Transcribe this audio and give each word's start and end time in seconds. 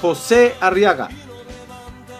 José 0.00 0.54
Arriaga. 0.60 1.08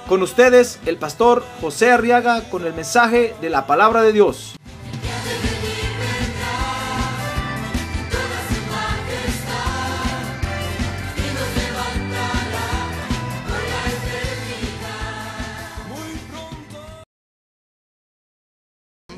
Con 0.09 0.23
ustedes, 0.23 0.79
el 0.87 0.99
pastor 0.99 1.45
José 1.61 1.91
Arriaga 1.91 2.49
con 2.49 2.65
el 2.65 2.73
mensaje 2.73 3.35
de 3.41 3.51
la 3.51 3.67
palabra 3.67 4.03
de 4.03 4.13
Dios. 4.13 4.55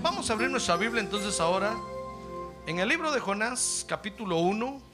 Vamos 0.00 0.30
a 0.30 0.32
abrir 0.32 0.50
nuestra 0.50 0.76
Biblia 0.76 1.02
entonces 1.02 1.38
ahora 1.40 1.74
en 2.66 2.78
el 2.78 2.88
libro 2.88 3.10
de 3.12 3.20
Jonás, 3.20 3.84
capítulo 3.88 4.38
1. 4.38 4.87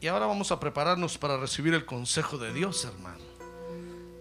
Y 0.00 0.08
ahora 0.08 0.24
vamos 0.24 0.50
a 0.50 0.58
prepararnos 0.58 1.18
para 1.18 1.36
recibir 1.36 1.74
el 1.74 1.84
consejo 1.84 2.38
de 2.38 2.54
Dios, 2.54 2.86
hermano. 2.86 3.20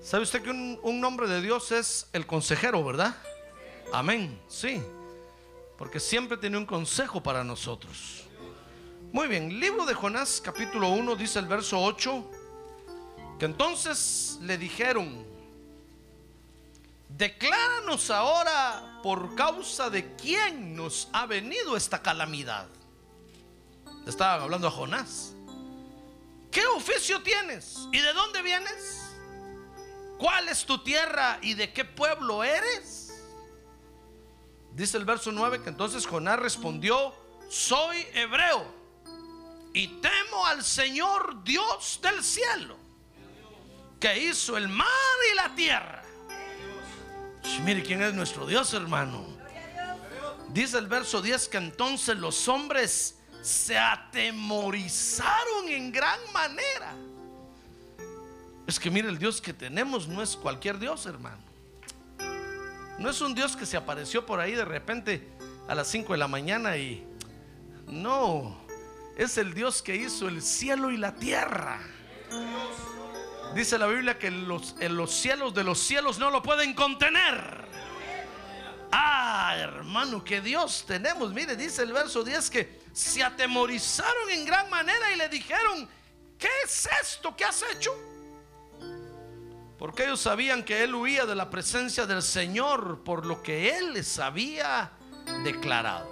¿Sabe 0.04 0.24
usted 0.24 0.44
que 0.44 0.50
un, 0.50 1.00
nombre 1.00 1.26
de 1.30 1.42
Dios 1.42 1.72
es 1.72 2.08
el 2.12 2.28
consejero, 2.28 2.84
verdad? 2.84 3.16
Amén, 3.94 4.42
sí. 4.50 4.82
Porque 5.78 6.02
siempre 6.02 6.36
tiene 6.36 6.58
un 6.58 6.66
consejo 6.66 7.24
para 7.24 7.46
nosotros. 7.46 8.26
Muy 9.14 9.28
bien, 9.28 9.58
libro 9.58 9.86
de 9.86 9.94
Jonás, 9.94 10.42
capítulo 10.44 10.90
1, 10.90 11.16
dice 11.16 11.40
el 11.40 11.48
verso 11.48 11.82
8, 11.82 12.30
que 13.40 13.46
entonces 13.46 14.38
le 14.42 14.58
dijeron, 14.58 15.26
decláranos 17.08 18.12
ahora 18.12 19.00
por 19.02 19.34
causa 19.34 19.90
de 19.90 20.14
quién 20.18 20.76
nos 20.76 21.08
ha 21.14 21.26
venido 21.26 21.78
esta 21.78 22.02
calamidad. 22.02 22.68
Estaban 24.06 24.42
hablando 24.42 24.68
a 24.68 24.72
Jonás. 24.72 25.36
¿Qué 26.60 26.68
oficio 26.68 27.22
tienes? 27.22 27.88
¿Y 27.94 28.02
de 28.02 28.12
dónde 28.12 28.42
vienes? 28.42 29.14
¿Cuál 30.18 30.50
es 30.50 30.66
tu 30.66 30.84
tierra 30.84 31.40
y 31.42 31.54
de 31.54 31.72
qué 31.72 31.86
pueblo 31.86 32.44
eres? 32.44 33.24
Dice 34.74 34.98
el 34.98 35.06
verso 35.06 35.32
9 35.32 35.64
que 35.64 35.70
entonces 35.70 36.06
Jonás 36.06 36.38
respondió, 36.38 37.16
soy 37.50 38.06
hebreo 38.14 38.66
y 39.74 39.88
temo 40.02 40.46
al 40.48 40.62
Señor 40.66 41.46
Dios 41.46 42.02
del 42.04 42.22
cielo, 42.22 42.76
que 43.98 44.22
hizo 44.26 44.58
el 44.58 44.68
mar 44.68 44.88
y 45.32 45.36
la 45.36 45.56
tierra. 45.56 46.04
Mire 47.64 47.84
quién 47.84 48.04
es 48.04 48.14
nuestro 48.14 48.46
Dios, 48.46 48.74
hermano. 48.74 49.26
Dice 50.50 50.78
el 50.78 50.88
verso 50.88 51.22
10 51.22 51.48
que 51.48 51.58
entonces 51.58 52.18
los 52.18 52.50
hombres 52.50 53.19
se 53.42 53.78
atemorizaron 53.78 55.68
en 55.70 55.92
gran 55.92 56.20
manera. 56.34 56.94
Es 58.68 58.80
que 58.80 58.92
mire, 58.92 59.10
el 59.10 59.18
Dios 59.18 59.42
que 59.42 59.54
tenemos 59.54 60.08
no 60.08 60.22
es 60.22 60.36
cualquier 60.36 60.78
Dios, 60.78 61.06
hermano. 61.06 61.40
No 63.00 63.10
es 63.10 63.22
un 63.22 63.34
Dios 63.34 63.56
que 63.56 63.66
se 63.66 63.78
apareció 63.78 64.26
por 64.26 64.40
ahí 64.40 64.54
de 64.54 64.66
repente 64.66 65.28
a 65.68 65.76
las 65.76 65.88
5 65.88 66.14
de 66.14 66.20
la 66.20 66.28
mañana 66.28 66.78
y... 66.78 67.06
No, 67.88 68.62
es 69.18 69.38
el 69.40 69.56
Dios 69.56 69.82
que 69.82 69.96
hizo 69.96 70.28
el 70.28 70.44
cielo 70.44 70.92
y 70.92 70.98
la 70.98 71.16
tierra. 71.16 71.80
Dice 73.56 73.80
la 73.80 73.88
Biblia 73.88 74.20
que 74.20 74.30
los, 74.30 74.76
en 74.80 74.96
los 74.96 75.12
cielos 75.12 75.56
de 75.56 75.64
los 75.64 75.80
cielos 75.80 76.20
no 76.20 76.30
lo 76.30 76.44
pueden 76.44 76.76
contener. 76.76 77.68
Ah, 78.92 79.56
hermano, 79.58 80.24
que 80.24 80.42
Dios 80.42 80.86
tenemos. 80.86 81.34
Mire, 81.34 81.56
dice 81.56 81.82
el 81.82 81.94
verso 81.94 82.24
10 82.24 82.50
que 82.50 82.79
se 82.94 83.24
atemorizaron 83.24 84.30
en 84.32 84.46
gran 84.46 84.70
manera 84.70 85.12
y 85.14 85.18
le 85.18 85.30
dijeron, 85.30 85.88
¿qué 86.38 86.50
es 86.66 86.88
esto 87.02 87.36
que 87.36 87.46
has 87.46 87.64
hecho? 87.72 87.92
Porque 89.78 90.04
ellos 90.04 90.20
sabían 90.20 90.64
que 90.64 90.84
él 90.84 90.94
huía 90.94 91.26
de 91.26 91.36
la 91.36 91.50
presencia 91.50 92.06
del 92.06 92.22
Señor 92.22 93.04
por 93.04 93.26
lo 93.26 93.42
que 93.42 93.78
él 93.78 93.94
les 93.94 94.20
había 94.20 94.92
declarado. 95.44 96.10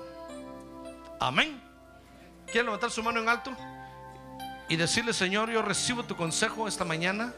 Amén. 1.19 1.61
¿Quiere 2.45 2.63
levantar 2.63 2.91
su 2.91 3.03
mano 3.03 3.19
en 3.19 3.27
alto? 3.27 3.51
Y 4.69 4.77
decirle, 4.77 5.11
Señor, 5.11 5.49
yo 5.49 5.61
recibo 5.61 6.03
tu 6.03 6.15
consejo 6.15 6.67
esta 6.67 6.85
mañana. 6.85 7.33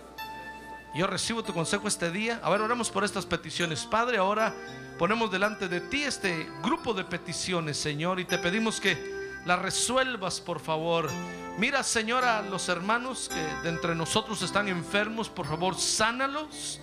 Yo 0.94 1.08
recibo 1.08 1.44
tu 1.44 1.54
consejo 1.54 1.88
este 1.88 2.12
día. 2.12 2.40
A 2.44 2.50
ver, 2.52 2.62
oramos 2.62 2.92
por 2.92 3.04
estas 3.04 3.26
peticiones. 3.26 3.86
Padre, 3.86 4.18
ahora 4.18 4.54
ponemos 5.00 5.32
delante 5.32 5.68
de 5.68 5.82
ti 5.82 6.04
este 6.04 6.48
grupo 6.62 6.94
de 6.94 7.06
peticiones, 7.06 7.78
Señor, 7.78 8.20
y 8.20 8.26
te 8.26 8.38
pedimos 8.38 8.80
que 8.80 9.19
las 9.50 9.60
resuelvas, 9.64 10.40
por 10.40 10.60
favor. 10.60 11.10
Mira, 11.58 11.82
Señor, 11.82 12.24
a 12.24 12.44
los 12.44 12.70
hermanos 12.70 13.32
que 13.34 13.64
de 13.64 13.70
entre 13.70 13.96
nosotros 13.96 14.44
están 14.44 14.68
enfermos, 14.68 15.28
por 15.28 15.48
favor, 15.48 15.76
sánalos. 15.76 16.80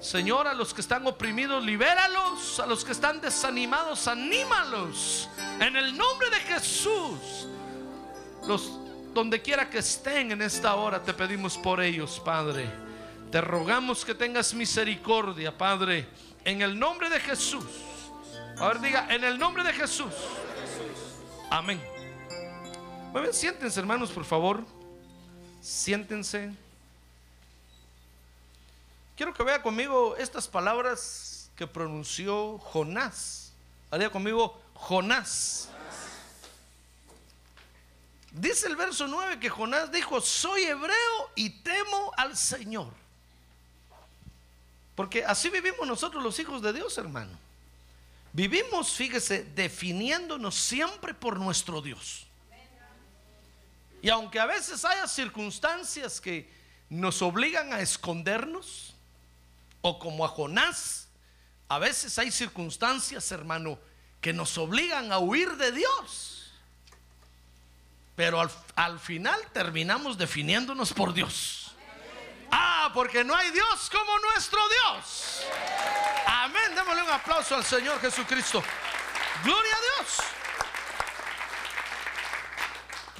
Señor, 0.00 0.48
a 0.48 0.54
los 0.54 0.74
que 0.74 0.80
están 0.80 1.06
oprimidos, 1.06 1.64
libéralos. 1.64 2.58
A 2.58 2.66
los 2.66 2.84
que 2.84 2.90
están 2.90 3.20
desanimados, 3.20 4.08
anímalos. 4.08 5.28
En 5.60 5.76
el 5.76 5.96
nombre 5.96 6.28
de 6.30 6.40
Jesús. 6.40 7.46
Los 8.48 8.80
donde 9.14 9.40
quiera 9.40 9.70
que 9.70 9.78
estén 9.78 10.32
en 10.32 10.42
esta 10.42 10.74
hora, 10.74 11.00
te 11.00 11.14
pedimos 11.14 11.56
por 11.58 11.80
ellos, 11.80 12.20
Padre. 12.24 12.68
Te 13.30 13.40
rogamos 13.40 14.04
que 14.04 14.16
tengas 14.16 14.52
misericordia, 14.52 15.56
Padre, 15.56 16.08
en 16.44 16.60
el 16.60 16.76
nombre 16.76 17.08
de 17.08 17.20
Jesús. 17.20 17.66
A 18.58 18.66
ver, 18.66 18.80
diga, 18.80 19.06
en 19.10 19.22
el 19.22 19.38
nombre 19.38 19.62
de 19.62 19.72
Jesús. 19.72 20.12
Amén. 21.50 21.80
Bien, 23.12 23.34
siéntense, 23.34 23.80
hermanos, 23.80 24.10
por 24.10 24.24
favor. 24.24 24.64
Siéntense. 25.60 26.52
Quiero 29.16 29.34
que 29.34 29.42
vea 29.42 29.60
conmigo 29.60 30.16
estas 30.16 30.46
palabras 30.46 31.50
que 31.56 31.66
pronunció 31.66 32.58
Jonás. 32.58 33.52
Haría 33.90 34.10
conmigo 34.10 34.60
Jonás. 34.74 35.68
Dice 38.30 38.68
el 38.68 38.76
verso 38.76 39.08
9 39.08 39.40
que 39.40 39.50
Jonás 39.50 39.90
dijo, 39.90 40.20
soy 40.20 40.62
hebreo 40.62 41.30
y 41.34 41.50
temo 41.50 42.12
al 42.16 42.36
Señor. 42.36 42.92
Porque 44.94 45.24
así 45.24 45.50
vivimos 45.50 45.86
nosotros 45.86 46.22
los 46.22 46.38
hijos 46.38 46.62
de 46.62 46.72
Dios, 46.72 46.96
hermano. 46.96 47.36
Vivimos, 48.32 48.92
fíjese, 48.92 49.42
definiéndonos 49.42 50.54
siempre 50.54 51.12
por 51.12 51.40
nuestro 51.40 51.82
Dios. 51.82 52.29
Y 54.02 54.08
aunque 54.10 54.40
a 54.40 54.46
veces 54.46 54.84
haya 54.84 55.06
circunstancias 55.06 56.20
que 56.20 56.50
nos 56.88 57.22
obligan 57.22 57.72
a 57.72 57.80
escondernos, 57.80 58.94
o 59.82 59.98
como 59.98 60.24
a 60.24 60.28
Jonás, 60.28 61.08
a 61.68 61.78
veces 61.78 62.18
hay 62.18 62.30
circunstancias, 62.30 63.30
hermano, 63.30 63.78
que 64.20 64.32
nos 64.32 64.56
obligan 64.58 65.12
a 65.12 65.18
huir 65.18 65.56
de 65.56 65.72
Dios. 65.72 66.52
Pero 68.16 68.40
al, 68.40 68.50
al 68.74 68.98
final 68.98 69.40
terminamos 69.52 70.18
definiéndonos 70.18 70.92
por 70.92 71.14
Dios. 71.14 71.72
Ah, 72.50 72.90
porque 72.92 73.22
no 73.22 73.34
hay 73.34 73.50
Dios 73.50 73.90
como 73.90 74.18
nuestro 74.18 74.60
Dios. 74.68 75.42
Amén. 76.26 76.74
Démosle 76.74 77.02
un 77.02 77.10
aplauso 77.10 77.54
al 77.54 77.64
Señor 77.64 78.00
Jesucristo. 78.00 78.62
Gloria 79.44 79.72
a 79.74 79.80
Dios. 79.80 80.16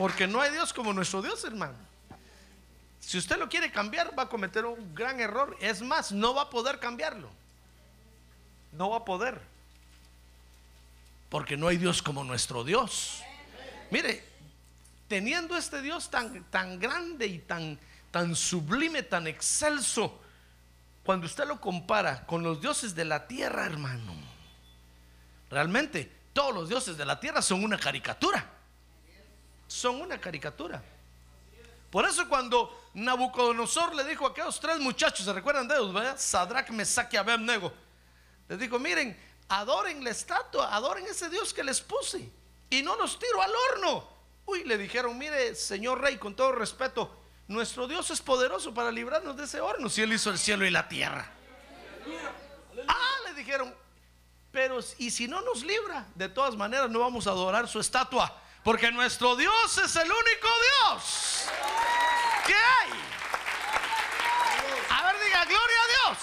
Porque 0.00 0.26
no 0.26 0.40
hay 0.40 0.50
Dios 0.50 0.72
como 0.72 0.94
nuestro 0.94 1.20
Dios, 1.20 1.44
hermano. 1.44 1.74
Si 3.00 3.18
usted 3.18 3.36
lo 3.36 3.50
quiere 3.50 3.70
cambiar, 3.70 4.18
va 4.18 4.22
a 4.22 4.28
cometer 4.30 4.64
un 4.64 4.94
gran 4.94 5.20
error. 5.20 5.54
Es 5.60 5.82
más, 5.82 6.10
no 6.10 6.32
va 6.32 6.44
a 6.44 6.48
poder 6.48 6.78
cambiarlo. 6.78 7.28
No 8.72 8.88
va 8.88 8.96
a 8.96 9.04
poder. 9.04 9.38
Porque 11.28 11.58
no 11.58 11.68
hay 11.68 11.76
Dios 11.76 12.02
como 12.02 12.24
nuestro 12.24 12.64
Dios. 12.64 13.22
Mire, 13.90 14.24
teniendo 15.06 15.54
este 15.54 15.82
Dios 15.82 16.08
tan, 16.08 16.44
tan 16.44 16.78
grande 16.78 17.26
y 17.26 17.38
tan, 17.40 17.78
tan 18.10 18.34
sublime, 18.34 19.02
tan 19.02 19.26
excelso, 19.26 20.18
cuando 21.04 21.26
usted 21.26 21.46
lo 21.46 21.60
compara 21.60 22.24
con 22.24 22.42
los 22.42 22.62
dioses 22.62 22.94
de 22.94 23.04
la 23.04 23.28
tierra, 23.28 23.66
hermano, 23.66 24.14
realmente 25.50 26.10
todos 26.32 26.54
los 26.54 26.70
dioses 26.70 26.96
de 26.96 27.04
la 27.04 27.20
tierra 27.20 27.42
son 27.42 27.62
una 27.62 27.76
caricatura. 27.76 28.59
Son 29.70 30.00
una 30.00 30.20
caricatura. 30.20 30.82
Por 31.92 32.04
eso 32.04 32.28
cuando 32.28 32.88
Nabucodonosor 32.94 33.94
le 33.94 34.02
dijo 34.02 34.26
a 34.26 34.30
aquellos 34.30 34.58
tres 34.58 34.80
muchachos, 34.80 35.24
¿se 35.24 35.32
recuerdan 35.32 35.68
de 35.68 35.76
ellos? 35.76 35.94
¿verdad? 35.94 36.18
Sadrach, 36.18 36.70
Mesach 36.70 37.14
y 37.14 37.16
Abednego. 37.16 37.72
Les 38.48 38.58
dijo, 38.58 38.80
miren, 38.80 39.16
adoren 39.48 40.02
la 40.02 40.10
estatua, 40.10 40.74
adoren 40.74 41.06
ese 41.06 41.30
Dios 41.30 41.54
que 41.54 41.62
les 41.62 41.80
puse 41.80 42.28
y 42.68 42.82
no 42.82 42.96
los 42.96 43.16
tiro 43.16 43.40
al 43.40 43.52
horno. 43.54 44.08
Uy, 44.44 44.64
le 44.64 44.76
dijeron, 44.76 45.16
mire, 45.16 45.54
señor 45.54 46.00
rey, 46.00 46.18
con 46.18 46.34
todo 46.34 46.50
respeto, 46.50 47.16
nuestro 47.46 47.86
Dios 47.86 48.10
es 48.10 48.20
poderoso 48.20 48.74
para 48.74 48.90
librarnos 48.90 49.36
de 49.36 49.44
ese 49.44 49.60
horno 49.60 49.88
si 49.88 50.02
él 50.02 50.12
hizo 50.12 50.30
el 50.30 50.38
cielo 50.38 50.66
y 50.66 50.70
la 50.70 50.88
tierra. 50.88 51.30
Ah, 52.88 53.16
le 53.24 53.34
dijeron, 53.34 53.72
pero 54.50 54.80
y 54.98 55.12
si 55.12 55.28
no 55.28 55.40
nos 55.42 55.62
libra, 55.62 56.08
de 56.16 56.28
todas 56.28 56.56
maneras 56.56 56.90
no 56.90 56.98
vamos 56.98 57.28
a 57.28 57.30
adorar 57.30 57.68
su 57.68 57.78
estatua, 57.78 58.39
porque 58.62 58.90
nuestro 58.92 59.36
Dios 59.36 59.78
es 59.78 59.96
el 59.96 60.10
único 60.10 60.48
Dios. 60.88 61.46
¿Qué 62.46 62.54
hay? 62.54 62.90
A 64.90 65.04
ver, 65.04 65.24
diga, 65.24 65.44
gloria 65.44 65.76
a 65.82 66.08
Dios. 66.08 66.18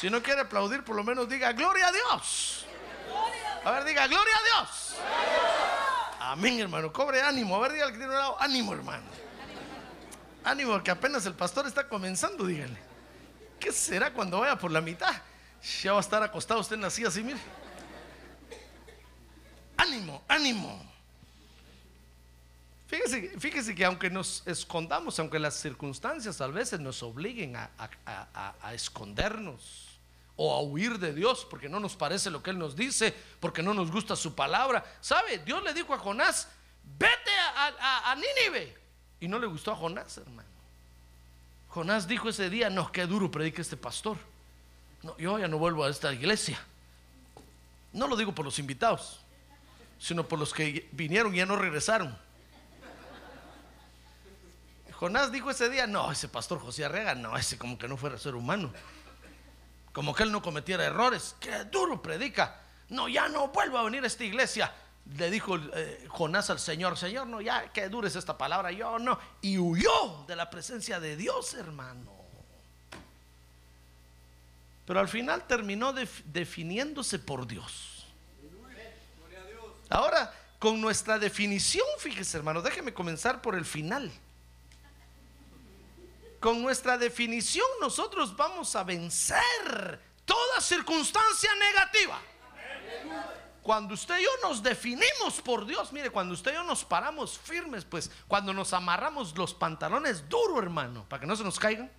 Si 0.00 0.08
no 0.08 0.22
quiere 0.22 0.40
aplaudir, 0.40 0.82
por 0.82 0.96
lo 0.96 1.04
menos 1.04 1.28
diga, 1.28 1.52
gloria 1.52 1.88
a 1.88 1.92
Dios. 1.92 2.64
A 3.64 3.70
ver, 3.72 3.84
diga, 3.84 4.06
gloria 4.06 4.34
a 4.34 4.42
Dios. 4.44 4.96
Amén, 6.20 6.60
hermano. 6.60 6.92
Cobre 6.92 7.20
ánimo. 7.20 7.56
A 7.56 7.60
ver, 7.60 7.72
diga 7.72 7.84
al 7.84 7.92
que 7.92 7.98
tiene 7.98 8.12
un 8.12 8.18
lado, 8.18 8.36
ánimo, 8.40 8.72
hermano. 8.72 9.04
Ánimo, 10.44 10.82
que 10.82 10.90
apenas 10.90 11.26
el 11.26 11.34
pastor 11.34 11.66
está 11.66 11.86
comenzando, 11.86 12.46
dígale. 12.46 12.78
¿Qué 13.58 13.72
será 13.72 14.12
cuando 14.12 14.40
vaya 14.40 14.56
por 14.56 14.70
la 14.70 14.80
mitad? 14.80 15.14
Ya 15.82 15.92
va 15.92 15.98
a 15.98 16.00
estar 16.00 16.22
acostado 16.22 16.60
usted 16.60 16.76
en 16.76 16.82
la 16.82 16.90
silla 16.90 17.08
así, 17.08 17.22
mire. 17.22 17.38
Ánimo, 19.80 20.22
ánimo. 20.28 20.90
Fíjese, 22.86 23.38
fíjese 23.38 23.74
que 23.74 23.84
aunque 23.84 24.10
nos 24.10 24.42
escondamos, 24.46 25.18
aunque 25.18 25.38
las 25.38 25.54
circunstancias 25.54 26.40
a 26.40 26.48
veces 26.48 26.80
nos 26.80 27.02
obliguen 27.02 27.56
a, 27.56 27.70
escondernos 28.74 29.88
o 30.36 30.54
a 30.54 30.60
huir 30.60 30.98
de 30.98 31.14
Dios 31.14 31.46
porque 31.48 31.68
no 31.68 31.80
nos 31.80 31.96
parece 31.96 32.30
lo 32.30 32.42
que 32.42 32.50
Él 32.50 32.58
nos 32.58 32.76
dice, 32.76 33.14
porque 33.38 33.62
no 33.62 33.72
nos 33.72 33.90
gusta 33.90 34.16
su 34.16 34.34
palabra. 34.34 34.84
¿Sabe? 35.00 35.38
Dios 35.38 35.62
le 35.62 35.72
dijo 35.72 35.94
a 35.94 35.98
Jonás, 35.98 36.48
vete 36.98 37.30
a 37.56 38.14
Nínive. 38.16 38.76
Y 39.20 39.28
no 39.28 39.38
le 39.38 39.46
gustó 39.46 39.72
a 39.72 39.76
Jonás, 39.76 40.18
hermano. 40.18 40.48
Jonás 41.68 42.08
dijo 42.08 42.28
ese 42.28 42.50
día, 42.50 42.68
no, 42.68 42.90
qué 42.90 43.06
duro 43.06 43.30
predica 43.30 43.62
este 43.62 43.76
pastor. 43.76 44.18
No, 45.02 45.16
yo 45.16 45.38
ya 45.38 45.48
no 45.48 45.58
vuelvo 45.58 45.84
a 45.84 45.90
esta 45.90 46.12
iglesia. 46.12 46.60
No 47.92 48.08
lo 48.08 48.16
digo 48.16 48.34
por 48.34 48.44
los 48.44 48.58
invitados, 48.58 49.19
sino 50.00 50.26
por 50.26 50.38
los 50.40 50.52
que 50.52 50.88
vinieron 50.90 51.32
y 51.34 51.38
ya 51.38 51.46
no 51.46 51.54
regresaron. 51.54 52.18
Jonás 54.94 55.30
dijo 55.32 55.50
ese 55.50 55.70
día, 55.70 55.86
no, 55.86 56.10
ese 56.10 56.28
pastor 56.28 56.58
José 56.58 56.84
Arrega, 56.84 57.14
no, 57.14 57.36
ese 57.36 57.56
como 57.56 57.78
que 57.78 57.86
no 57.88 57.96
fuera 57.96 58.18
ser 58.18 58.34
humano. 58.34 58.72
Como 59.92 60.14
que 60.14 60.24
él 60.24 60.32
no 60.32 60.42
cometiera 60.42 60.84
errores. 60.84 61.36
Qué 61.40 61.64
duro 61.64 62.02
predica. 62.02 62.60
No, 62.90 63.08
ya 63.08 63.28
no 63.28 63.48
vuelvo 63.48 63.78
a 63.78 63.82
venir 63.84 64.04
a 64.04 64.06
esta 64.06 64.24
iglesia. 64.24 64.72
Le 65.16 65.30
dijo 65.30 65.56
eh, 65.56 66.06
Jonás 66.08 66.50
al 66.50 66.58
Señor, 66.60 66.98
Señor, 66.98 67.26
no, 67.26 67.40
ya, 67.40 67.72
qué 67.72 67.88
dura 67.88 68.08
es 68.08 68.16
esta 68.16 68.36
palabra, 68.36 68.72
yo 68.72 68.98
no. 68.98 69.18
Y 69.40 69.58
huyó 69.58 70.24
de 70.28 70.36
la 70.36 70.50
presencia 70.50 71.00
de 71.00 71.16
Dios, 71.16 71.54
hermano. 71.54 72.12
Pero 74.86 75.00
al 75.00 75.08
final 75.08 75.46
terminó 75.46 75.92
def- 75.92 76.22
definiéndose 76.26 77.18
por 77.18 77.46
Dios. 77.46 77.99
Ahora, 79.90 80.32
con 80.60 80.80
nuestra 80.80 81.18
definición, 81.18 81.86
fíjese, 81.98 82.36
hermano, 82.36 82.62
déjeme 82.62 82.94
comenzar 82.94 83.42
por 83.42 83.56
el 83.56 83.64
final. 83.64 84.10
Con 86.38 86.62
nuestra 86.62 86.96
definición 86.96 87.66
nosotros 87.80 88.34
vamos 88.34 88.74
a 88.76 88.84
vencer 88.84 90.00
toda 90.24 90.60
circunstancia 90.60 91.50
negativa. 91.56 92.18
Cuando 93.62 93.92
usted 93.92 94.18
y 94.18 94.22
yo 94.22 94.30
nos 94.42 94.62
definimos 94.62 95.40
por 95.44 95.66
Dios, 95.66 95.92
mire, 95.92 96.08
cuando 96.10 96.32
usted 96.34 96.52
y 96.52 96.54
yo 96.54 96.62
nos 96.62 96.84
paramos 96.84 97.38
firmes, 97.38 97.84
pues 97.84 98.10
cuando 98.26 98.54
nos 98.54 98.72
amarramos 98.72 99.36
los 99.36 99.52
pantalones 99.52 100.28
duro, 100.28 100.58
hermano, 100.60 101.04
para 101.08 101.20
que 101.20 101.26
no 101.26 101.36
se 101.36 101.44
nos 101.44 101.58
caigan, 101.58 101.90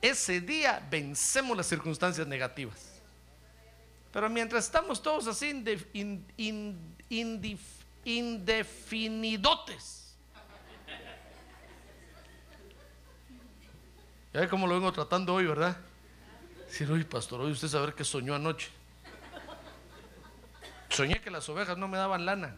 ese 0.00 0.40
día 0.40 0.86
vencemos 0.90 1.56
las 1.56 1.66
circunstancias 1.66 2.26
negativas. 2.26 2.89
Pero 4.12 4.28
mientras 4.28 4.64
estamos 4.64 5.00
todos 5.02 5.26
así 5.28 5.50
inde- 5.50 5.86
in- 5.92 6.24
in- 6.36 6.96
indif- 7.08 7.84
indefinidotes, 8.04 9.98
Ya 14.32 14.40
ve 14.42 14.48
cómo 14.48 14.68
lo 14.68 14.74
vengo 14.74 14.92
tratando 14.92 15.34
hoy, 15.34 15.44
¿verdad? 15.46 15.76
Sí, 16.68 16.84
hoy, 16.84 17.02
pastor, 17.02 17.40
hoy 17.40 17.50
usted 17.50 17.66
saber 17.66 17.94
que 17.94 18.04
soñó 18.04 18.32
anoche. 18.36 18.68
Soñé 20.88 21.20
que 21.20 21.30
las 21.32 21.48
ovejas 21.48 21.76
no 21.76 21.88
me 21.88 21.98
daban 21.98 22.24
lana. 22.24 22.54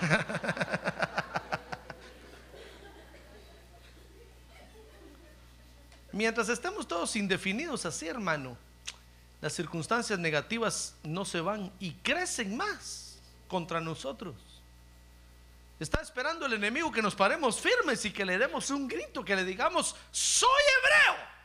Mientras 6.12 6.48
estemos 6.48 6.86
todos 6.88 7.14
indefinidos 7.16 7.84
así, 7.84 8.06
hermano, 8.08 8.56
las 9.40 9.52
circunstancias 9.52 10.18
negativas 10.18 10.96
no 11.02 11.24
se 11.24 11.40
van 11.40 11.72
y 11.78 11.92
crecen 11.94 12.56
más 12.56 13.20
contra 13.48 13.80
nosotros. 13.80 14.34
Está 15.78 16.00
esperando 16.00 16.46
el 16.46 16.54
enemigo 16.54 16.90
que 16.90 17.02
nos 17.02 17.14
paremos 17.14 17.60
firmes 17.60 18.04
y 18.06 18.10
que 18.10 18.24
le 18.24 18.38
demos 18.38 18.70
un 18.70 18.88
grito, 18.88 19.24
que 19.24 19.36
le 19.36 19.44
digamos, 19.44 19.94
soy 20.10 20.48
hebreo. 20.78 21.36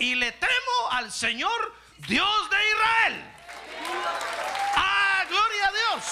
Y 0.00 0.14
le 0.14 0.32
temo 0.32 0.90
al 0.92 1.10
Señor 1.10 1.74
Dios 2.08 2.50
de 2.50 2.56
Israel. 2.68 3.24
Ah, 4.76 5.24
gloria 5.28 5.68
a 5.68 5.72
Dios. 5.72 6.04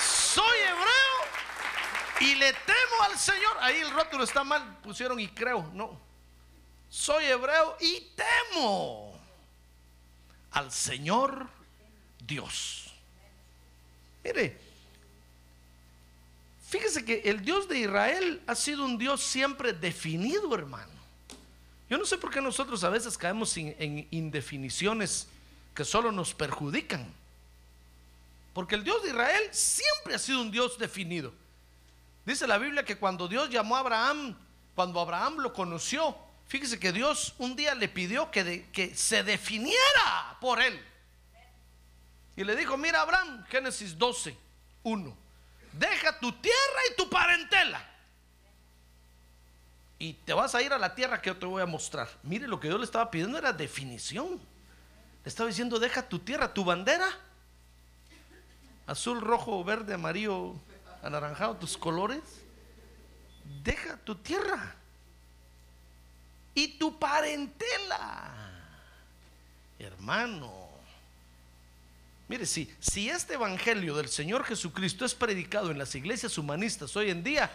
Soy 0.00 0.58
hebreo 0.58 1.16
y 2.20 2.34
le 2.36 2.52
temo 2.52 3.02
al 3.04 3.18
Señor. 3.18 3.56
Ahí 3.60 3.78
el 3.78 3.90
rótulo 3.90 4.24
está 4.24 4.44
mal, 4.44 4.78
pusieron 4.82 5.18
y 5.20 5.28
creo. 5.28 5.70
No. 5.72 6.05
Soy 6.96 7.26
hebreo 7.26 7.76
y 7.78 8.08
temo 8.16 9.14
al 10.52 10.72
Señor 10.72 11.46
Dios. 12.26 12.90
Mire, 14.24 14.58
fíjese 16.66 17.04
que 17.04 17.20
el 17.26 17.44
Dios 17.44 17.68
de 17.68 17.80
Israel 17.80 18.42
ha 18.46 18.54
sido 18.54 18.82
un 18.86 18.96
Dios 18.96 19.22
siempre 19.22 19.74
definido, 19.74 20.54
hermano. 20.54 20.90
Yo 21.90 21.98
no 21.98 22.06
sé 22.06 22.16
por 22.16 22.30
qué 22.30 22.40
nosotros 22.40 22.82
a 22.82 22.88
veces 22.88 23.18
caemos 23.18 23.54
en 23.58 24.08
indefiniciones 24.10 25.28
que 25.74 25.84
solo 25.84 26.10
nos 26.10 26.32
perjudican. 26.32 27.12
Porque 28.54 28.74
el 28.74 28.84
Dios 28.84 29.02
de 29.02 29.10
Israel 29.10 29.42
siempre 29.52 30.14
ha 30.14 30.18
sido 30.18 30.40
un 30.40 30.50
Dios 30.50 30.78
definido. 30.78 31.34
Dice 32.24 32.46
la 32.46 32.56
Biblia 32.56 32.86
que 32.86 32.96
cuando 32.96 33.28
Dios 33.28 33.50
llamó 33.50 33.76
a 33.76 33.80
Abraham, 33.80 34.34
cuando 34.74 34.98
Abraham 34.98 35.36
lo 35.40 35.52
conoció, 35.52 36.25
fíjese 36.48 36.78
que 36.78 36.92
Dios 36.92 37.34
un 37.38 37.56
día 37.56 37.74
le 37.74 37.88
pidió 37.88 38.30
que, 38.30 38.92
se 38.94 39.22
definiera 39.22 40.36
por 40.40 40.60
él. 40.60 40.80
Y 42.36 42.44
le 42.44 42.54
dijo, 42.54 42.76
mira 42.76 43.00
Abraham, 43.00 43.44
Génesis 43.48 43.96
12, 43.96 44.36
1, 44.82 45.16
deja 45.72 46.18
tu 46.18 46.32
tierra 46.32 46.80
y 46.90 46.96
tu 46.96 47.08
parentela. 47.08 47.96
Y 49.98 50.12
te 50.12 50.34
vas 50.34 50.54
a 50.54 50.60
ir 50.60 50.72
a 50.72 50.78
la 50.78 50.94
tierra 50.94 51.22
que 51.22 51.30
yo 51.30 51.36
te 51.38 51.46
voy 51.46 51.62
a 51.62 51.66
mostrar. 51.66 52.08
Mire, 52.22 52.46
lo 52.46 52.60
que 52.60 52.68
Dios 52.68 52.78
le 52.78 52.84
estaba 52.84 53.10
pidiendo 53.10 53.38
era 53.38 53.52
definición. 53.52 54.38
Le 55.24 55.28
estaba 55.28 55.48
diciendo, 55.48 55.78
deja 55.78 56.06
tu 56.06 56.18
tierra, 56.18 56.52
tu 56.52 56.64
bandera. 56.64 57.08
Azul, 58.86 59.22
rojo, 59.22 59.64
verde, 59.64 59.94
amarillo, 59.94 60.54
anaranjado, 61.02 61.56
tus 61.56 61.78
colores. 61.78 62.20
Deja 63.62 63.96
tu 63.96 64.14
tierra. 64.16 64.76
Y 66.56 66.78
tu 66.78 66.98
parentela. 66.98 68.32
Hermano. 69.78 70.70
Mire, 72.28 72.46
si, 72.46 72.74
si 72.80 73.10
este 73.10 73.34
evangelio 73.34 73.94
del 73.94 74.08
Señor 74.08 74.42
Jesucristo 74.42 75.04
es 75.04 75.14
predicado 75.14 75.70
en 75.70 75.76
las 75.76 75.94
iglesias 75.94 76.38
humanistas 76.38 76.96
hoy 76.96 77.10
en 77.10 77.22
día, 77.22 77.50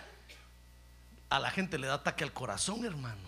a 1.29 1.39
la 1.39 1.49
gente 1.49 1.79
le 1.79 1.87
da 1.87 1.95
ataque 1.95 2.23
al 2.23 2.31
corazón, 2.31 2.85
hermano. 2.85 3.27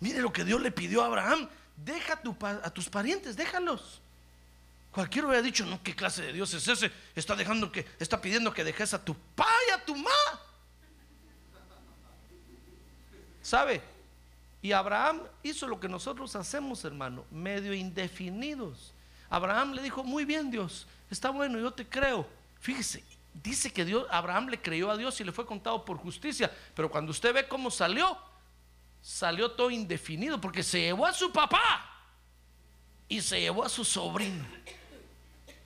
Mire 0.00 0.20
lo 0.20 0.32
que 0.32 0.44
Dios 0.44 0.60
le 0.60 0.72
pidió 0.72 1.02
a 1.02 1.06
Abraham. 1.06 1.48
Deja 1.76 2.14
a, 2.14 2.22
tu 2.22 2.36
a 2.42 2.70
tus 2.70 2.88
parientes, 2.88 3.36
déjalos. 3.36 4.00
Cualquiera 4.90 5.28
hubiera 5.28 5.42
dicho, 5.42 5.64
no, 5.64 5.80
¿qué 5.80 5.94
clase 5.94 6.22
de 6.22 6.32
Dios 6.32 6.52
es 6.54 6.66
ese? 6.66 6.90
Está 7.14 7.36
dejando 7.36 7.70
que, 7.70 7.86
está 8.00 8.20
pidiendo 8.20 8.52
que 8.52 8.64
dejes 8.64 8.92
a 8.94 9.04
tu 9.04 9.14
pa 9.36 9.46
y 9.68 9.70
a 9.70 9.84
tu 9.84 9.94
ma. 9.94 10.10
¿Sabe? 13.50 13.82
Y 14.62 14.70
Abraham 14.70 15.22
hizo 15.42 15.66
lo 15.66 15.80
que 15.80 15.88
nosotros 15.88 16.36
hacemos, 16.36 16.84
hermano, 16.84 17.24
medio 17.32 17.74
indefinidos. 17.74 18.94
Abraham 19.28 19.72
le 19.72 19.82
dijo, 19.82 20.04
muy 20.04 20.24
bien 20.24 20.52
Dios, 20.52 20.86
está 21.10 21.30
bueno, 21.30 21.58
yo 21.58 21.72
te 21.72 21.84
creo. 21.84 22.24
Fíjese, 22.60 23.02
dice 23.42 23.72
que 23.72 23.84
Dios, 23.84 24.06
Abraham 24.08 24.50
le 24.50 24.62
creyó 24.62 24.88
a 24.88 24.96
Dios 24.96 25.20
y 25.20 25.24
le 25.24 25.32
fue 25.32 25.46
contado 25.46 25.84
por 25.84 25.96
justicia. 25.96 26.48
Pero 26.76 26.88
cuando 26.88 27.10
usted 27.10 27.34
ve 27.34 27.48
cómo 27.48 27.72
salió, 27.72 28.16
salió 29.02 29.50
todo 29.50 29.68
indefinido 29.72 30.40
porque 30.40 30.62
se 30.62 30.82
llevó 30.82 31.04
a 31.06 31.12
su 31.12 31.32
papá 31.32 31.90
y 33.08 33.20
se 33.20 33.40
llevó 33.40 33.64
a 33.64 33.68
su 33.68 33.84
sobrino. 33.84 34.44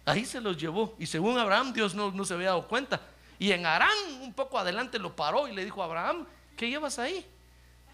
Ahí 0.07 0.25
se 0.25 0.41
los 0.41 0.57
llevó. 0.57 0.97
Y 0.99 1.05
según 1.05 1.37
Abraham, 1.37 1.75
Dios 1.75 1.95
no, 1.95 2.11
no 2.11 2.25
se 2.25 2.33
había 2.33 2.49
dado 2.49 2.67
cuenta. 2.67 2.99
Y 3.39 3.53
en 3.53 3.67
Arán, 3.67 4.23
un 4.23 4.33
poco 4.33 4.59
adelante, 4.59 4.99
lo 4.99 5.15
paró 5.15 5.49
y 5.49 5.55
le 5.55 5.67
dijo 5.67 5.83
a 5.83 5.85
Abraham, 5.85 6.27
¿qué 6.57 6.71
llevas 6.71 6.99
ahí? 6.99 7.27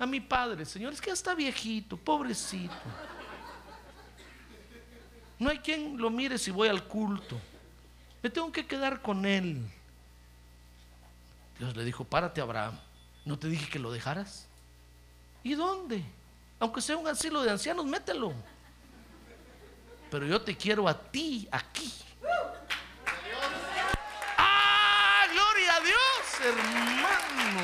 A 0.00 0.06
mi 0.06 0.18
padre, 0.18 0.64
Señor, 0.64 0.94
es 0.94 1.00
que 1.00 1.08
ya 1.08 1.12
está 1.12 1.34
viejito, 1.34 1.98
pobrecito. 1.98 2.72
No 5.38 5.50
hay 5.50 5.58
quien 5.58 5.98
lo 5.98 6.08
mire 6.08 6.38
si 6.38 6.50
voy 6.50 6.68
al 6.68 6.84
culto. 6.84 7.38
Me 8.22 8.30
tengo 8.30 8.50
que 8.50 8.66
quedar 8.66 9.02
con 9.02 9.26
él. 9.26 9.62
Dios 11.58 11.76
le 11.76 11.84
dijo, 11.84 12.04
párate 12.04 12.40
Abraham. 12.40 12.78
¿No 13.26 13.38
te 13.38 13.48
dije 13.48 13.68
que 13.68 13.78
lo 13.78 13.92
dejaras? 13.92 14.48
¿Y 15.42 15.54
dónde? 15.54 16.02
Aunque 16.58 16.80
sea 16.80 16.96
un 16.96 17.06
asilo 17.06 17.42
de 17.42 17.50
ancianos, 17.50 17.84
mételo. 17.84 18.32
Pero 20.10 20.24
yo 20.24 20.40
te 20.40 20.56
quiero 20.56 20.88
a 20.88 20.98
ti 20.98 21.46
aquí. 21.52 21.92
¡Ah! 24.38 25.26
¡Gloria 25.30 25.76
a 25.76 25.80
Dios, 25.80 26.40
hermano! 26.42 27.60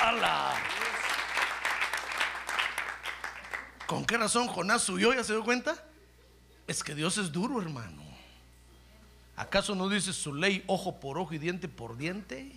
¡Hala! 0.00 0.54
¿Con 3.86 4.04
qué 4.04 4.16
razón 4.16 4.48
Jonás 4.48 4.88
huyó? 4.88 5.12
¿Ya 5.12 5.24
se 5.24 5.32
dio 5.32 5.44
cuenta? 5.44 5.76
Es 6.66 6.82
que 6.82 6.94
Dios 6.94 7.18
es 7.18 7.30
duro, 7.30 7.60
hermano. 7.60 8.02
¿Acaso 9.36 9.74
no 9.74 9.88
dice 9.88 10.12
su 10.12 10.34
ley 10.34 10.64
ojo 10.66 11.00
por 11.00 11.18
ojo 11.18 11.34
y 11.34 11.38
diente 11.38 11.68
por 11.68 11.96
diente? 11.96 12.50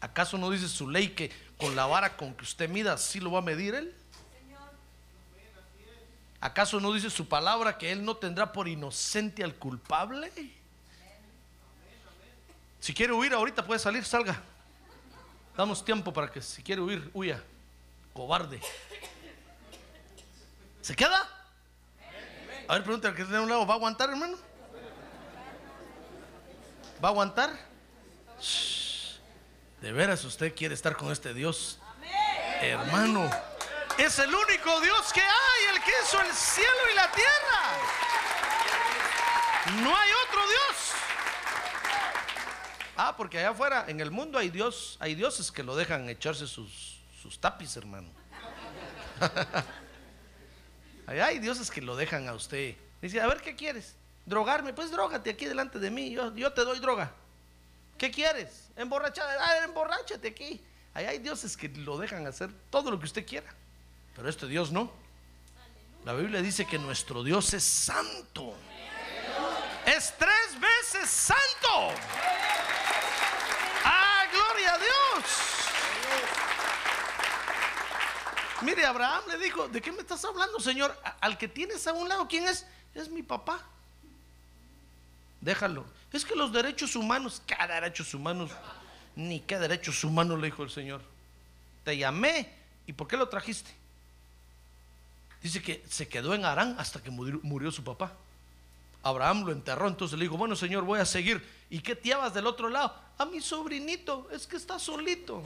¿Acaso 0.00 0.36
no 0.36 0.50
dice 0.50 0.68
su 0.68 0.90
ley 0.90 1.10
que 1.10 1.32
con 1.56 1.76
la 1.76 1.86
vara 1.86 2.16
con 2.16 2.34
que 2.34 2.42
usted 2.42 2.68
mida, 2.68 2.98
sí 2.98 3.20
lo 3.20 3.32
va 3.32 3.38
a 3.38 3.42
medir 3.42 3.74
él? 3.74 3.94
¿Acaso 6.40 6.78
no 6.78 6.92
dice 6.92 7.08
su 7.08 7.26
palabra 7.26 7.78
que 7.78 7.90
él 7.90 8.04
no 8.04 8.16
tendrá 8.16 8.52
por 8.52 8.68
inocente 8.68 9.42
al 9.42 9.54
culpable? 9.54 10.30
Si 12.80 12.92
quiere 12.92 13.14
huir 13.14 13.32
ahorita 13.32 13.64
puede 13.64 13.80
salir, 13.80 14.04
salga. 14.04 14.42
Damos 15.56 15.82
tiempo 15.82 16.12
para 16.12 16.30
que 16.30 16.42
si 16.42 16.62
quiere 16.62 16.82
huir, 16.82 17.10
huya. 17.14 17.42
Cobarde. 18.14 18.60
¿Se 20.80 20.96
queda? 20.96 21.28
A 22.68 22.74
ver, 22.74 22.84
pregúntale 22.84 23.20
al 23.20 23.28
que 23.28 23.36
a 23.36 23.40
un 23.40 23.48
lado, 23.48 23.66
¿va 23.66 23.74
a 23.74 23.76
aguantar, 23.76 24.08
hermano? 24.08 24.38
¿Va 27.02 27.08
a 27.08 27.10
aguantar? 27.10 27.50
De 29.80 29.92
veras 29.92 30.24
usted 30.24 30.54
quiere 30.54 30.74
estar 30.74 30.96
con 30.96 31.12
este 31.12 31.34
Dios. 31.34 31.78
Hermano, 32.60 33.28
es 33.98 34.18
el 34.18 34.34
único 34.34 34.80
Dios 34.80 35.12
que 35.12 35.20
hay, 35.20 35.74
el 35.74 35.82
que 35.82 35.90
hizo 36.02 36.20
el 36.22 36.32
cielo 36.32 36.90
y 36.92 36.94
la 36.94 37.10
tierra. 37.10 37.34
No 39.82 39.96
hay 39.96 40.10
otro 40.26 40.40
Dios. 40.48 40.92
Ah, 42.96 43.14
porque 43.16 43.38
allá 43.40 43.50
afuera, 43.50 43.84
en 43.88 44.00
el 44.00 44.10
mundo 44.10 44.38
hay 44.38 44.50
Dios, 44.50 44.96
hay 45.00 45.14
dioses 45.14 45.50
que 45.50 45.62
lo 45.64 45.74
dejan 45.74 46.08
echarse 46.08 46.46
sus, 46.46 46.93
sus 47.24 47.40
tapis, 47.40 47.74
hermano. 47.78 48.06
Allá 51.06 51.26
hay 51.26 51.38
dioses 51.38 51.70
que 51.70 51.80
lo 51.80 51.96
dejan 51.96 52.28
a 52.28 52.34
usted. 52.34 52.76
Dice, 53.00 53.18
a 53.18 53.26
ver, 53.26 53.40
¿qué 53.40 53.56
quieres? 53.56 53.94
Drogarme, 54.26 54.74
pues 54.74 54.90
drogate 54.90 55.30
aquí 55.30 55.46
delante 55.46 55.78
de 55.78 55.90
mí, 55.90 56.10
yo, 56.10 56.34
yo 56.36 56.52
te 56.52 56.60
doy 56.60 56.80
droga. 56.80 57.12
¿Qué 57.96 58.10
quieres? 58.10 58.68
Emborrachar, 58.76 59.26
ah, 59.40 59.64
emborráchate 59.64 60.28
aquí. 60.28 60.62
Allá 60.92 61.08
hay 61.08 61.18
dioses 61.18 61.56
que 61.56 61.70
lo 61.70 61.96
dejan 61.96 62.26
hacer 62.26 62.50
todo 62.68 62.90
lo 62.90 62.98
que 62.98 63.06
usted 63.06 63.26
quiera. 63.26 63.50
Pero 64.14 64.28
este 64.28 64.46
Dios 64.46 64.70
no. 64.70 64.92
La 66.04 66.12
Biblia 66.12 66.42
dice 66.42 66.66
que 66.66 66.78
nuestro 66.78 67.24
Dios 67.24 67.54
es 67.54 67.64
santo. 67.64 68.54
Es 69.86 70.12
tres 70.18 70.60
veces 70.60 71.08
santo. 71.08 71.94
¡Ah, 73.82 74.26
gloria 74.30 74.74
a 74.74 74.78
Dios! 74.78 75.63
Mire, 78.64 78.86
Abraham 78.86 79.22
le 79.28 79.38
dijo, 79.38 79.68
¿de 79.68 79.80
qué 79.80 79.92
me 79.92 80.00
estás 80.00 80.24
hablando, 80.24 80.58
Señor? 80.58 80.96
Al 81.20 81.36
que 81.36 81.48
tienes 81.48 81.86
a 81.86 81.92
un 81.92 82.08
lado, 82.08 82.26
¿quién 82.26 82.48
es? 82.48 82.66
Es 82.94 83.08
mi 83.08 83.22
papá. 83.22 83.60
Déjalo. 85.40 85.84
Es 86.12 86.24
que 86.24 86.34
los 86.34 86.52
derechos 86.52 86.96
humanos, 86.96 87.42
¿qué 87.46 87.54
derechos 87.68 88.14
humanos? 88.14 88.50
Ni 89.16 89.40
qué 89.40 89.58
derechos 89.58 90.02
humanos, 90.02 90.40
le 90.40 90.46
dijo 90.46 90.62
el 90.62 90.70
Señor. 90.70 91.02
Te 91.84 91.96
llamé. 91.96 92.48
¿Y 92.86 92.92
por 92.92 93.06
qué 93.06 93.16
lo 93.16 93.28
trajiste? 93.28 93.70
Dice 95.42 95.60
que 95.60 95.84
se 95.90 96.08
quedó 96.08 96.34
en 96.34 96.44
Arán 96.44 96.76
hasta 96.78 97.02
que 97.02 97.10
murió, 97.10 97.70
su 97.70 97.84
papá. 97.84 98.12
Abraham 99.02 99.44
lo 99.44 99.52
enterró, 99.52 99.88
entonces 99.88 100.18
le 100.18 100.24
dijo, 100.24 100.38
bueno 100.38 100.56
Señor, 100.56 100.84
voy 100.84 101.00
a 101.00 101.04
seguir. 101.04 101.46
¿Y 101.68 101.80
qué 101.80 101.94
te 101.94 102.14
del 102.32 102.46
otro 102.46 102.70
lado? 102.70 102.94
A 103.18 103.26
mi 103.26 103.42
sobrinito, 103.42 104.28
es 104.30 104.46
que 104.46 104.56
está 104.56 104.78
solito. 104.78 105.42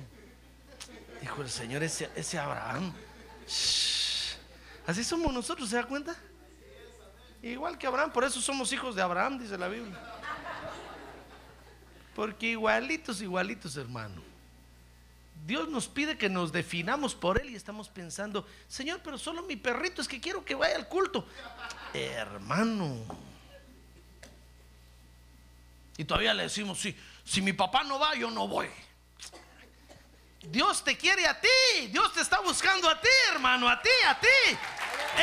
Dijo 1.20 1.42
el 1.42 1.50
Señor, 1.50 1.82
ese 1.82 2.38
Abraham. 2.38 2.92
Así 4.87 5.05
somos 5.05 5.33
nosotros, 5.33 5.69
¿se 5.69 5.76
da 5.76 5.85
cuenta? 5.85 6.17
Igual 7.43 7.78
que 7.78 7.87
Abraham, 7.87 8.12
por 8.12 8.25
eso 8.25 8.40
somos 8.40 8.73
hijos 8.73 8.95
de 8.95 9.02
Abraham, 9.02 9.38
dice 9.38 9.57
la 9.57 9.69
Biblia. 9.69 9.99
Porque 12.14 12.49
igualitos, 12.49 13.23
igualitos, 13.23 13.76
hermano. 13.76 14.23
Dios 15.47 15.69
nos 15.69 15.87
pide 15.87 16.19
que 16.19 16.28
nos 16.28 16.52
definamos 16.52 17.14
por 17.14 17.40
Él 17.40 17.50
y 17.50 17.55
estamos 17.55 17.88
pensando, 17.88 18.47
Señor, 18.67 19.00
pero 19.05 19.17
solo 19.17 19.43
mi 19.43 19.57
perrito 19.57 20.02
es 20.02 20.09
que 20.09 20.21
quiero 20.21 20.45
que 20.45 20.55
vaya 20.55 20.76
al 20.76 20.88
culto. 20.88 21.26
Hermano. 21.95 23.05
Y 25.97 26.05
todavía 26.05 26.35
le 26.35 26.45
decimos, 26.45 26.78
sí, 26.78 26.97
si 27.25 27.40
mi 27.40 27.52
papá 27.52 27.83
no 27.85 27.99
va, 27.99 28.14
yo 28.14 28.31
no 28.31 28.49
voy. 28.49 28.69
Dios 30.40 30.85
te 30.85 30.97
quiere 30.97 31.26
a 31.26 31.40
ti, 31.40 31.88
Dios 31.90 32.12
te 32.12 32.21
está 32.21 32.40
buscando 32.40 32.88
a 32.88 33.00
ti, 33.00 33.09
hermano, 33.33 33.68
a 33.68 33.80
ti, 33.83 33.90
a 34.07 34.18
ti. 34.18 34.57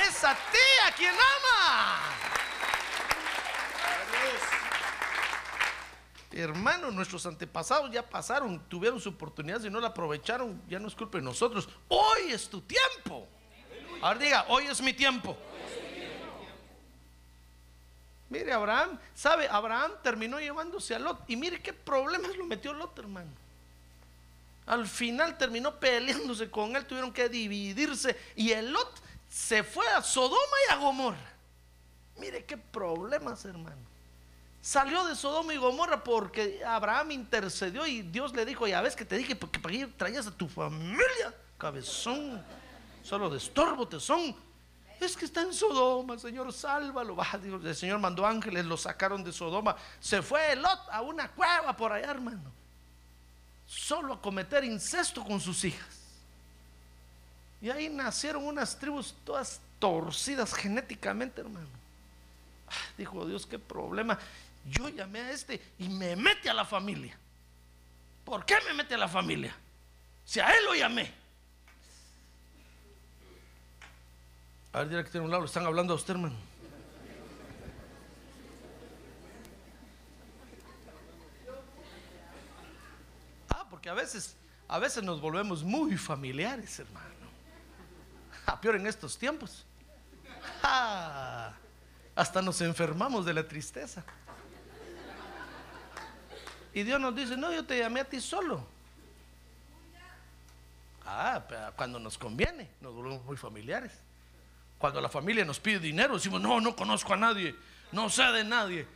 Es 0.07 0.23
a 0.23 0.33
ti 0.35 0.87
a 0.87 0.91
quien 0.91 1.13
ama. 1.13 1.99
Hermano, 6.31 6.91
nuestros 6.91 7.25
antepasados 7.25 7.89
ya 7.91 8.07
pasaron, 8.07 8.59
tuvieron 8.67 8.99
su 8.99 9.09
oportunidad, 9.09 9.61
si 9.61 9.69
no 9.69 9.79
la 9.79 9.87
aprovecharon, 9.87 10.61
ya 10.67 10.79
no 10.79 10.89
es 10.89 10.95
culpa 10.95 11.17
de 11.17 11.23
nosotros. 11.23 11.69
Hoy 11.87 12.31
es 12.31 12.49
tu 12.49 12.59
tiempo. 12.61 13.25
Ahora 14.01 14.19
diga, 14.19 14.45
hoy 14.49 14.65
es 14.65 14.81
mi 14.81 14.91
tiempo. 14.91 15.37
Mire, 18.29 18.51
Abraham, 18.51 18.99
¿sabe? 19.13 19.47
Abraham 19.47 19.93
terminó 20.03 20.39
llevándose 20.39 20.93
a 20.93 20.99
Lot. 20.99 21.21
Y 21.27 21.37
mire 21.37 21.61
qué 21.61 21.71
problemas 21.71 22.35
lo 22.35 22.43
metió 22.43 22.73
Lot, 22.73 22.99
hermano. 22.99 23.44
Al 24.65 24.87
final 24.87 25.37
terminó 25.37 25.79
peleándose 25.79 26.49
con 26.49 26.75
él, 26.75 26.85
tuvieron 26.85 27.13
que 27.13 27.29
dividirse. 27.29 28.17
Y 28.35 28.51
el 28.51 28.71
Lot 28.71 29.01
se 29.29 29.63
fue 29.63 29.87
a 29.89 30.01
Sodoma 30.01 30.57
y 30.67 30.73
a 30.73 30.75
Gomorra. 30.77 31.33
Mire 32.17 32.45
qué 32.45 32.57
problemas, 32.57 33.45
hermano. 33.45 33.81
Salió 34.61 35.05
de 35.05 35.15
Sodoma 35.15 35.53
y 35.53 35.57
Gomorra 35.57 36.03
porque 36.03 36.63
Abraham 36.65 37.11
intercedió 37.11 37.85
y 37.85 38.01
Dios 38.01 38.33
le 38.33 38.45
dijo, 38.45 38.65
ya 38.65 38.81
ves 38.81 38.95
que 38.95 39.05
te 39.05 39.17
dije 39.17 39.35
porque 39.35 39.59
para 39.59 39.75
qué 39.75 39.85
traías 39.85 40.25
a 40.25 40.31
tu 40.31 40.47
familia, 40.47 41.35
cabezón, 41.59 42.43
solo 43.03 43.29
de 43.29 43.37
estorbo 43.37 43.87
te 43.87 43.99
son. 43.99 44.35
Es 44.99 45.15
que 45.15 45.25
está 45.25 45.41
en 45.41 45.53
Sodoma, 45.53 46.17
Señor, 46.17 46.51
sálvalo. 46.51 47.15
Va, 47.15 47.27
digo, 47.43 47.57
el 47.57 47.75
Señor 47.75 47.99
mandó 47.99 48.25
ángeles, 48.25 48.65
lo 48.65 48.77
sacaron 48.77 49.23
de 49.23 49.31
Sodoma. 49.31 49.75
Se 49.99 50.23
fue 50.23 50.55
Lot 50.55 50.89
a 50.91 51.01
una 51.03 51.29
cueva 51.31 51.75
por 51.75 51.91
allá, 51.91 52.09
hermano. 52.09 52.64
Solo 53.67 54.13
a 54.13 54.21
cometer 54.21 54.63
incesto 54.63 55.23
con 55.23 55.39
sus 55.39 55.63
hijas. 55.63 56.01
Y 57.61 57.69
ahí 57.69 57.89
nacieron 57.89 58.45
unas 58.45 58.77
tribus 58.77 59.15
todas 59.23 59.59
torcidas 59.79 60.53
genéticamente, 60.53 61.41
hermano. 61.41 61.67
Ah, 62.67 62.73
Dijo 62.97 63.25
Dios, 63.25 63.45
qué 63.45 63.57
problema. 63.57 64.17
Yo 64.69 64.89
llamé 64.89 65.19
a 65.19 65.31
este 65.31 65.61
y 65.79 65.89
me 65.89 66.15
mete 66.15 66.49
a 66.49 66.53
la 66.53 66.65
familia. 66.65 67.17
¿Por 68.23 68.45
qué 68.45 68.55
me 68.67 68.73
mete 68.73 68.95
a 68.95 68.97
la 68.97 69.07
familia? 69.07 69.55
Si 70.25 70.39
a 70.39 70.49
él 70.49 70.65
lo 70.65 70.75
llamé. 70.75 71.11
A 74.73 74.79
ver, 74.79 74.89
dirá 74.89 75.03
que 75.03 75.11
tiene 75.11 75.25
un 75.25 75.31
lado, 75.31 75.45
están 75.45 75.65
hablando 75.65 75.93
a 75.93 75.95
usted, 75.95 76.15
hermano. 76.15 76.35
Ah, 83.49 83.65
porque 83.85 83.99
a 83.99 84.03
veces, 84.03 84.35
a 84.67 84.79
veces 84.79 85.03
nos 85.03 85.21
volvemos 85.21 85.63
muy 85.63 85.95
familiares, 85.95 86.79
hermano. 86.79 87.05
A 88.47 88.59
peor 88.59 88.77
en 88.77 88.87
estos 88.87 89.15
tiempos. 89.15 89.63
Ah, 90.63 91.53
hasta 92.15 92.41
nos 92.41 92.59
enfermamos 92.61 93.27
de 93.27 93.33
la 93.35 93.47
tristeza. 93.47 94.03
Y 96.73 96.81
Dios 96.81 96.99
nos 96.99 97.15
dice, 97.15 97.37
no, 97.37 97.53
yo 97.53 97.63
te 97.63 97.77
llamé 97.77 97.99
a 97.99 98.05
ti 98.05 98.19
solo. 98.19 98.65
Ah, 101.05 101.43
cuando 101.75 101.99
nos 101.99 102.17
conviene, 102.17 102.67
nos 102.81 102.91
volvemos 102.91 103.23
muy 103.23 103.37
familiares. 103.37 103.91
Cuando 104.79 104.99
la 104.99 105.09
familia 105.09 105.45
nos 105.45 105.59
pide 105.59 105.77
dinero, 105.77 106.15
decimos, 106.15 106.41
no, 106.41 106.59
no 106.59 106.75
conozco 106.75 107.13
a 107.13 107.17
nadie, 107.17 107.55
no 107.91 108.09
sé 108.09 108.23
de 108.23 108.43
nadie. 108.43 108.87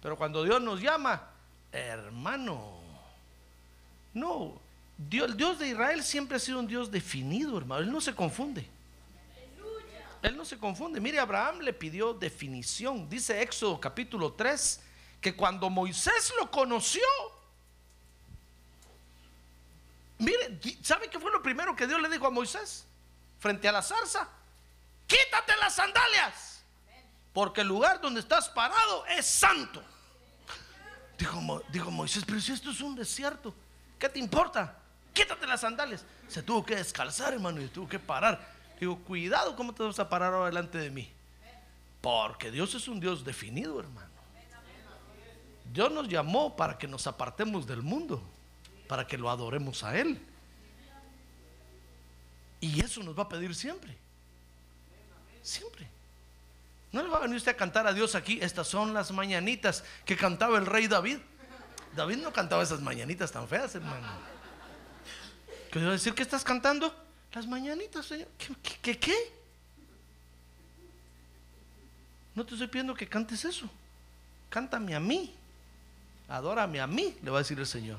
Pero 0.00 0.16
cuando 0.16 0.42
Dios 0.42 0.62
nos 0.62 0.80
llama, 0.80 1.22
hermano, 1.70 2.85
no, 4.16 4.58
Dios, 4.96 5.28
el 5.28 5.36
Dios 5.36 5.58
de 5.58 5.68
Israel 5.68 6.02
siempre 6.02 6.38
ha 6.38 6.40
sido 6.40 6.58
un 6.58 6.66
Dios 6.66 6.90
definido, 6.90 7.58
hermano, 7.58 7.82
Él 7.82 7.92
no 7.92 8.00
se 8.00 8.14
confunde. 8.14 8.66
Él 10.22 10.36
no 10.36 10.44
se 10.44 10.58
confunde. 10.58 11.00
Mire, 11.00 11.20
Abraham 11.20 11.60
le 11.60 11.72
pidió 11.74 12.14
definición. 12.14 13.08
Dice 13.08 13.42
Éxodo 13.42 13.78
capítulo 13.78 14.32
3 14.32 14.80
que 15.20 15.36
cuando 15.36 15.68
Moisés 15.68 16.32
lo 16.40 16.50
conoció, 16.50 17.02
mire, 20.18 20.58
¿sabe 20.82 21.10
qué 21.10 21.20
fue 21.20 21.30
lo 21.30 21.42
primero 21.42 21.76
que 21.76 21.86
Dios 21.86 22.00
le 22.00 22.08
dijo 22.08 22.26
a 22.26 22.30
Moisés? 22.30 22.86
Frente 23.38 23.68
a 23.68 23.72
la 23.72 23.82
zarza, 23.82 24.28
quítate 25.06 25.54
las 25.60 25.74
sandalias, 25.74 26.62
porque 27.34 27.60
el 27.60 27.68
lugar 27.68 28.00
donde 28.00 28.20
estás 28.20 28.48
parado 28.48 29.04
es 29.06 29.26
santo. 29.26 29.84
Dijo, 31.18 31.62
dijo 31.68 31.90
Moisés, 31.90 32.24
pero 32.26 32.40
si 32.40 32.52
esto 32.52 32.70
es 32.70 32.80
un 32.80 32.94
desierto, 32.94 33.54
¿qué 33.98 34.08
te 34.08 34.18
importa? 34.18 34.78
Quítate 35.12 35.46
las 35.46 35.60
sandalias. 35.60 36.04
Se 36.28 36.42
tuvo 36.42 36.64
que 36.64 36.76
descalzar, 36.76 37.32
hermano, 37.32 37.60
y 37.60 37.68
tuvo 37.68 37.88
que 37.88 37.98
parar. 37.98 38.46
Digo, 38.78 38.98
cuidado, 38.98 39.56
¿cómo 39.56 39.74
te 39.74 39.82
vas 39.82 39.98
a 39.98 40.08
parar 40.08 40.34
ahora 40.34 40.46
delante 40.46 40.78
de 40.78 40.90
mí? 40.90 41.10
Porque 42.00 42.50
Dios 42.50 42.74
es 42.74 42.88
un 42.88 43.00
Dios 43.00 43.24
definido, 43.24 43.80
hermano. 43.80 44.10
Dios 45.72 45.90
nos 45.90 46.08
llamó 46.08 46.56
para 46.56 46.78
que 46.78 46.86
nos 46.86 47.06
apartemos 47.06 47.66
del 47.66 47.82
mundo, 47.82 48.22
para 48.88 49.06
que 49.06 49.18
lo 49.18 49.30
adoremos 49.30 49.82
a 49.82 49.98
Él. 49.98 50.20
Y 52.60 52.80
eso 52.80 53.02
nos 53.02 53.18
va 53.18 53.24
a 53.24 53.28
pedir 53.28 53.54
siempre. 53.54 53.96
Siempre. 55.42 55.88
No 56.92 57.02
le 57.02 57.08
va 57.08 57.18
a 57.18 57.20
venir 57.20 57.36
usted 57.36 57.52
a 57.52 57.56
cantar 57.56 57.86
a 57.86 57.92
Dios 57.92 58.14
aquí. 58.14 58.38
Estas 58.40 58.68
son 58.68 58.94
las 58.94 59.10
mañanitas 59.10 59.84
que 60.04 60.16
cantaba 60.16 60.58
el 60.58 60.66
rey 60.66 60.86
David. 60.86 61.18
David 61.96 62.18
no 62.18 62.32
cantaba 62.32 62.62
esas 62.62 62.80
mañanitas 62.80 63.32
tan 63.32 63.48
feas, 63.48 63.74
hermano. 63.74 64.06
¿Qué 65.72 65.80
decir 65.80 66.14
que 66.14 66.22
estás 66.22 66.44
cantando? 66.44 66.94
Las 67.32 67.46
mañanitas, 67.46 68.06
Señor. 68.06 68.28
¿Qué, 68.82 68.98
qué, 68.98 69.14
No 72.34 72.44
te 72.44 72.52
estoy 72.52 72.68
pidiendo 72.68 72.94
que 72.94 73.08
cantes 73.08 73.44
eso. 73.44 73.68
Cántame 74.50 74.94
a 74.94 75.00
mí. 75.00 75.34
Adórame 76.28 76.80
a 76.80 76.86
mí, 76.86 77.16
le 77.22 77.30
va 77.30 77.38
a 77.38 77.40
decir 77.40 77.58
el 77.58 77.66
Señor. 77.66 77.98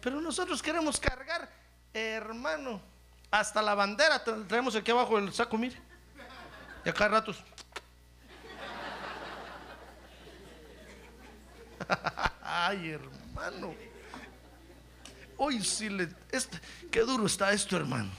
Pero 0.00 0.20
nosotros 0.20 0.62
queremos 0.62 0.98
cargar, 1.00 1.48
hermano, 1.92 2.80
hasta 3.30 3.60
la 3.60 3.74
bandera 3.74 4.22
traemos 4.22 4.74
aquí 4.76 4.90
abajo 4.90 5.18
el 5.18 5.32
saco, 5.32 5.58
mire. 5.58 5.76
Y 6.84 6.88
acá 6.88 7.08
ratos. 7.08 7.42
Ay, 12.42 12.90
hermano. 12.90 13.74
Hoy 15.36 15.62
sí 15.64 15.88
le. 15.88 16.08
Este, 16.30 16.60
qué 16.90 17.00
duro 17.00 17.26
está 17.26 17.52
esto, 17.52 17.76
hermano. 17.76 18.10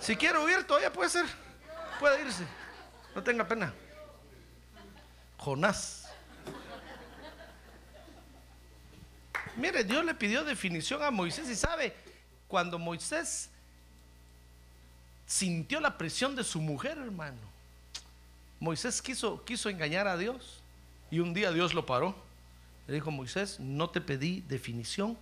Si 0.00 0.14
quiere 0.16 0.38
huir, 0.38 0.64
todavía 0.64 0.92
puede 0.92 1.10
ser. 1.10 1.26
Puede 1.98 2.22
irse. 2.22 2.46
No 3.14 3.22
tenga 3.22 3.46
pena. 3.46 3.72
Jonás. 5.38 6.06
Mire, 9.56 9.84
Dios 9.84 10.04
le 10.04 10.14
pidió 10.14 10.44
definición 10.44 11.02
a 11.02 11.10
Moisés 11.10 11.48
y 11.48 11.56
sabe, 11.56 11.94
cuando 12.46 12.78
Moisés 12.78 13.48
sintió 15.26 15.80
la 15.80 15.96
presión 15.96 16.36
de 16.36 16.44
su 16.44 16.60
mujer, 16.60 16.98
hermano, 16.98 17.40
Moisés 18.60 19.00
quiso, 19.00 19.42
quiso 19.44 19.70
engañar 19.70 20.06
a 20.06 20.16
Dios 20.16 20.62
y 21.10 21.20
un 21.20 21.32
día 21.32 21.52
Dios 21.52 21.72
lo 21.72 21.86
paró. 21.86 22.25
Le 22.86 22.94
dijo, 22.94 23.10
Moisés, 23.10 23.58
no 23.58 23.90
te 23.90 24.00
pedí 24.00 24.42
definición, 24.42 25.18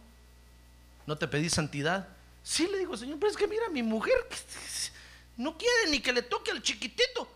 no 1.06 1.16
te 1.16 1.28
pedí 1.28 1.48
santidad. 1.48 2.08
Sí, 2.42 2.68
le 2.70 2.78
dijo, 2.78 2.96
Señor, 2.96 3.18
pero 3.18 3.30
es 3.30 3.36
que 3.36 3.46
mira, 3.46 3.68
mi 3.70 3.82
mujer 3.82 4.14
no 5.36 5.56
quiere 5.56 5.90
ni 5.90 6.00
que 6.00 6.12
le 6.12 6.22
toque 6.22 6.50
al 6.50 6.62
chiquitito. 6.62 7.28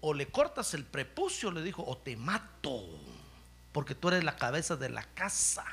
O 0.00 0.14
le 0.14 0.28
cortas 0.28 0.74
el 0.74 0.84
prepucio, 0.84 1.50
le 1.50 1.62
dijo, 1.62 1.82
o 1.84 1.96
te 1.96 2.16
mato, 2.16 2.84
porque 3.72 3.94
tú 3.94 4.08
eres 4.08 4.22
la 4.22 4.36
cabeza 4.36 4.76
de 4.76 4.90
la 4.90 5.02
casa. 5.14 5.64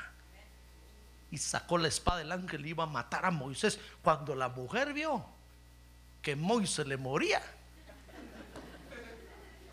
Y 1.30 1.38
sacó 1.38 1.78
la 1.78 1.88
espada 1.88 2.18
del 2.18 2.32
ángel 2.32 2.64
y 2.64 2.70
iba 2.70 2.84
a 2.84 2.88
matar 2.88 3.26
a 3.26 3.30
Moisés. 3.30 3.78
Cuando 4.02 4.34
la 4.34 4.48
mujer 4.48 4.92
vio 4.92 5.24
que 6.22 6.34
Moisés 6.34 6.86
le 6.86 6.96
moría, 6.96 7.42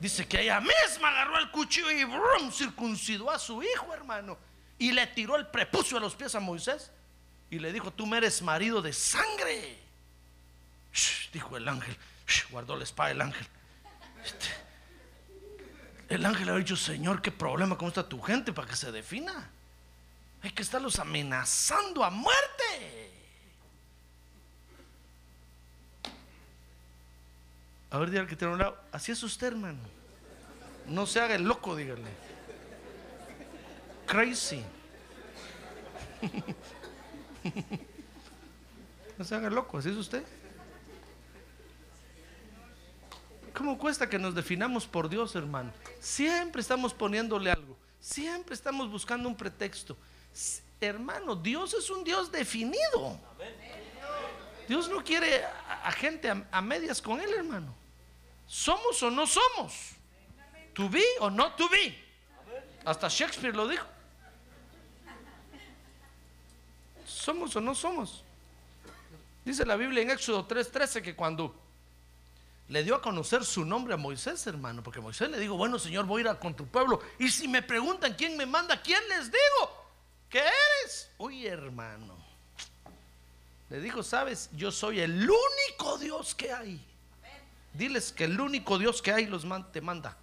dice 0.03 0.27
que 0.27 0.41
ella 0.41 0.61
misma 0.61 1.09
agarró 1.09 1.39
el 1.39 1.49
cuchillo 1.49 1.89
y 1.89 2.03
brum, 2.03 2.51
circuncidó 2.51 3.31
a 3.31 3.39
su 3.39 3.63
hijo, 3.63 3.91
hermano 3.91 4.37
y 4.83 4.91
le 4.91 5.07
tiró 5.07 5.37
el 5.37 5.47
prepucio 5.47 5.97
a 5.97 6.01
los 6.01 6.13
pies 6.13 6.35
a 6.35 6.41
Moisés 6.41 6.91
y 7.49 7.59
le 7.59 7.71
dijo, 7.71 7.91
tú 7.91 8.05
me 8.05 8.17
eres 8.17 8.41
marido 8.41 8.81
de 8.81 8.91
sangre. 8.91 9.79
dijo 11.31 11.55
el 11.55 11.67
ángel, 11.67 11.95
guardó 12.49 12.75
la 12.75 12.83
espada 12.83 13.11
el 13.11 13.21
ángel. 13.21 13.47
Este, 14.25 14.47
el 16.09 16.25
ángel 16.25 16.49
ha 16.49 16.55
dicho, 16.57 16.75
Señor, 16.75 17.21
¿qué 17.21 17.31
problema 17.31 17.77
con 17.77 17.87
esta 17.87 18.07
tu 18.07 18.21
gente 18.21 18.51
para 18.51 18.67
que 18.67 18.75
se 18.75 18.91
defina? 18.91 19.51
Hay 20.41 20.51
que 20.51 20.63
estarlos 20.63 20.99
amenazando 20.99 22.03
a 22.03 22.09
muerte. 22.09 23.22
A 27.93 27.97
ver, 27.99 28.09
dígale 28.09 28.27
que 28.27 28.35
tiene 28.35 28.51
un 28.51 28.59
lado. 28.59 28.77
Así 28.91 29.13
es 29.13 29.23
usted, 29.23 29.47
hermano. 29.47 29.79
No 30.87 31.05
se 31.05 31.21
haga 31.21 31.35
el 31.35 31.43
loco, 31.43 31.77
dígale 31.77 32.33
crazy. 34.13 34.63
No 39.15 39.23
se 39.23 39.35
haga 39.35 39.47
loco, 39.47 39.77
así 39.77 39.89
es 39.89 39.95
usted. 39.95 40.23
¿Cómo 43.53 43.77
cuesta 43.77 44.09
que 44.09 44.17
nos 44.17 44.33
definamos 44.33 44.87
por 44.87 45.07
Dios, 45.07 45.35
hermano? 45.35 45.71
Siempre 45.99 46.61
estamos 46.61 46.95
poniéndole 46.95 47.51
algo. 47.51 47.77
Siempre 47.99 48.55
estamos 48.55 48.89
buscando 48.89 49.29
un 49.29 49.35
pretexto. 49.35 49.95
Hermano, 50.81 51.35
Dios 51.35 51.75
es 51.75 51.91
un 51.91 52.03
Dios 52.03 52.31
definido. 52.31 53.19
Dios 54.67 54.89
no 54.89 55.03
quiere 55.03 55.45
a, 55.45 55.91
gente 55.91 56.33
a, 56.51 56.61
medias 56.61 56.99
con 56.99 57.21
Él, 57.21 57.31
hermano. 57.37 57.75
¿Somos 58.47 59.01
o 59.03 59.09
no 59.09 59.25
somos? 59.25 59.91
¿To 60.73 60.89
be 60.89 61.03
o 61.19 61.29
no 61.29 61.53
to 61.53 61.69
be? 61.69 61.97
Hasta 62.85 63.07
Shakespeare 63.07 63.55
lo 63.55 63.67
dijo. 63.67 63.85
¿Somos 67.05 67.55
o 67.55 67.61
no 67.61 67.73
somos? 67.73 68.23
Dice 69.45 69.65
la 69.65 69.75
Biblia 69.75 70.03
en 70.03 70.11
Éxodo 70.11 70.47
3:13 70.47 71.01
que 71.01 71.15
cuando 71.15 71.53
le 72.69 72.83
dio 72.83 72.95
a 72.95 73.01
conocer 73.01 73.43
su 73.43 73.65
nombre 73.65 73.93
a 73.93 73.97
Moisés, 73.97 74.47
hermano, 74.47 74.81
porque 74.81 75.01
Moisés 75.01 75.29
le 75.29 75.39
dijo, 75.39 75.55
bueno, 75.55 75.77
Señor, 75.77 76.05
voy 76.05 76.19
a 76.19 76.21
ir 76.21 76.27
a 76.29 76.39
con 76.39 76.55
tu 76.55 76.65
pueblo. 76.65 77.01
Y 77.19 77.29
si 77.29 77.47
me 77.47 77.61
preguntan 77.61 78.13
quién 78.13 78.37
me 78.37 78.45
manda, 78.45 78.81
¿quién 78.81 79.01
les 79.09 79.25
digo? 79.25 79.85
¿Qué 80.29 80.39
eres? 80.39 81.09
Oye, 81.17 81.47
hermano. 81.47 82.17
Le 83.69 83.79
dijo, 83.79 84.01
sabes, 84.01 84.49
yo 84.53 84.71
soy 84.71 85.01
el 85.01 85.29
único 85.29 85.97
Dios 85.97 86.33
que 86.35 86.51
hay. 86.51 86.92
Diles 87.73 88.11
que 88.11 88.25
el 88.25 88.39
único 88.39 88.77
Dios 88.77 89.01
que 89.01 89.11
hay 89.11 89.25
los 89.25 89.45
te 89.71 89.81
manda. 89.81 90.15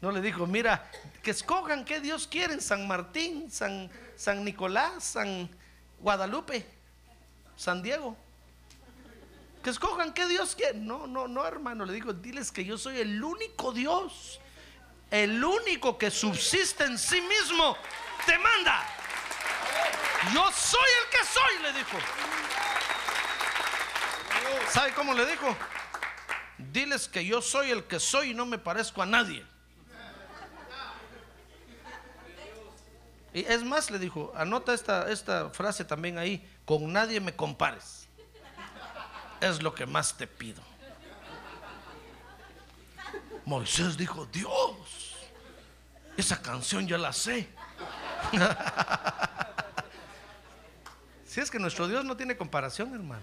No 0.00 0.12
le 0.12 0.20
dijo, 0.20 0.46
mira, 0.46 0.90
que 1.22 1.30
escojan 1.30 1.84
qué 1.84 2.00
Dios 2.00 2.26
quieren, 2.26 2.60
San 2.60 2.86
Martín, 2.86 3.50
San, 3.50 3.90
San 4.16 4.44
Nicolás, 4.44 5.02
San 5.02 5.48
Guadalupe, 5.98 6.64
San 7.56 7.82
Diego. 7.82 8.16
Que 9.62 9.70
escojan 9.70 10.12
qué 10.12 10.28
Dios 10.28 10.54
quiere. 10.54 10.78
No, 10.78 11.06
no, 11.06 11.26
no, 11.26 11.44
hermano, 11.44 11.84
le 11.84 11.92
dijo, 11.94 12.12
diles 12.12 12.52
que 12.52 12.64
yo 12.64 12.78
soy 12.78 12.98
el 13.00 13.22
único 13.22 13.72
Dios, 13.72 14.38
el 15.10 15.42
único 15.42 15.98
que 15.98 16.10
subsiste 16.10 16.84
en 16.84 16.96
sí 16.96 17.20
mismo, 17.20 17.76
te 18.24 18.38
manda. 18.38 18.86
Yo 20.32 20.50
soy 20.52 20.90
el 21.02 21.10
que 21.10 21.24
soy, 21.26 21.62
le 21.62 21.72
dijo. 21.72 21.98
¿Sabe 24.70 24.92
cómo 24.92 25.14
le 25.14 25.26
dijo? 25.26 25.56
Diles 26.58 27.08
que 27.08 27.24
yo 27.24 27.40
soy 27.40 27.70
el 27.70 27.84
que 27.84 28.00
soy 28.00 28.30
y 28.30 28.34
no 28.34 28.46
me 28.46 28.58
parezco 28.58 29.02
a 29.02 29.06
nadie. 29.06 29.44
Y 33.32 33.40
es 33.40 33.62
más, 33.62 33.90
le 33.90 33.98
dijo, 33.98 34.32
anota 34.34 34.74
esta, 34.74 35.10
esta 35.10 35.50
frase 35.50 35.84
también 35.84 36.18
ahí, 36.18 36.46
con 36.64 36.92
nadie 36.92 37.20
me 37.20 37.34
compares. 37.34 38.06
es 39.40 39.62
lo 39.62 39.74
que 39.74 39.86
más 39.86 40.14
te 40.14 40.26
pido. 40.26 40.62
Moisés 43.44 43.96
dijo, 43.96 44.26
Dios, 44.26 45.16
esa 46.16 46.42
canción 46.42 46.86
ya 46.86 46.98
la 46.98 47.12
sé. 47.12 47.48
si 51.26 51.40
es 51.40 51.50
que 51.50 51.58
nuestro 51.58 51.88
Dios 51.88 52.04
no 52.04 52.16
tiene 52.16 52.36
comparación, 52.36 52.92
hermano. 52.92 53.22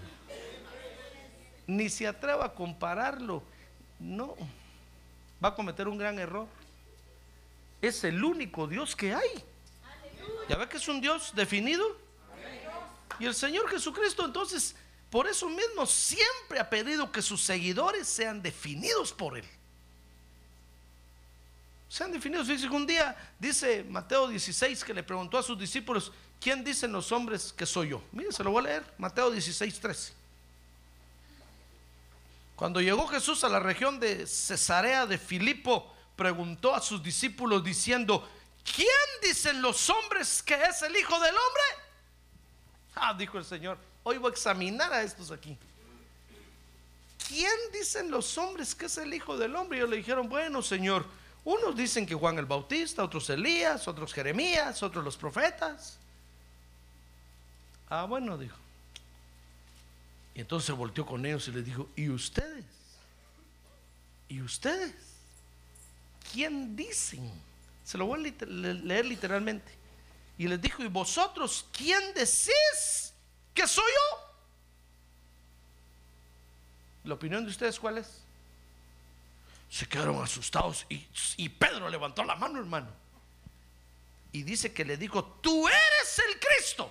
Ni 1.66 1.88
se 1.88 2.06
atreva 2.06 2.46
a 2.46 2.54
compararlo. 2.54 3.42
No, 3.98 4.36
va 5.42 5.48
a 5.48 5.54
cometer 5.54 5.88
un 5.88 5.98
gran 5.98 6.18
error. 6.18 6.46
Es 7.80 8.04
el 8.04 8.22
único 8.22 8.66
Dios 8.66 8.94
que 8.94 9.14
hay. 9.14 9.44
¿Ya 10.48 10.56
ve 10.56 10.68
que 10.68 10.76
es 10.76 10.88
un 10.88 11.00
Dios 11.00 11.32
definido? 11.34 11.84
Y 13.18 13.24
el 13.24 13.34
Señor 13.34 13.68
Jesucristo 13.68 14.24
entonces, 14.24 14.76
por 15.10 15.26
eso 15.26 15.48
mismo, 15.48 15.86
siempre 15.86 16.58
ha 16.60 16.68
pedido 16.68 17.10
que 17.10 17.22
sus 17.22 17.42
seguidores 17.42 18.06
sean 18.06 18.42
definidos 18.42 19.12
por 19.12 19.38
Él. 19.38 19.44
Sean 21.88 22.12
definidos. 22.12 22.48
Dice 22.48 22.68
un 22.68 22.86
día, 22.86 23.16
dice 23.38 23.84
Mateo 23.84 24.28
16, 24.28 24.84
que 24.84 24.92
le 24.92 25.02
preguntó 25.02 25.38
a 25.38 25.42
sus 25.42 25.58
discípulos, 25.58 26.12
¿quién 26.40 26.62
dicen 26.62 26.92
los 26.92 27.10
hombres 27.12 27.52
que 27.52 27.64
soy 27.64 27.90
yo? 27.90 28.02
Miren, 28.12 28.32
se 28.32 28.44
lo 28.44 28.50
voy 28.50 28.64
a 28.64 28.68
leer. 28.68 28.94
Mateo 28.98 29.30
16, 29.30 29.80
13. 29.80 30.12
Cuando 32.56 32.80
llegó 32.80 33.06
Jesús 33.06 33.44
a 33.44 33.50
la 33.50 33.60
región 33.60 34.00
de 34.00 34.26
Cesarea 34.26 35.06
de 35.06 35.18
Filipo, 35.18 35.94
preguntó 36.16 36.74
a 36.74 36.80
sus 36.80 37.02
discípulos 37.02 37.62
diciendo, 37.62 38.26
¿quién 38.74 38.88
dicen 39.22 39.60
los 39.60 39.90
hombres 39.90 40.42
que 40.42 40.54
es 40.54 40.80
el 40.80 40.96
Hijo 40.96 41.20
del 41.20 41.34
Hombre? 41.34 41.62
Ah, 42.94 43.12
dijo 43.12 43.36
el 43.36 43.44
Señor, 43.44 43.78
hoy 44.02 44.16
voy 44.16 44.30
a 44.30 44.32
examinar 44.32 44.90
a 44.90 45.02
estos 45.02 45.30
aquí. 45.30 45.56
¿Quién 47.28 47.52
dicen 47.74 48.10
los 48.10 48.38
hombres 48.38 48.74
que 48.74 48.86
es 48.86 48.96
el 48.96 49.12
Hijo 49.12 49.36
del 49.36 49.54
Hombre? 49.54 49.76
Y 49.76 49.80
ellos 49.80 49.90
le 49.90 49.96
dijeron, 49.98 50.26
bueno, 50.26 50.62
Señor, 50.62 51.04
unos 51.44 51.76
dicen 51.76 52.06
que 52.06 52.14
Juan 52.14 52.38
el 52.38 52.46
Bautista, 52.46 53.04
otros 53.04 53.28
Elías, 53.28 53.86
otros 53.86 54.14
Jeremías, 54.14 54.82
otros 54.82 55.04
los 55.04 55.16
profetas. 55.18 55.98
Ah, 57.90 58.04
bueno, 58.04 58.38
dijo. 58.38 58.56
Y 60.36 60.40
entonces 60.42 60.66
se 60.66 60.72
volteó 60.72 61.06
con 61.06 61.24
ellos 61.24 61.48
y 61.48 61.52
les 61.52 61.64
dijo, 61.64 61.88
¿y 61.96 62.10
ustedes? 62.10 62.66
¿Y 64.28 64.42
ustedes? 64.42 64.94
¿Quién 66.30 66.76
dicen? 66.76 67.32
Se 67.82 67.96
lo 67.96 68.04
voy 68.04 68.20
a 68.20 68.44
leer 68.44 69.06
literalmente. 69.06 69.72
Y 70.36 70.46
les 70.46 70.60
dijo, 70.60 70.82
¿y 70.82 70.88
vosotros 70.88 71.66
quién 71.72 72.12
decís 72.12 73.14
que 73.54 73.66
soy 73.66 73.86
yo? 73.86 74.34
¿La 77.04 77.14
opinión 77.14 77.42
de 77.42 77.50
ustedes 77.50 77.80
cuál 77.80 77.96
es? 77.96 78.20
Se 79.70 79.88
quedaron 79.88 80.22
asustados 80.22 80.84
y, 80.90 81.06
y 81.38 81.48
Pedro 81.48 81.88
levantó 81.88 82.22
la 82.24 82.36
mano, 82.36 82.58
hermano. 82.58 82.90
Y 84.32 84.42
dice 84.42 84.74
que 84.74 84.84
le 84.84 84.98
dijo, 84.98 85.24
tú 85.40 85.66
eres 85.66 86.22
el 86.28 86.38
Cristo, 86.38 86.90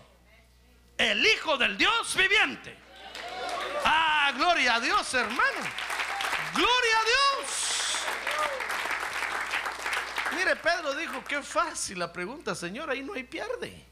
el 0.98 1.24
Hijo 1.24 1.58
del 1.58 1.78
Dios 1.78 2.16
viviente. 2.16 2.85
Gloria 4.36 4.76
a 4.76 4.80
Dios, 4.80 5.14
hermano. 5.14 5.62
Gloria 6.54 6.98
a 7.00 7.06
Dios. 7.06 7.56
Mire, 10.38 10.56
Pedro 10.58 10.96
dijo, 10.96 11.24
qué 11.24 11.42
fácil 11.42 12.00
la 12.00 12.12
pregunta, 12.12 12.54
Señor, 12.56 12.90
ahí 12.90 13.02
no 13.02 13.14
hay 13.14 13.24
pierde. 13.24 13.86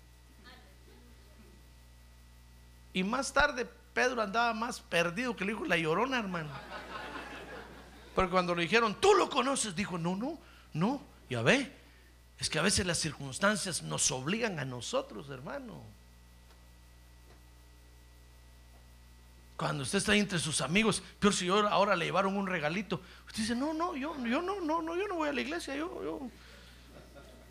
Y 2.93 3.03
más 3.03 3.33
tarde 3.33 3.67
Pedro 3.93 4.21
andaba 4.21 4.53
más 4.53 4.79
perdido 4.79 5.35
que 5.35 5.45
le 5.45 5.53
dijo 5.53 5.65
la 5.65 5.77
llorona, 5.77 6.19
hermano. 6.19 6.49
Porque 8.13 8.31
cuando 8.31 8.53
le 8.53 8.63
dijeron, 8.63 8.95
tú 8.99 9.13
lo 9.15 9.29
conoces, 9.29 9.75
dijo, 9.75 9.97
no, 9.97 10.15
no, 10.15 10.39
no, 10.73 11.01
ya 11.29 11.41
ve, 11.41 11.71
es 12.37 12.49
que 12.49 12.59
a 12.59 12.61
veces 12.61 12.85
las 12.85 12.99
circunstancias 12.99 13.81
nos 13.81 14.11
obligan 14.11 14.59
a 14.59 14.65
nosotros, 14.65 15.29
hermano. 15.29 15.83
Cuando 19.55 19.83
usted 19.83 19.99
está 19.99 20.13
ahí 20.13 20.19
entre 20.19 20.39
sus 20.39 20.61
amigos, 20.61 21.03
peor 21.19 21.33
si 21.33 21.47
ahora 21.47 21.95
le 21.95 22.05
llevaron 22.05 22.35
un 22.35 22.47
regalito, 22.47 23.01
usted 23.27 23.43
dice, 23.43 23.55
no, 23.55 23.73
no, 23.73 23.95
yo, 23.95 24.15
yo 24.25 24.41
no, 24.41 24.59
no, 24.59 24.81
no, 24.81 24.95
yo 24.95 25.07
no 25.07 25.15
voy 25.15 25.29
a 25.29 25.33
la 25.33 25.41
iglesia, 25.41 25.75
yo, 25.75 26.03
yo. 26.03 26.19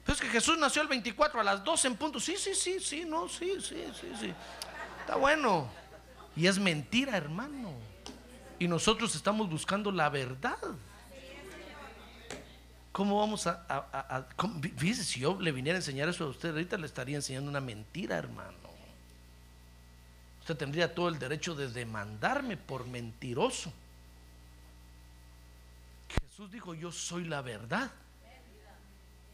Pero 0.05 0.15
es 0.15 0.21
que 0.21 0.29
Jesús 0.29 0.59
nació 0.59 0.83
el 0.83 0.88
24 0.88 1.41
a 1.41 1.45
las 1.45 1.62
12 1.62 1.88
en 1.88 1.97
punto. 1.97 2.19
Sí, 2.19 2.37
sí, 2.37 2.55
sí, 2.55 2.81
sí, 2.81 3.05
no, 3.07 3.29
sí, 3.29 3.53
sí, 3.61 3.85
sí, 4.01 4.12
sí. 4.19 4.35
Está 5.01 5.17
bueno. 5.17 5.69
Y 6.35 6.47
es 6.47 6.59
mentira, 6.59 7.17
hermano. 7.17 7.73
Y 8.59 8.67
nosotros 8.67 9.15
estamos 9.15 9.49
buscando 9.49 9.93
la 9.93 10.09
verdad. 10.09 10.59
¿Cómo 12.91 13.21
vamos 13.21 13.47
a... 13.47 14.27
fíjese, 14.77 15.05
si 15.05 15.21
yo 15.21 15.41
le 15.41 15.53
viniera 15.53 15.77
a 15.77 15.81
enseñar 15.81 16.09
eso 16.09 16.25
a 16.25 16.29
usted, 16.29 16.51
ahorita 16.51 16.77
le 16.77 16.87
estaría 16.87 17.17
enseñando 17.17 17.49
una 17.49 17.61
mentira, 17.61 18.17
hermano. 18.17 18.72
Usted 20.42 20.57
tendría 20.57 20.92
todo 20.92 21.09
el 21.09 21.20
derecho 21.20 21.55
de 21.55 21.68
demandarme 21.68 22.57
por 22.57 22.85
mentiroso. 22.88 23.72
Jesús 26.09 26.50
dijo, 26.50 26.74
yo 26.74 26.90
soy 26.90 27.26
la 27.26 27.42
verdad. 27.42 27.92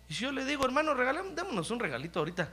Y 0.07 0.13
si 0.13 0.25
yo 0.25 0.33
le 0.33 0.45
digo, 0.45 0.67
hermano, 0.67 0.93
regalemos, 0.93 1.35
démonos 1.35 1.71
un 1.71 1.81
regalito 1.81 2.19
ahorita. 2.19 2.53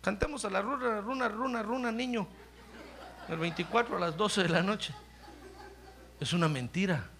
Cantemos 0.00 0.46
a 0.46 0.50
la 0.50 0.62
runa, 0.62 1.02
runa, 1.02 1.28
runa, 1.28 1.62
runa, 1.62 1.92
niño. 1.92 2.26
El 3.28 3.36
24 3.36 3.98
a 3.98 4.00
las 4.00 4.16
12 4.16 4.44
de 4.44 4.48
la 4.48 4.62
noche. 4.62 4.94
Es 6.18 6.32
una 6.32 6.48
mentira. 6.48 7.10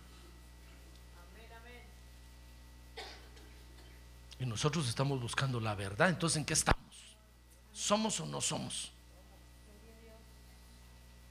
Y 4.41 4.47
nosotros 4.47 4.89
estamos 4.89 5.21
buscando 5.21 5.61
la 5.61 5.75
verdad. 5.75 6.09
Entonces, 6.09 6.39
¿en 6.39 6.47
qué 6.47 6.55
estamos? 6.55 6.79
¿Somos 7.75 8.19
o 8.21 8.25
no 8.25 8.41
somos? 8.41 8.93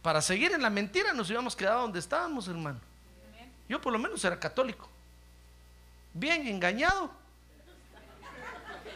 Para 0.02 0.22
seguir 0.22 0.54
en 0.54 0.62
la 0.62 0.70
mentira 0.70 1.14
nos 1.14 1.30
íbamos 1.30 1.56
quedado 1.56 1.82
donde 1.82 2.00
estábamos, 2.00 2.48
hermano. 2.48 2.80
Yo 3.68 3.82
por 3.82 3.92
lo 3.92 4.00
menos 4.00 4.24
era 4.24 4.40
católico. 4.40 4.90
Bien 6.14 6.48
engañado. 6.48 7.12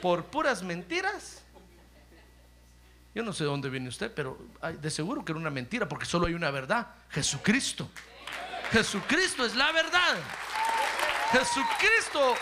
Por 0.02 0.26
puras 0.26 0.64
mentiras. 0.64 1.44
Yo 3.14 3.24
no 3.24 3.34
sé 3.34 3.44
de 3.44 3.50
dónde 3.50 3.70
viene 3.70 3.90
usted, 3.90 4.14
pero 4.14 4.38
de 4.80 4.90
seguro 4.90 5.26
que 5.26 5.34
era 5.34 5.40
una 5.40 5.50
mentira, 5.50 5.88
porque 5.88 6.06
solo 6.06 6.28
hay 6.28 6.34
una 6.34 6.50
verdad, 6.50 6.88
Jesucristo. 7.10 7.90
Jesucristo 8.72 9.46
es 9.46 9.54
la 9.56 9.72
verdad. 9.74 10.18
Jesucristo 11.32 12.36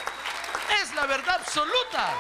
es 0.82 0.94
la 0.94 1.08
verdad 1.08 1.38
absoluta. 1.40 2.14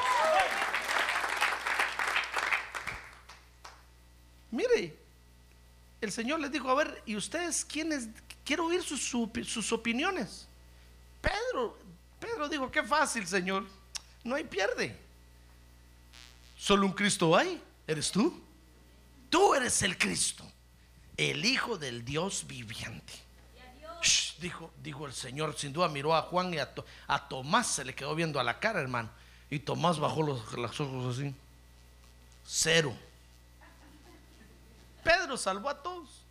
Mire, 4.52 4.99
el 6.02 6.12
Señor 6.12 6.40
les 6.40 6.52
dijo, 6.52 6.70
a 6.70 6.76
ver, 6.76 7.04
¿y 7.06 7.16
ustedes 7.16 7.66
quiénes? 7.66 8.08
Quiero 8.46 8.66
oír 8.66 8.82
sus, 8.82 9.74
opiniones. 9.74 10.48
Pedro, 11.22 11.78
Pedro 12.20 12.48
dijo, 12.48 12.72
qué 12.72 12.84
fácil, 12.84 13.28
Señor. 13.28 13.66
No 14.24 14.36
hay 14.36 14.44
pierde. 14.44 14.98
Solo 16.58 16.86
un 16.86 16.94
Cristo 16.94 17.36
hay. 17.36 17.62
¿Eres 17.86 18.12
tú? 18.12 18.42
Tú 19.30 19.54
eres 19.54 19.82
el 19.84 19.98
Cristo, 19.98 20.44
el 21.16 21.46
Hijo 21.46 21.78
del 21.78 22.04
Dios 22.04 22.46
viviente. 22.48 23.14
dijo, 24.40 24.72
dijo 24.82 25.06
el 25.06 25.14
Señor, 25.14 25.56
sin 25.58 25.72
duda 25.72 25.88
miró 25.88 26.16
a 26.16 26.24
Juan 26.24 26.54
y 26.54 26.58
a, 26.58 27.28
Tomás 27.28 27.68
se 27.68 27.86
le 27.86 27.94
quedó 27.94 28.16
viendo 28.16 28.40
a 28.40 28.44
la 28.44 28.60
cara, 28.60 28.80
hermano. 28.80 29.10
Y 29.52 29.60
Tomás 29.60 30.00
bajó 30.00 30.24
los, 30.24 30.54
los 30.54 30.80
ojos 30.80 31.18
así. 31.18 31.36
Cero. 32.46 32.96
Pedro 35.04 35.38
salvó 35.38 35.70
a 35.70 35.82
todos. 35.82 36.24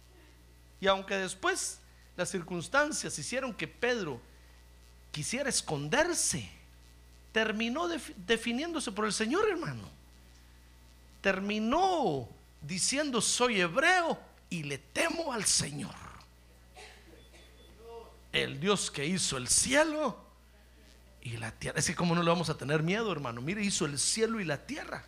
Y 0.81 0.87
aunque 0.87 1.17
después 1.17 1.81
las 2.17 2.29
circunstancias 2.29 3.19
hicieron 3.19 3.53
que 3.55 3.69
Pedro 3.69 4.21
quisiera 5.11 5.49
esconderse, 5.49 6.49
terminó 7.33 7.89
definiéndose 7.89 8.93
por 8.93 9.07
el 9.07 9.13
Señor, 9.13 9.49
hermano 9.49 9.99
terminó 11.21 12.29
diciendo 12.63 13.21
soy 13.21 13.61
hebreo 13.61 14.19
y 14.51 14.63
le 14.63 14.79
temo 14.79 15.33
al 15.33 15.45
Señor. 15.45 15.95
El 18.33 18.61
Dios 18.61 18.91
que 18.91 19.07
hizo 19.07 19.37
el 19.37 19.49
cielo 19.49 20.19
y 21.23 21.37
la 21.37 21.51
tierra. 21.51 21.79
Es 21.79 21.87
que 21.87 21.95
como 21.95 22.15
no 22.15 22.23
le 22.23 22.29
vamos 22.29 22.51
a 22.51 22.57
tener 22.57 22.83
miedo, 22.83 23.11
hermano. 23.11 23.41
Mire, 23.41 23.63
hizo 23.63 23.87
el 23.87 23.99
cielo 23.99 24.41
y 24.41 24.45
la 24.45 24.67
tierra. 24.67 25.05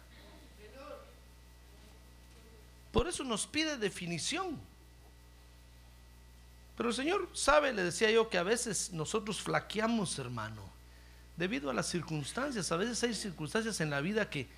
Por 2.93 3.07
eso 3.07 3.25
nos 3.25 3.47
pide 3.47 3.77
definición. 3.77 4.59
Pero 6.77 6.89
el 6.89 6.95
Señor 6.95 7.29
sabe, 7.35 7.73
le 7.73 7.85
decía 7.85 8.11
yo, 8.11 8.29
que 8.29 8.39
a 8.39 8.43
veces 8.43 8.91
nosotros 8.93 9.41
flaqueamos, 9.41 10.19
hermano, 10.19 10.63
debido 11.37 11.71
a 11.71 11.75
las 11.75 11.89
circunstancias. 11.89 12.73
A 12.73 12.77
veces 12.77 13.03
hay 13.03 13.15
circunstancias 13.15 13.81
en 13.81 13.91
la 13.91 14.01
vida 14.01 14.29
que 14.31 14.49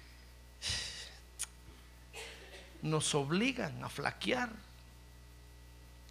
nos 2.81 3.15
obligan 3.15 3.83
a 3.83 3.89
flaquear. 3.89 4.51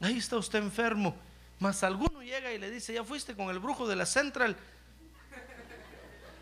Ahí 0.02 0.18
está 0.18 0.38
usted 0.38 0.60
enfermo. 0.60 1.16
Más 1.60 1.84
alguno 1.84 2.22
llega 2.24 2.52
y 2.52 2.58
le 2.58 2.70
dice, 2.72 2.94
ya 2.94 3.04
fuiste 3.04 3.36
con 3.36 3.50
el 3.50 3.60
brujo 3.60 3.88
de 3.88 3.96
la 3.96 4.06
Central. 4.06 4.58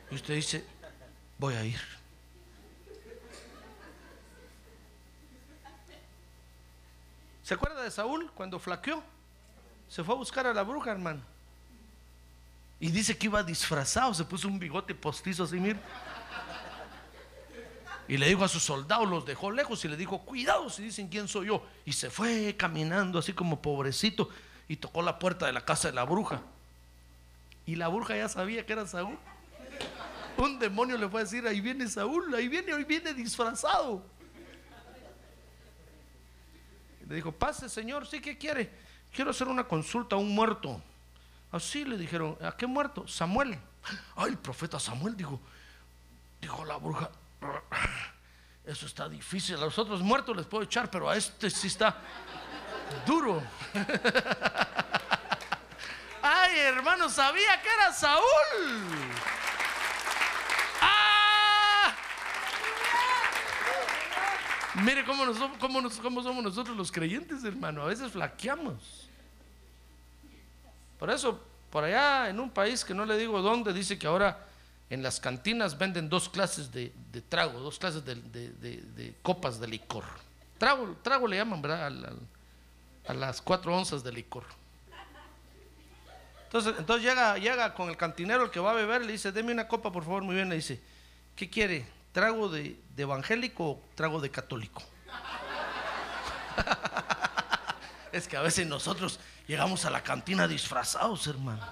Y 0.10 0.16
usted 0.16 0.36
dice, 0.36 0.66
voy 1.38 1.56
a 1.56 1.66
ir. 1.66 1.99
¿Se 7.50 7.56
acuerda 7.56 7.82
de 7.82 7.90
Saúl 7.90 8.30
cuando 8.36 8.60
flaqueó? 8.60 9.02
Se 9.88 10.04
fue 10.04 10.14
a 10.14 10.18
buscar 10.20 10.46
a 10.46 10.54
la 10.54 10.62
bruja, 10.62 10.92
hermano. 10.92 11.22
Y 12.80 12.92
dice 12.92 13.18
que 13.18 13.26
iba 13.26 13.42
disfrazado, 13.42 14.14
se 14.14 14.24
puso 14.24 14.48
un 14.48 14.60
bigote 14.60 14.94
postizo 14.94 15.46
así, 15.46 15.60
mire. 15.60 15.80
Y 18.08 18.18
le 18.18 18.28
dijo 18.28 18.44
a 18.44 18.48
sus 18.48 18.62
soldados, 18.62 19.10
los 19.10 19.26
dejó 19.26 19.50
lejos 19.50 19.84
y 19.84 19.88
le 19.88 19.98
dijo, 19.98 20.20
cuidado 20.20 20.70
si 20.70 20.84
dicen 20.84 21.08
quién 21.08 21.28
soy 21.28 21.48
yo. 21.48 21.66
Y 21.86 21.94
se 21.94 22.12
fue 22.12 22.56
caminando 22.56 23.18
así 23.18 23.34
como 23.34 23.60
pobrecito 23.60 24.30
y 24.68 24.76
tocó 24.76 25.02
la 25.02 25.18
puerta 25.18 25.48
de 25.48 25.54
la 25.54 25.66
casa 25.66 25.88
de 25.88 25.96
la 25.96 26.04
bruja. 26.04 26.44
Y 27.66 27.78
la 27.78 27.88
bruja 27.88 28.16
ya 28.16 28.30
sabía 28.30 28.64
que 28.64 28.74
era 28.74 28.86
Saúl. 28.86 29.18
Un 30.38 30.60
demonio 30.60 31.00
le 31.00 31.10
fue 31.10 31.22
a 31.22 31.24
decir, 31.24 31.48
ahí 31.48 31.62
viene 31.62 31.88
Saúl, 31.88 32.32
ahí 32.36 32.48
viene, 32.48 32.76
hoy 32.76 32.84
viene 32.84 33.12
disfrazado. 33.12 34.04
Le 37.10 37.16
dijo, 37.16 37.32
pase 37.32 37.68
señor, 37.68 38.08
¿sí 38.08 38.22
qué 38.22 38.38
quiere? 38.38 38.72
Quiero 39.12 39.32
hacer 39.32 39.48
una 39.48 39.68
consulta 39.68 40.16
a 40.16 40.20
un 40.20 40.34
muerto. 40.34 40.80
Así 41.52 41.84
le 41.84 41.98
dijeron, 41.98 42.38
¿a 42.40 42.56
qué 42.56 42.68
muerto? 42.68 43.08
Samuel. 43.08 43.58
Ay, 44.16 44.30
el 44.30 44.38
profeta 44.38 44.80
Samuel 44.80 45.18
dijo, 45.18 45.42
dijo 46.40 46.64
la 46.66 46.78
bruja, 46.78 47.10
eso 48.64 48.86
está 48.86 49.10
difícil. 49.10 49.56
A 49.56 49.62
los 49.62 49.80
otros 49.80 50.02
muertos 50.02 50.38
les 50.38 50.46
puedo 50.46 50.64
echar, 50.64 50.92
pero 50.92 51.10
a 51.10 51.18
este 51.18 51.50
sí 51.50 51.66
está 51.66 51.98
duro. 53.08 53.42
Ay, 56.22 56.60
hermano, 56.60 57.10
sabía 57.10 57.60
que 57.60 57.70
era 57.70 57.92
Saúl. 57.92 58.22
Mire 64.84 65.06
cómo, 65.06 65.26
nos, 65.26 65.38
cómo, 65.60 65.82
nos, 65.82 65.98
cómo 65.98 66.24
somos 66.24 66.44
nosotros 66.44 66.76
los 66.76 66.92
creyentes, 66.92 67.44
hermano. 67.44 67.82
A 67.84 67.86
veces 67.86 68.12
flaqueamos. 68.12 69.10
Por 70.98 71.10
eso, 71.10 71.42
por 71.70 71.84
allá 71.84 72.30
en 72.30 72.40
un 72.40 72.50
país 72.50 72.84
que 72.84 72.94
no 72.94 73.06
le 73.06 73.18
digo 73.18 73.42
dónde, 73.42 73.74
dice 73.74 73.98
que 73.98 74.08
ahora 74.08 74.46
en 74.90 75.04
las 75.04 75.20
cantinas 75.20 75.78
venden 75.78 76.10
dos 76.10 76.30
clases 76.30 76.72
de, 76.72 76.92
trago, 77.30 77.60
dos 77.60 77.80
clases 77.80 78.04
de, 78.06 79.16
copas 79.22 79.60
de 79.60 79.68
licor. 79.68 80.04
Trago, 80.58 80.96
trago 81.02 81.28
le 81.28 81.38
llaman, 81.38 81.62
¿verdad? 81.62 82.14
A 83.08 83.14
las 83.14 83.42
cuatro 83.42 83.76
onzas 83.76 84.04
de 84.04 84.12
licor. 84.12 84.44
Entonces, 86.46 86.74
entonces 86.80 87.08
llega, 87.08 87.38
llega 87.38 87.74
con 87.76 87.90
el 87.90 87.98
cantinero 87.98 88.46
el 88.46 88.50
que 88.50 88.60
va 88.60 88.72
a 88.72 88.74
beber, 88.74 89.06
le 89.06 89.12
dice, 89.12 89.32
deme 89.32 89.52
una 89.52 89.68
copa, 89.68 89.92
por 89.92 90.04
favor, 90.04 90.24
muy 90.24 90.34
bien, 90.34 90.50
le 90.50 90.56
dice, 90.56 90.82
¿qué 91.36 91.48
quiere? 91.48 91.86
¿Trago 92.12 92.50
de, 92.50 92.80
evangélico 92.98 93.64
o 93.64 93.84
trago 93.96 94.20
de 94.20 94.30
católico? 94.30 94.84
es 98.12 98.28
que 98.28 98.38
a 98.38 98.42
veces 98.42 98.68
nosotros 98.68 99.20
llegamos 99.48 99.86
a 99.86 99.90
la 99.90 100.02
cantina 100.02 100.48
disfrazados, 100.48 101.28
hermano. 101.28 101.66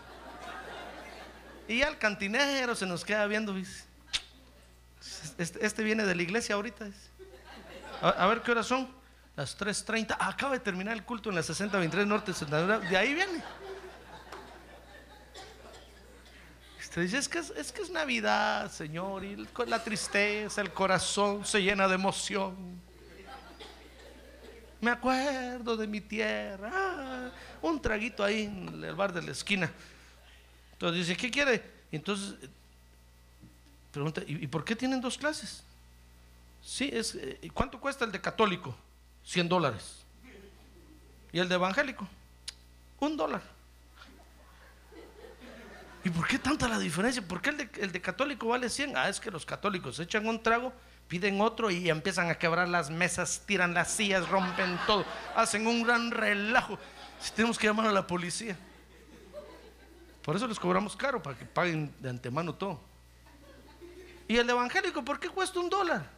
Y 1.67 1.79
ya 1.79 1.89
el 1.89 1.97
cantinero 1.97 2.75
se 2.75 2.85
nos 2.85 3.03
queda 3.03 3.25
viendo, 3.25 3.53
dice, 3.53 3.83
este, 5.37 5.65
este 5.65 5.83
viene 5.83 6.05
de 6.05 6.15
la 6.15 6.21
iglesia 6.21 6.55
ahorita. 6.55 6.87
A 8.01 8.27
ver 8.27 8.41
qué 8.41 8.51
horas 8.51 8.67
son. 8.67 8.95
Las 9.35 9.57
3.30. 9.57 10.17
acaba 10.19 10.53
de 10.53 10.59
terminar 10.59 10.95
el 10.95 11.03
culto 11.03 11.29
en 11.29 11.35
la 11.35 11.43
6023 11.43 12.07
Norte 12.07 12.33
De 12.89 12.97
ahí 12.97 13.13
viene. 13.13 13.43
Usted 16.97 17.03
dice, 17.03 17.17
es 17.19 17.29
que 17.29 17.37
es, 17.37 17.49
es 17.51 17.71
que 17.71 17.83
es 17.83 17.91
Navidad, 17.91 18.71
Señor, 18.71 19.23
y 19.23 19.47
la 19.67 19.83
tristeza, 19.83 20.61
el 20.61 20.73
corazón 20.73 21.45
se 21.45 21.61
llena 21.61 21.87
de 21.87 21.93
emoción. 21.93 22.55
Me 24.81 24.89
acuerdo 24.89 25.77
de 25.77 25.85
mi 25.85 26.01
tierra. 26.01 26.71
Ah, 26.73 27.29
un 27.61 27.79
traguito 27.79 28.23
ahí 28.23 28.45
en 28.45 28.83
el 28.83 28.95
bar 28.95 29.13
de 29.13 29.21
la 29.21 29.31
esquina. 29.31 29.71
Entonces 30.71 31.05
dice, 31.05 31.15
¿qué 31.15 31.29
quiere? 31.29 31.63
entonces 31.91 32.33
pregunta, 33.91 34.23
¿y, 34.25 34.45
¿y 34.45 34.47
por 34.47 34.65
qué 34.65 34.75
tienen 34.75 34.99
dos 34.99 35.19
clases? 35.19 35.63
Sí, 36.63 36.89
es, 36.91 37.13
eh, 37.13 37.51
¿cuánto 37.53 37.79
cuesta 37.79 38.05
el 38.05 38.11
de 38.11 38.19
católico? 38.19 38.75
100 39.23 39.47
dólares. 39.47 39.99
¿Y 41.31 41.37
el 41.37 41.47
de 41.47 41.53
evangélico? 41.53 42.07
Un 42.99 43.15
dólar. 43.15 43.56
¿Y 46.03 46.09
por 46.09 46.27
qué 46.27 46.39
tanta 46.39 46.67
la 46.67 46.79
diferencia? 46.79 47.21
¿Por 47.21 47.41
qué 47.41 47.49
el 47.81 47.91
de, 47.91 48.01
católico 48.01 48.47
vale 48.47 48.69
100? 48.69 48.95
Ah, 48.95 49.09
es 49.09 49.19
que 49.19 49.31
los 49.31 49.45
católicos 49.45 49.99
echan 49.99 50.27
un 50.27 50.41
trago, 50.41 50.71
piden 51.07 51.41
otro 51.41 51.69
y 51.69 51.89
empiezan 51.89 52.29
a 52.29 52.35
quebrar 52.35 52.69
las 52.69 52.89
mesas, 52.89 53.43
tiran 53.45 53.73
las 53.73 53.91
sillas, 53.91 54.27
rompen 54.29 54.79
todo, 54.85 55.05
hacen 55.35 55.67
un 55.67 55.83
gran 55.83 56.11
relajo. 56.11 56.79
Si 57.19 57.31
tenemos 57.31 57.57
que 57.57 57.67
llamar 57.67 57.87
a 57.87 57.91
la 57.91 58.05
policía. 58.05 58.57
Por 60.23 60.35
eso 60.35 60.47
les 60.47 60.59
cobramos 60.59 60.95
caro, 60.95 61.23
para 61.23 61.37
que 61.37 61.45
paguen 61.45 61.93
de 61.99 62.09
antemano 62.09 62.53
todo. 62.53 62.79
¿Y 64.27 64.37
el 64.37 64.49
evangélico 64.49 65.03
por 65.03 65.19
qué 65.19 65.29
cuesta 65.29 65.59
un 65.59 65.69
dólar? 65.69 66.09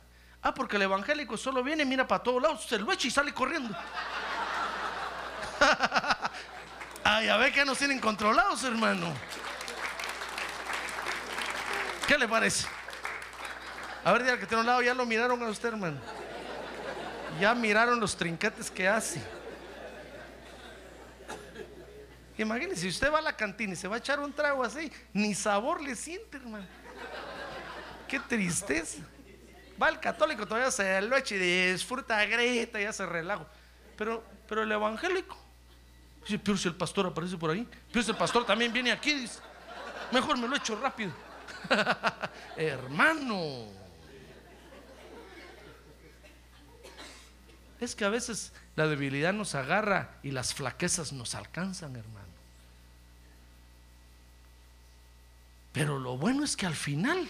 Ah, 0.42 0.54
porque 0.54 0.78
el 0.78 0.84
evangélico 0.84 1.38
solo 1.38 1.64
viene, 1.64 1.86
mira 1.86 2.08
para 2.08 2.24
todos 2.24 2.42
lados, 2.42 2.66
se 2.66 2.80
lo 2.80 2.92
echa 2.92 3.08
y 3.08 3.12
sale 3.12 3.34
corriendo. 3.34 3.76
Ay, 7.04 7.28
a 7.28 7.38
ver 7.38 7.54
que 7.54 7.66
nos 7.66 7.78
tienen 7.78 8.00
controlados, 8.00 8.64
hermano. 8.64 9.14
¿Qué 12.10 12.18
le 12.18 12.28
parece? 12.28 12.68
A 14.04 14.12
ver, 14.12 14.24
diga 14.24 14.40
que 14.40 14.48
tiene 14.48 14.62
un 14.62 14.66
lado, 14.66 14.82
ya 14.82 14.96
lo 14.96 15.06
miraron 15.06 15.44
a 15.44 15.48
usted, 15.48 15.70
hermano. 15.70 16.00
Ya 17.40 17.54
miraron 17.54 18.00
los 18.00 18.18
trinquetes 18.18 18.72
que 18.72 18.88
hace. 18.88 19.22
Imagínese, 22.36 22.82
si 22.82 22.88
usted 22.88 23.14
va 23.14 23.20
a 23.20 23.22
la 23.22 23.38
cantina 23.38 23.74
y 23.74 23.76
se 23.76 23.88
va 23.88 23.98
a 23.98 24.00
echar 24.00 24.20
un 24.20 24.34
trago 24.34 24.64
así, 24.64 24.92
ni 25.14 25.36
sabor 25.36 25.84
le 25.84 25.96
siente, 25.96 26.38
hermano. 26.38 26.66
Qué 28.08 28.20
tristeza. 28.22 29.04
Va 29.80 29.90
el 29.90 30.00
católico, 30.00 30.48
todavía 30.48 30.72
se 30.72 31.00
lo 31.02 31.16
echa 31.16 31.36
y 31.36 31.74
disfruta, 31.74 32.26
grita, 32.26 32.82
ya 32.82 32.92
se 32.92 33.06
relajo. 33.06 33.46
Pero, 33.96 34.24
pero 34.48 34.64
el 34.64 34.72
evangélico, 34.72 35.38
dice, 36.24 36.40
pero 36.40 36.58
si 36.58 36.70
el 36.70 36.76
pastor 36.76 37.06
aparece 37.06 37.38
por 37.38 37.52
ahí, 37.52 37.68
pero 37.94 38.02
si 38.02 38.10
el 38.10 38.18
pastor 38.18 38.48
también 38.48 38.74
viene 38.74 38.92
aquí, 38.92 39.14
dice, 39.14 39.42
mejor 40.12 40.40
me 40.40 40.48
lo 40.48 40.56
echo 40.56 40.76
rápido. 40.76 41.29
Hermano, 42.58 43.66
es 47.80 47.96
que 47.96 48.06
a 48.06 48.10
veces 48.10 48.52
la 48.76 48.88
debilidad 48.88 49.34
nos 49.34 49.56
agarra 49.56 50.18
y 50.24 50.32
las 50.32 50.54
flaquezas 50.54 51.14
nos 51.14 51.36
alcanzan, 51.36 51.96
hermano. 51.96 52.28
Pero 55.72 56.00
lo 56.00 56.18
bueno 56.18 56.44
es 56.44 56.58
que 56.58 56.66
al 56.66 56.76
final 56.76 57.30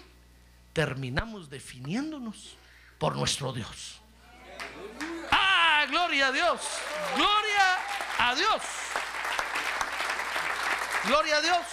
terminamos 0.73 1.49
definiéndonos 1.49 2.55
por 2.97 3.15
nuestro 3.15 3.53
Dios. 3.53 4.01
¡Ah! 5.31 5.49
Gloria 5.89 6.27
a 6.27 6.31
Dios. 6.31 6.61
Gloria 7.15 7.77
a 8.19 8.35
Dios. 8.35 8.61
Gloria 11.05 11.37
a 11.37 11.41
Dios. 11.41 11.65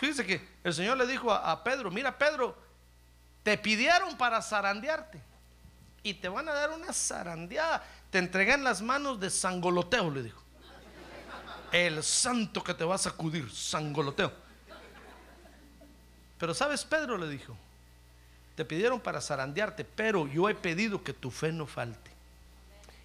Fíjese 0.00 0.24
que 0.24 0.40
el 0.64 0.72
Señor 0.72 0.96
le 0.96 1.06
dijo 1.06 1.30
a, 1.30 1.62
Pedro, 1.62 1.90
mira 1.90 2.16
Pedro, 2.16 2.56
te 3.42 3.58
pidieron 3.58 4.16
para 4.16 4.40
zarandearte 4.40 5.20
y 6.02 6.14
te 6.14 6.26
van 6.26 6.48
a 6.48 6.54
dar 6.54 6.70
una 6.70 6.90
zarandeada. 6.90 7.84
Te 8.08 8.16
entregué 8.16 8.54
en 8.54 8.64
las 8.64 8.80
manos 8.80 9.20
de 9.20 9.28
Sangoloteo, 9.28 10.10
le 10.10 10.22
dijo. 10.22 10.42
El 11.70 12.02
santo 12.02 12.64
que 12.64 12.72
te 12.72 12.82
va 12.82 12.94
a 12.94 12.98
sacudir, 12.98 13.50
Sangoloteo. 13.50 14.32
Pero 16.38 16.54
sabes, 16.54 16.82
Pedro 16.82 17.18
le 17.18 17.28
dijo, 17.28 17.54
te 18.54 18.64
pidieron 18.64 19.00
para 19.00 19.20
zarandearte, 19.20 19.84
pero 19.84 20.26
yo 20.26 20.48
he 20.48 20.54
pedido 20.54 21.04
que 21.04 21.12
tu 21.12 21.30
fe 21.30 21.52
no 21.52 21.66
falte. 21.66 22.10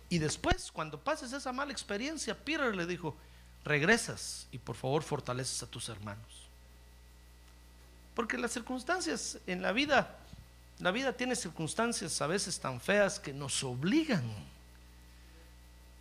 Y 0.07 0.19
después, 0.19 0.71
cuando 0.71 0.97
pases 0.97 1.33
esa 1.33 1.51
mala 1.51 1.73
experiencia, 1.73 2.37
Peter 2.37 2.73
le 2.73 2.85
dijo, 2.85 3.17
regresas 3.65 4.47
y 4.53 4.59
por 4.59 4.77
favor 4.77 5.03
fortaleces 5.03 5.61
a 5.61 5.67
tus 5.67 5.89
hermanos. 5.89 6.44
Porque 8.15 8.37
las 8.37 8.51
circunstancias 8.51 9.37
en 9.45 9.61
la 9.61 9.73
vida, 9.73 10.17
la 10.79 10.91
vida 10.91 11.13
tiene 11.13 11.35
circunstancias 11.35 12.21
a 12.21 12.27
veces 12.27 12.59
tan 12.59 12.79
feas 12.79 13.19
que 13.19 13.33
nos 13.33 13.63
obligan 13.63 14.23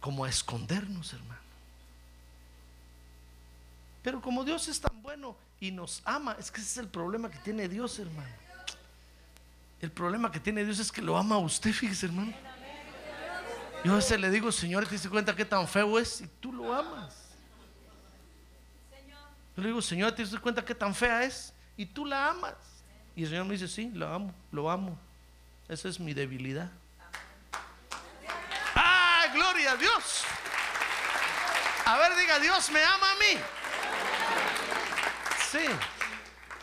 como 0.00 0.24
a 0.24 0.28
escondernos, 0.28 1.12
hermano. 1.12 1.40
Pero 4.02 4.20
como 4.20 4.44
Dios 4.44 4.68
es 4.68 4.80
tan 4.80 5.02
bueno 5.02 5.36
y 5.58 5.70
nos 5.70 6.02
ama, 6.04 6.36
es 6.38 6.50
que 6.50 6.60
ese 6.60 6.70
es 6.70 6.76
el 6.78 6.88
problema 6.88 7.30
que 7.30 7.38
tiene 7.38 7.68
Dios, 7.68 7.98
hermano. 7.98 8.28
El 9.80 9.90
problema 9.90 10.30
que 10.30 10.38
tiene 10.38 10.64
Dios 10.64 10.78
es 10.78 10.92
que 10.92 11.02
lo 11.02 11.16
ama 11.16 11.34
a 11.34 11.38
usted, 11.38 11.72
fíjese, 11.72 12.06
hermano. 12.06 12.32
Yo 13.84 13.92
a 13.92 13.96
veces 13.96 14.20
le 14.20 14.30
digo, 14.30 14.52
Señor, 14.52 14.84
¿te 14.86 14.92
diste 14.92 15.08
cuenta 15.08 15.34
qué 15.34 15.44
tan 15.44 15.66
feo 15.66 15.98
es? 15.98 16.20
Y 16.20 16.26
tú 16.40 16.52
lo 16.52 16.72
amas. 16.72 17.14
Le 19.56 19.66
digo, 19.66 19.82
Señor, 19.82 20.12
¿te 20.12 20.22
diste 20.22 20.38
cuenta 20.38 20.64
qué 20.64 20.74
tan 20.74 20.94
fea 20.94 21.24
es? 21.24 21.52
Y 21.76 21.86
tú 21.86 22.04
la 22.06 22.30
amas. 22.30 22.54
Y 23.16 23.22
el 23.24 23.28
Señor 23.28 23.44
me 23.44 23.52
dice, 23.52 23.68
sí, 23.68 23.90
lo 23.94 24.12
amo, 24.12 24.34
lo 24.50 24.70
amo. 24.70 24.98
Esa 25.68 25.88
es 25.88 25.98
mi 25.98 26.14
debilidad. 26.14 26.70
¡Ah, 28.74 29.26
gloria 29.32 29.72
a 29.72 29.76
Dios! 29.76 30.24
A 31.86 31.98
ver, 31.98 32.16
diga, 32.16 32.38
Dios 32.38 32.70
me 32.70 32.82
ama 32.82 33.10
a 33.10 33.14
mí. 33.16 33.40
Sí. 35.50 35.66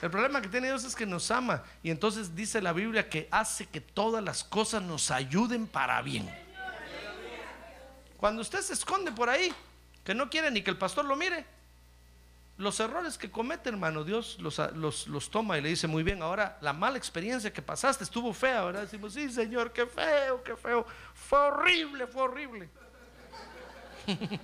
El 0.02 0.10
problema 0.10 0.41
que 0.41 0.50
tiene 0.50 0.67
Dios 0.67 0.84
es 0.84 0.95
que 0.95 1.06
nos 1.06 1.30
ama. 1.30 1.63
Y 1.84 1.91
entonces 1.91 2.36
dice 2.36 2.62
la 2.62 2.74
Biblia 2.74 3.08
que 3.08 3.28
hace 3.32 3.67
que 3.67 3.80
todas 3.80 4.24
las 4.24 4.43
cosas 4.43 4.82
nos 4.82 5.12
ayuden 5.12 5.67
para 5.67 6.02
bien. 6.02 6.30
Cuando 8.17 8.41
usted 8.41 8.62
se 8.62 8.74
esconde 8.74 9.12
por 9.12 9.30
ahí, 9.30 9.54
que 10.04 10.15
no 10.15 10.30
quiere 10.30 10.50
ni 10.52 10.63
que 10.63 10.71
el 10.71 10.78
pastor 10.78 11.06
lo 11.06 11.15
mire, 11.15 11.45
los 12.62 12.80
errores 12.80 13.17
que 13.17 13.32
comete, 13.32 13.69
hermano, 13.69 14.04
Dios 14.04 14.38
los, 14.39 15.30
toma 15.32 15.58
y 15.58 15.62
le 15.62 15.69
dice, 15.69 15.88
muy 15.88 16.04
bien, 16.04 16.21
ahora 16.21 16.60
la 16.62 16.74
mala 16.74 16.97
experiencia 16.97 17.52
que 17.52 17.62
pasaste 17.62 18.04
estuvo 18.04 18.32
fea, 18.34 18.63
¿verdad? 18.63 18.82
Decimos, 18.82 19.13
sí, 19.13 19.30
Señor, 19.32 19.74
qué 19.74 19.88
feo, 19.88 20.43
qué 20.43 20.56
feo. 20.56 20.86
Fue 21.13 21.39
horrible, 21.39 22.06
fue 22.06 22.21
horrible. 22.21 22.69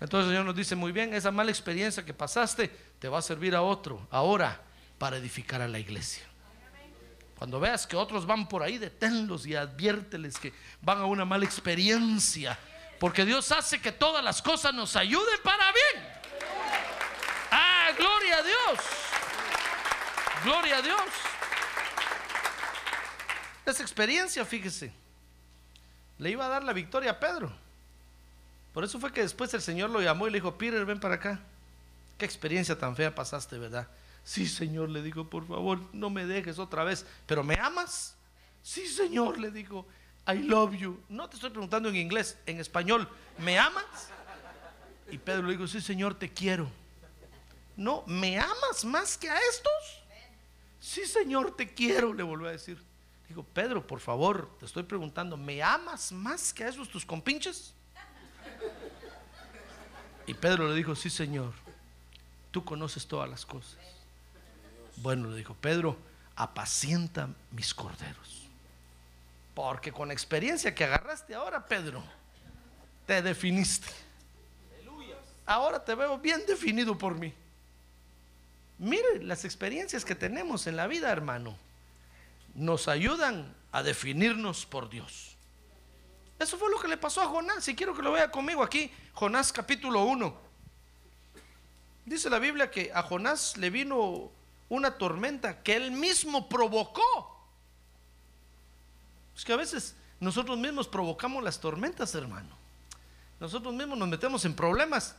Entonces 0.00 0.26
el 0.26 0.32
Señor 0.32 0.44
nos 0.44 0.56
dice, 0.56 0.74
muy 0.74 0.90
bien, 0.90 1.14
esa 1.14 1.30
mala 1.30 1.52
experiencia 1.52 2.04
que 2.04 2.12
pasaste 2.12 2.68
te 2.98 3.08
va 3.08 3.18
a 3.18 3.22
servir 3.22 3.54
a 3.54 3.62
otro, 3.62 4.08
ahora, 4.10 4.60
para 4.98 5.18
edificar 5.18 5.62
a 5.62 5.68
la 5.68 5.78
iglesia. 5.78 6.24
Cuando 7.38 7.60
veas 7.60 7.86
que 7.86 7.96
otros 7.96 8.26
van 8.26 8.48
por 8.48 8.64
ahí, 8.64 8.78
deténlos 8.78 9.46
y 9.46 9.54
adviérteles 9.54 10.38
que 10.38 10.52
van 10.80 10.98
a 10.98 11.04
una 11.06 11.24
mala 11.24 11.44
experiencia. 11.44 12.58
Porque 12.98 13.24
Dios 13.24 13.50
hace 13.52 13.80
que 13.80 13.90
todas 13.90 14.22
las 14.22 14.42
cosas 14.42 14.74
nos 14.74 14.94
ayuden 14.96 15.40
para 15.42 15.72
bien. 15.72 16.21
Gloria 17.96 18.38
a 18.38 18.42
Dios. 18.42 18.80
Gloria 20.44 20.78
a 20.78 20.82
Dios. 20.82 21.00
Esa 23.64 23.82
experiencia, 23.82 24.44
fíjese, 24.44 24.92
le 26.18 26.30
iba 26.30 26.44
a 26.44 26.48
dar 26.48 26.64
la 26.64 26.72
victoria 26.72 27.12
a 27.12 27.20
Pedro. 27.20 27.52
Por 28.74 28.84
eso 28.84 28.98
fue 28.98 29.12
que 29.12 29.22
después 29.22 29.52
el 29.54 29.62
Señor 29.62 29.90
lo 29.90 30.00
llamó 30.00 30.26
y 30.26 30.30
le 30.30 30.38
dijo, 30.38 30.56
Peter, 30.56 30.84
ven 30.84 30.98
para 30.98 31.16
acá. 31.16 31.40
Qué 32.18 32.24
experiencia 32.24 32.78
tan 32.78 32.96
fea 32.96 33.14
pasaste, 33.14 33.58
¿verdad? 33.58 33.86
Sí, 34.24 34.46
Señor, 34.46 34.88
le 34.88 35.02
digo, 35.02 35.28
por 35.28 35.46
favor, 35.46 35.80
no 35.92 36.10
me 36.10 36.26
dejes 36.26 36.58
otra 36.58 36.84
vez. 36.84 37.04
¿Pero 37.26 37.44
me 37.44 37.54
amas? 37.56 38.14
Sí, 38.62 38.86
Señor, 38.86 39.38
le 39.38 39.50
digo, 39.50 39.86
I 40.26 40.38
love 40.38 40.74
you. 40.74 41.00
No 41.08 41.28
te 41.28 41.36
estoy 41.36 41.50
preguntando 41.50 41.88
en 41.88 41.96
inglés, 41.96 42.38
en 42.46 42.60
español, 42.60 43.08
¿me 43.38 43.58
amas? 43.58 43.84
Y 45.10 45.18
Pedro 45.18 45.42
le 45.42 45.52
dijo, 45.52 45.66
sí, 45.66 45.80
Señor, 45.80 46.14
te 46.14 46.32
quiero. 46.32 46.70
No, 47.76 48.04
¿me 48.06 48.38
amas 48.38 48.84
más 48.84 49.16
que 49.16 49.30
a 49.30 49.38
estos? 49.50 50.02
Sí, 50.80 51.06
Señor, 51.06 51.56
te 51.56 51.72
quiero, 51.72 52.12
le 52.12 52.22
volvió 52.22 52.48
a 52.48 52.52
decir. 52.52 52.82
Digo, 53.28 53.44
Pedro, 53.54 53.86
por 53.86 54.00
favor, 54.00 54.50
te 54.58 54.66
estoy 54.66 54.82
preguntando, 54.82 55.36
¿me 55.36 55.62
amas 55.62 56.12
más 56.12 56.52
que 56.52 56.64
a 56.64 56.68
esos 56.68 56.88
tus 56.88 57.06
compinches? 57.06 57.72
Y 60.26 60.34
Pedro 60.34 60.68
le 60.68 60.74
dijo, 60.74 60.94
sí, 60.94 61.08
Señor, 61.08 61.52
tú 62.50 62.64
conoces 62.64 63.06
todas 63.06 63.28
las 63.28 63.46
cosas. 63.46 63.76
Bueno, 64.96 65.30
le 65.30 65.36
dijo, 65.36 65.54
Pedro, 65.54 65.96
apacienta 66.36 67.28
mis 67.50 67.72
corderos. 67.72 68.48
Porque 69.54 69.92
con 69.92 70.10
experiencia 70.10 70.74
que 70.74 70.84
agarraste 70.84 71.34
ahora, 71.34 71.66
Pedro, 71.66 72.02
te 73.06 73.22
definiste. 73.22 73.88
Ahora 75.44 75.84
te 75.84 75.94
veo 75.94 76.18
bien 76.18 76.42
definido 76.46 76.96
por 76.96 77.14
mí. 77.14 77.34
Mire, 78.82 79.22
las 79.22 79.44
experiencias 79.44 80.04
que 80.04 80.16
tenemos 80.16 80.66
en 80.66 80.74
la 80.74 80.88
vida, 80.88 81.12
hermano, 81.12 81.56
nos 82.52 82.88
ayudan 82.88 83.54
a 83.70 83.84
definirnos 83.84 84.66
por 84.66 84.90
Dios. 84.90 85.36
Eso 86.36 86.58
fue 86.58 86.68
lo 86.68 86.80
que 86.80 86.88
le 86.88 86.96
pasó 86.96 87.22
a 87.22 87.28
Jonás. 87.28 87.62
Si 87.62 87.76
quiero 87.76 87.94
que 87.94 88.02
lo 88.02 88.10
vea 88.10 88.32
conmigo 88.32 88.60
aquí, 88.60 88.90
Jonás 89.12 89.52
capítulo 89.52 90.02
1. 90.02 90.36
Dice 92.06 92.28
la 92.28 92.40
Biblia 92.40 92.72
que 92.72 92.90
a 92.92 93.04
Jonás 93.04 93.56
le 93.56 93.70
vino 93.70 94.32
una 94.68 94.98
tormenta 94.98 95.62
que 95.62 95.76
él 95.76 95.92
mismo 95.92 96.48
provocó. 96.48 97.40
Es 99.36 99.44
que 99.44 99.52
a 99.52 99.56
veces 99.58 99.94
nosotros 100.18 100.58
mismos 100.58 100.88
provocamos 100.88 101.40
las 101.44 101.60
tormentas, 101.60 102.16
hermano. 102.16 102.56
Nosotros 103.38 103.72
mismos 103.72 103.96
nos 103.96 104.08
metemos 104.08 104.44
en 104.44 104.56
problemas 104.56 105.14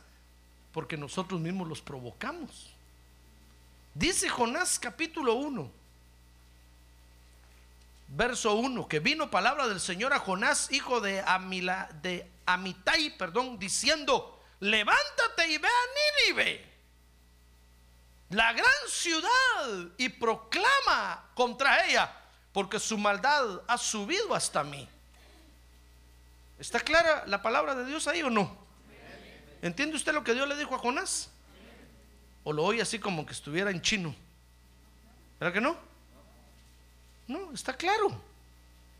porque 0.70 0.98
nosotros 0.98 1.40
mismos 1.40 1.66
los 1.66 1.80
provocamos. 1.80 2.73
Dice 3.94 4.28
Jonás 4.28 4.80
capítulo 4.80 5.34
1, 5.34 5.70
verso 8.08 8.54
1, 8.54 8.88
que 8.88 8.98
vino 8.98 9.30
palabra 9.30 9.68
del 9.68 9.78
Señor 9.80 10.12
a 10.12 10.18
Jonás, 10.18 10.72
hijo 10.72 11.00
de, 11.00 11.20
Amila, 11.20 11.88
de 12.02 12.28
Amitai, 12.44 13.16
perdón, 13.16 13.56
diciendo, 13.56 14.42
levántate 14.58 15.48
y 15.48 15.58
ve 15.58 15.68
a 15.68 16.26
Nínive, 16.26 16.74
la 18.30 18.52
gran 18.52 18.88
ciudad, 18.88 19.88
y 19.96 20.08
proclama 20.08 21.30
contra 21.34 21.86
ella, 21.86 22.12
porque 22.52 22.80
su 22.80 22.98
maldad 22.98 23.62
ha 23.68 23.78
subido 23.78 24.34
hasta 24.34 24.64
mí. 24.64 24.88
¿Está 26.58 26.80
clara 26.80 27.22
la 27.28 27.42
palabra 27.42 27.76
de 27.76 27.84
Dios 27.84 28.08
ahí 28.08 28.24
o 28.24 28.30
no? 28.30 28.58
¿Entiende 29.62 29.96
usted 29.96 30.12
lo 30.12 30.24
que 30.24 30.34
Dios 30.34 30.48
le 30.48 30.56
dijo 30.56 30.74
a 30.74 30.78
Jonás? 30.78 31.30
¿O 32.44 32.52
lo 32.52 32.62
oye 32.62 32.82
así 32.82 32.98
como 32.98 33.24
que 33.24 33.32
estuviera 33.32 33.70
en 33.70 33.80
chino? 33.80 34.14
¿Verdad 35.40 35.54
que 35.54 35.60
no? 35.60 35.76
No, 37.26 37.52
está 37.52 37.74
claro. 37.74 38.20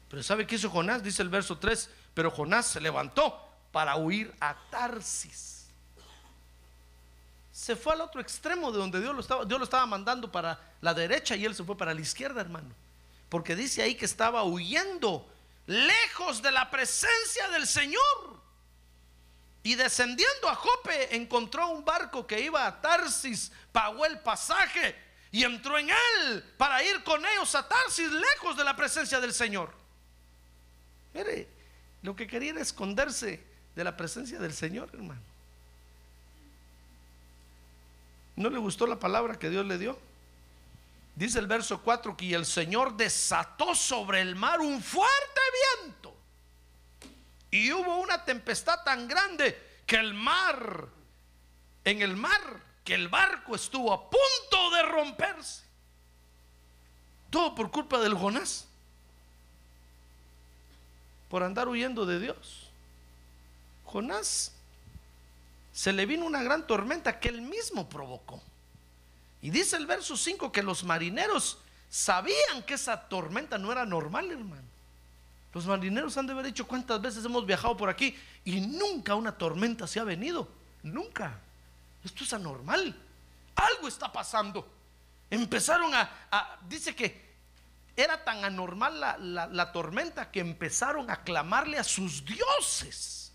Pero 0.08 0.22
¿sabe 0.22 0.46
qué 0.46 0.54
hizo 0.54 0.70
Jonás? 0.70 1.02
Dice 1.02 1.22
el 1.22 1.28
verso 1.28 1.58
3, 1.58 1.90
pero 2.14 2.30
Jonás 2.30 2.66
se 2.66 2.80
levantó 2.80 3.38
para 3.70 3.96
huir 3.96 4.34
a 4.40 4.56
Tarsis. 4.70 5.66
Se 7.52 7.76
fue 7.76 7.92
al 7.92 8.00
otro 8.00 8.20
extremo 8.20 8.72
de 8.72 8.78
donde 8.78 9.00
Dios 9.00 9.14
lo 9.14 9.20
estaba, 9.20 9.44
Dios 9.44 9.58
lo 9.58 9.64
estaba 9.64 9.86
mandando 9.86 10.30
para 10.30 10.58
la 10.80 10.94
derecha 10.94 11.36
y 11.36 11.44
él 11.44 11.54
se 11.54 11.64
fue 11.64 11.76
para 11.76 11.94
la 11.94 12.00
izquierda, 12.00 12.40
hermano. 12.40 12.68
Porque 13.28 13.54
dice 13.54 13.82
ahí 13.82 13.94
que 13.94 14.04
estaba 14.04 14.42
huyendo 14.44 15.28
lejos 15.66 16.42
de 16.42 16.50
la 16.50 16.70
presencia 16.70 17.48
del 17.50 17.66
Señor. 17.66 18.43
Y 19.64 19.74
descendiendo 19.74 20.48
a 20.48 20.54
Jope 20.54 21.16
encontró 21.16 21.68
un 21.68 21.84
barco 21.84 22.26
que 22.26 22.38
iba 22.38 22.66
a 22.66 22.80
Tarsis, 22.80 23.50
pagó 23.72 24.04
el 24.04 24.20
pasaje 24.20 24.94
y 25.32 25.42
entró 25.42 25.78
en 25.78 25.88
él 25.90 26.44
para 26.58 26.84
ir 26.84 27.02
con 27.02 27.24
ellos 27.24 27.54
a 27.54 27.66
Tarsis, 27.66 28.10
lejos 28.10 28.56
de 28.56 28.62
la 28.62 28.76
presencia 28.76 29.20
del 29.20 29.32
Señor. 29.32 29.74
Mire, 31.14 31.48
lo 32.02 32.14
que 32.14 32.26
quería 32.26 32.50
era 32.50 32.60
esconderse 32.60 33.42
de 33.74 33.84
la 33.84 33.96
presencia 33.96 34.38
del 34.38 34.52
Señor, 34.52 34.90
hermano. 34.92 35.22
¿No 38.36 38.50
le 38.50 38.58
gustó 38.58 38.86
la 38.86 39.00
palabra 39.00 39.38
que 39.38 39.48
Dios 39.48 39.64
le 39.64 39.78
dio? 39.78 39.98
Dice 41.16 41.38
el 41.38 41.46
verso 41.46 41.80
4 41.80 42.16
que 42.16 42.34
el 42.34 42.44
Señor 42.44 42.96
desató 42.96 43.74
sobre 43.74 44.20
el 44.20 44.36
mar 44.36 44.60
un 44.60 44.82
fuerte 44.82 45.40
viento. 45.82 46.13
Y 47.54 47.72
hubo 47.72 47.98
una 47.98 48.24
tempestad 48.24 48.82
tan 48.82 49.06
grande 49.06 49.56
que 49.86 49.94
el 49.94 50.12
mar, 50.12 50.88
en 51.84 52.02
el 52.02 52.16
mar, 52.16 52.40
que 52.82 52.96
el 52.96 53.06
barco 53.06 53.54
estuvo 53.54 53.92
a 53.92 54.10
punto 54.10 54.70
de 54.74 54.82
romperse. 54.82 55.62
Todo 57.30 57.54
por 57.54 57.70
culpa 57.70 58.00
del 58.00 58.14
Jonás. 58.14 58.66
Por 61.30 61.44
andar 61.44 61.68
huyendo 61.68 62.04
de 62.04 62.18
Dios. 62.18 62.70
Jonás 63.84 64.50
se 65.72 65.92
le 65.92 66.06
vino 66.06 66.26
una 66.26 66.42
gran 66.42 66.66
tormenta 66.66 67.20
que 67.20 67.28
él 67.28 67.40
mismo 67.40 67.88
provocó. 67.88 68.42
Y 69.42 69.50
dice 69.50 69.76
el 69.76 69.86
verso 69.86 70.16
5 70.16 70.50
que 70.50 70.64
los 70.64 70.82
marineros 70.82 71.58
sabían 71.88 72.64
que 72.66 72.74
esa 72.74 73.08
tormenta 73.08 73.58
no 73.58 73.70
era 73.70 73.86
normal, 73.86 74.32
hermano. 74.32 74.63
Los 75.54 75.66
marineros 75.66 76.16
han 76.16 76.26
de 76.26 76.32
haber 76.32 76.46
dicho 76.46 76.66
cuántas 76.66 77.00
veces 77.00 77.24
hemos 77.24 77.46
viajado 77.46 77.76
por 77.76 77.88
aquí 77.88 78.16
y 78.44 78.60
nunca 78.60 79.14
una 79.14 79.32
tormenta 79.32 79.86
se 79.86 80.00
ha 80.00 80.04
venido. 80.04 80.48
Nunca. 80.82 81.38
Esto 82.04 82.24
es 82.24 82.32
anormal. 82.32 82.94
Algo 83.54 83.86
está 83.86 84.12
pasando. 84.12 84.68
Empezaron 85.30 85.94
a, 85.94 86.10
dice 86.68 86.94
que 86.94 87.22
era 87.96 88.24
tan 88.24 88.44
anormal 88.44 89.00
la, 89.00 89.46
la 89.46 89.72
tormenta 89.72 90.30
que 90.30 90.40
empezaron 90.40 91.08
a 91.08 91.22
clamarle 91.22 91.78
a 91.78 91.84
sus 91.84 92.24
dioses. 92.24 93.32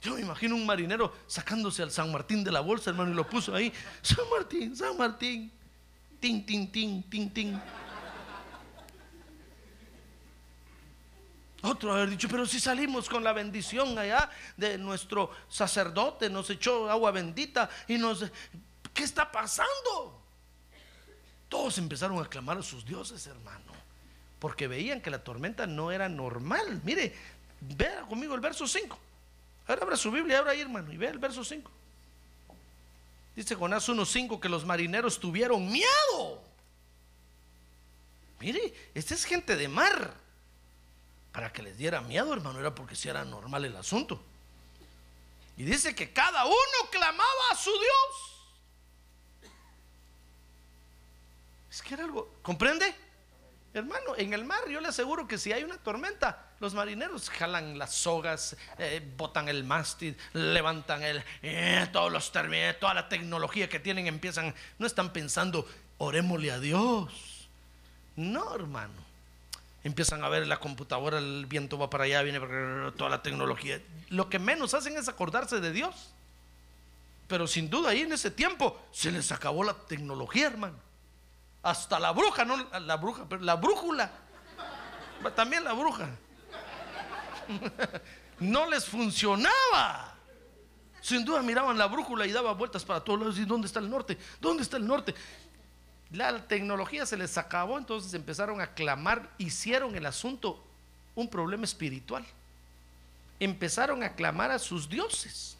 Yo 0.00 0.14
me 0.14 0.22
imagino 0.22 0.56
un 0.56 0.66
marinero 0.66 1.14
sacándose 1.26 1.82
al 1.82 1.92
San 1.92 2.10
Martín 2.10 2.42
de 2.42 2.50
la 2.50 2.60
bolsa, 2.60 2.90
hermano, 2.90 3.12
y 3.12 3.14
lo 3.14 3.28
puso 3.28 3.54
ahí. 3.54 3.72
San 4.00 4.28
Martín, 4.30 4.74
San 4.74 4.96
Martín. 4.96 5.52
Tin, 6.18 6.44
tin, 6.44 6.72
tin, 6.72 7.02
tin, 7.04 7.30
tin. 7.30 7.62
Otro 11.62 11.94
haber 11.94 12.10
dicho, 12.10 12.28
pero 12.28 12.44
si 12.44 12.58
salimos 12.58 13.08
con 13.08 13.22
la 13.22 13.32
bendición 13.32 13.96
allá 13.96 14.28
de 14.56 14.76
nuestro 14.78 15.30
sacerdote, 15.48 16.28
nos 16.28 16.50
echó 16.50 16.90
agua 16.90 17.12
bendita 17.12 17.70
y 17.86 17.98
nos... 17.98 18.24
¿Qué 18.92 19.04
está 19.04 19.30
pasando? 19.30 20.20
Todos 21.48 21.78
empezaron 21.78 22.20
a 22.20 22.28
clamar 22.28 22.58
a 22.58 22.62
sus 22.62 22.84
dioses, 22.84 23.26
hermano, 23.28 23.72
porque 24.40 24.66
veían 24.66 25.00
que 25.00 25.10
la 25.10 25.22
tormenta 25.22 25.66
no 25.66 25.92
era 25.92 26.08
normal. 26.08 26.80
Mire, 26.82 27.14
vea 27.60 28.02
conmigo 28.02 28.34
el 28.34 28.40
verso 28.40 28.66
5. 28.66 28.98
Ahora 29.68 29.82
abra 29.82 29.96
su 29.96 30.10
Biblia, 30.10 30.38
abra 30.38 30.52
ahí, 30.52 30.60
hermano, 30.60 30.92
y 30.92 30.96
vea 30.96 31.10
el 31.10 31.18
verso 31.18 31.44
5. 31.44 31.70
Dice 33.36 33.54
Jonás 33.54 33.88
1.5 33.88 34.40
que 34.40 34.48
los 34.48 34.66
marineros 34.66 35.20
tuvieron 35.20 35.70
miedo. 35.70 36.42
Mire, 38.40 38.74
esta 38.94 39.14
es 39.14 39.24
gente 39.24 39.54
de 39.54 39.68
mar 39.68 40.22
para 41.32 41.52
que 41.52 41.62
les 41.62 41.76
diera 41.76 42.00
miedo, 42.02 42.32
hermano, 42.32 42.60
era 42.60 42.74
porque 42.74 42.94
si 42.94 43.08
era 43.08 43.24
normal 43.24 43.64
el 43.64 43.76
asunto. 43.76 44.22
Y 45.56 45.64
dice 45.64 45.94
que 45.94 46.12
cada 46.12 46.44
uno 46.44 46.90
clamaba 46.90 47.50
a 47.50 47.56
su 47.56 47.70
Dios. 47.70 49.50
Es 51.70 51.82
que 51.82 51.94
era 51.94 52.04
algo, 52.04 52.34
¿comprende? 52.42 52.94
Hermano, 53.72 54.14
en 54.18 54.34
el 54.34 54.44
mar 54.44 54.68
yo 54.68 54.82
le 54.82 54.88
aseguro 54.88 55.26
que 55.26 55.38
si 55.38 55.50
hay 55.50 55.64
una 55.64 55.78
tormenta, 55.78 56.50
los 56.60 56.74
marineros 56.74 57.30
jalan 57.30 57.78
las 57.78 57.94
sogas, 57.94 58.54
eh, 58.76 59.02
botan 59.16 59.48
el 59.48 59.64
mástil, 59.64 60.14
levantan 60.34 61.02
el, 61.02 61.24
eh, 61.40 61.88
todos 61.90 62.12
los 62.12 62.30
términos, 62.30 62.78
toda 62.78 62.92
la 62.92 63.08
tecnología 63.08 63.70
que 63.70 63.80
tienen 63.80 64.06
empiezan, 64.06 64.54
no 64.78 64.86
están 64.86 65.14
pensando, 65.14 65.66
orémosle 65.96 66.52
a 66.52 66.60
Dios. 66.60 67.48
No, 68.16 68.54
hermano 68.54 69.11
empiezan 69.84 70.22
a 70.24 70.28
ver 70.28 70.46
la 70.46 70.58
computadora, 70.58 71.18
el 71.18 71.46
viento 71.46 71.78
va 71.78 71.90
para 71.90 72.04
allá, 72.04 72.22
viene 72.22 72.40
toda 72.96 73.10
la 73.10 73.22
tecnología. 73.22 73.80
Lo 74.08 74.28
que 74.28 74.38
menos 74.38 74.74
hacen 74.74 74.96
es 74.96 75.08
acordarse 75.08 75.60
de 75.60 75.72
Dios. 75.72 76.12
Pero 77.28 77.46
sin 77.46 77.70
duda 77.70 77.90
ahí 77.90 78.02
en 78.02 78.12
ese 78.12 78.30
tiempo 78.30 78.80
se 78.92 79.10
les 79.10 79.32
acabó 79.32 79.64
la 79.64 79.74
tecnología, 79.74 80.48
hermano. 80.48 80.76
Hasta 81.62 81.98
la 81.98 82.12
bruja, 82.12 82.44
no 82.44 82.56
la 82.80 82.96
bruja, 82.96 83.24
pero 83.28 83.42
la 83.42 83.56
brújula. 83.56 84.10
También 85.34 85.64
la 85.64 85.72
bruja. 85.72 86.10
No 88.40 88.68
les 88.68 88.84
funcionaba. 88.86 90.14
Sin 91.00 91.24
duda 91.24 91.42
miraban 91.42 91.78
la 91.78 91.86
brújula 91.86 92.26
y 92.26 92.32
daban 92.32 92.58
vueltas 92.58 92.84
para 92.84 92.98
todos 92.98 93.20
lados. 93.20 93.38
¿Y 93.38 93.44
dónde 93.44 93.68
está 93.68 93.78
el 93.78 93.88
norte? 93.88 94.18
¿Dónde 94.40 94.64
está 94.64 94.78
el 94.78 94.86
norte? 94.86 95.14
La 96.12 96.46
tecnología 96.46 97.06
se 97.06 97.16
les 97.16 97.38
acabó, 97.38 97.78
entonces 97.78 98.12
empezaron 98.12 98.60
a 98.60 98.74
clamar, 98.74 99.30
hicieron 99.38 99.94
el 99.96 100.04
asunto 100.04 100.62
un 101.14 101.28
problema 101.28 101.64
espiritual. 101.64 102.24
Empezaron 103.40 104.02
a 104.02 104.14
clamar 104.14 104.50
a 104.50 104.58
sus 104.58 104.88
dioses. 104.88 105.56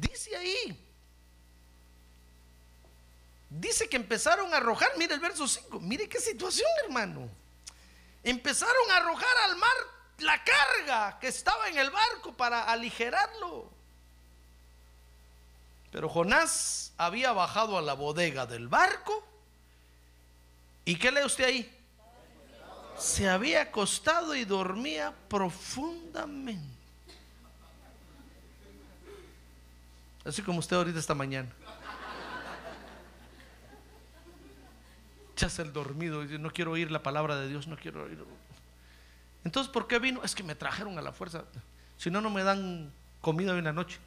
Dice 0.00 0.36
ahí, 0.36 0.78
dice 3.50 3.88
que 3.88 3.96
empezaron 3.96 4.52
a 4.54 4.58
arrojar, 4.58 4.90
mire 4.98 5.14
el 5.14 5.20
verso 5.20 5.46
5, 5.46 5.80
mire 5.80 6.08
qué 6.08 6.20
situación 6.20 6.68
hermano. 6.84 7.28
Empezaron 8.22 8.90
a 8.90 8.96
arrojar 8.96 9.36
al 9.44 9.56
mar 9.56 9.76
la 10.18 10.42
carga 10.42 11.18
que 11.20 11.28
estaba 11.28 11.68
en 11.68 11.78
el 11.78 11.90
barco 11.90 12.36
para 12.36 12.64
aligerarlo. 12.64 13.75
Pero 15.90 16.08
Jonás 16.08 16.92
había 16.96 17.32
bajado 17.32 17.78
a 17.78 17.82
la 17.82 17.94
bodega 17.94 18.46
del 18.46 18.68
barco. 18.68 19.26
¿Y 20.84 20.96
qué 20.96 21.10
lee 21.10 21.24
usted 21.24 21.44
ahí? 21.44 21.72
Se 22.98 23.28
había 23.28 23.62
acostado 23.62 24.34
y 24.34 24.44
dormía 24.44 25.14
profundamente. 25.28 26.76
Así 30.24 30.42
como 30.42 30.58
usted 30.58 30.76
ahorita 30.76 30.98
esta 30.98 31.14
mañana. 31.14 31.48
Ya 35.36 35.48
el 35.58 35.72
dormido 35.72 36.24
y 36.24 36.38
no 36.38 36.50
quiero 36.50 36.72
oír 36.72 36.90
la 36.90 37.02
palabra 37.02 37.36
de 37.36 37.48
Dios, 37.48 37.66
no 37.66 37.76
quiero 37.76 38.04
oír. 38.04 38.24
Entonces, 39.44 39.70
¿por 39.70 39.86
qué 39.86 39.98
vino? 39.98 40.24
Es 40.24 40.34
que 40.34 40.42
me 40.42 40.54
trajeron 40.54 40.98
a 40.98 41.02
la 41.02 41.12
fuerza. 41.12 41.44
Si 41.98 42.10
no, 42.10 42.20
no 42.20 42.30
me 42.30 42.42
dan 42.42 42.90
comida 43.20 43.56
en 43.56 43.64
la 43.64 43.72
noche. 43.72 43.98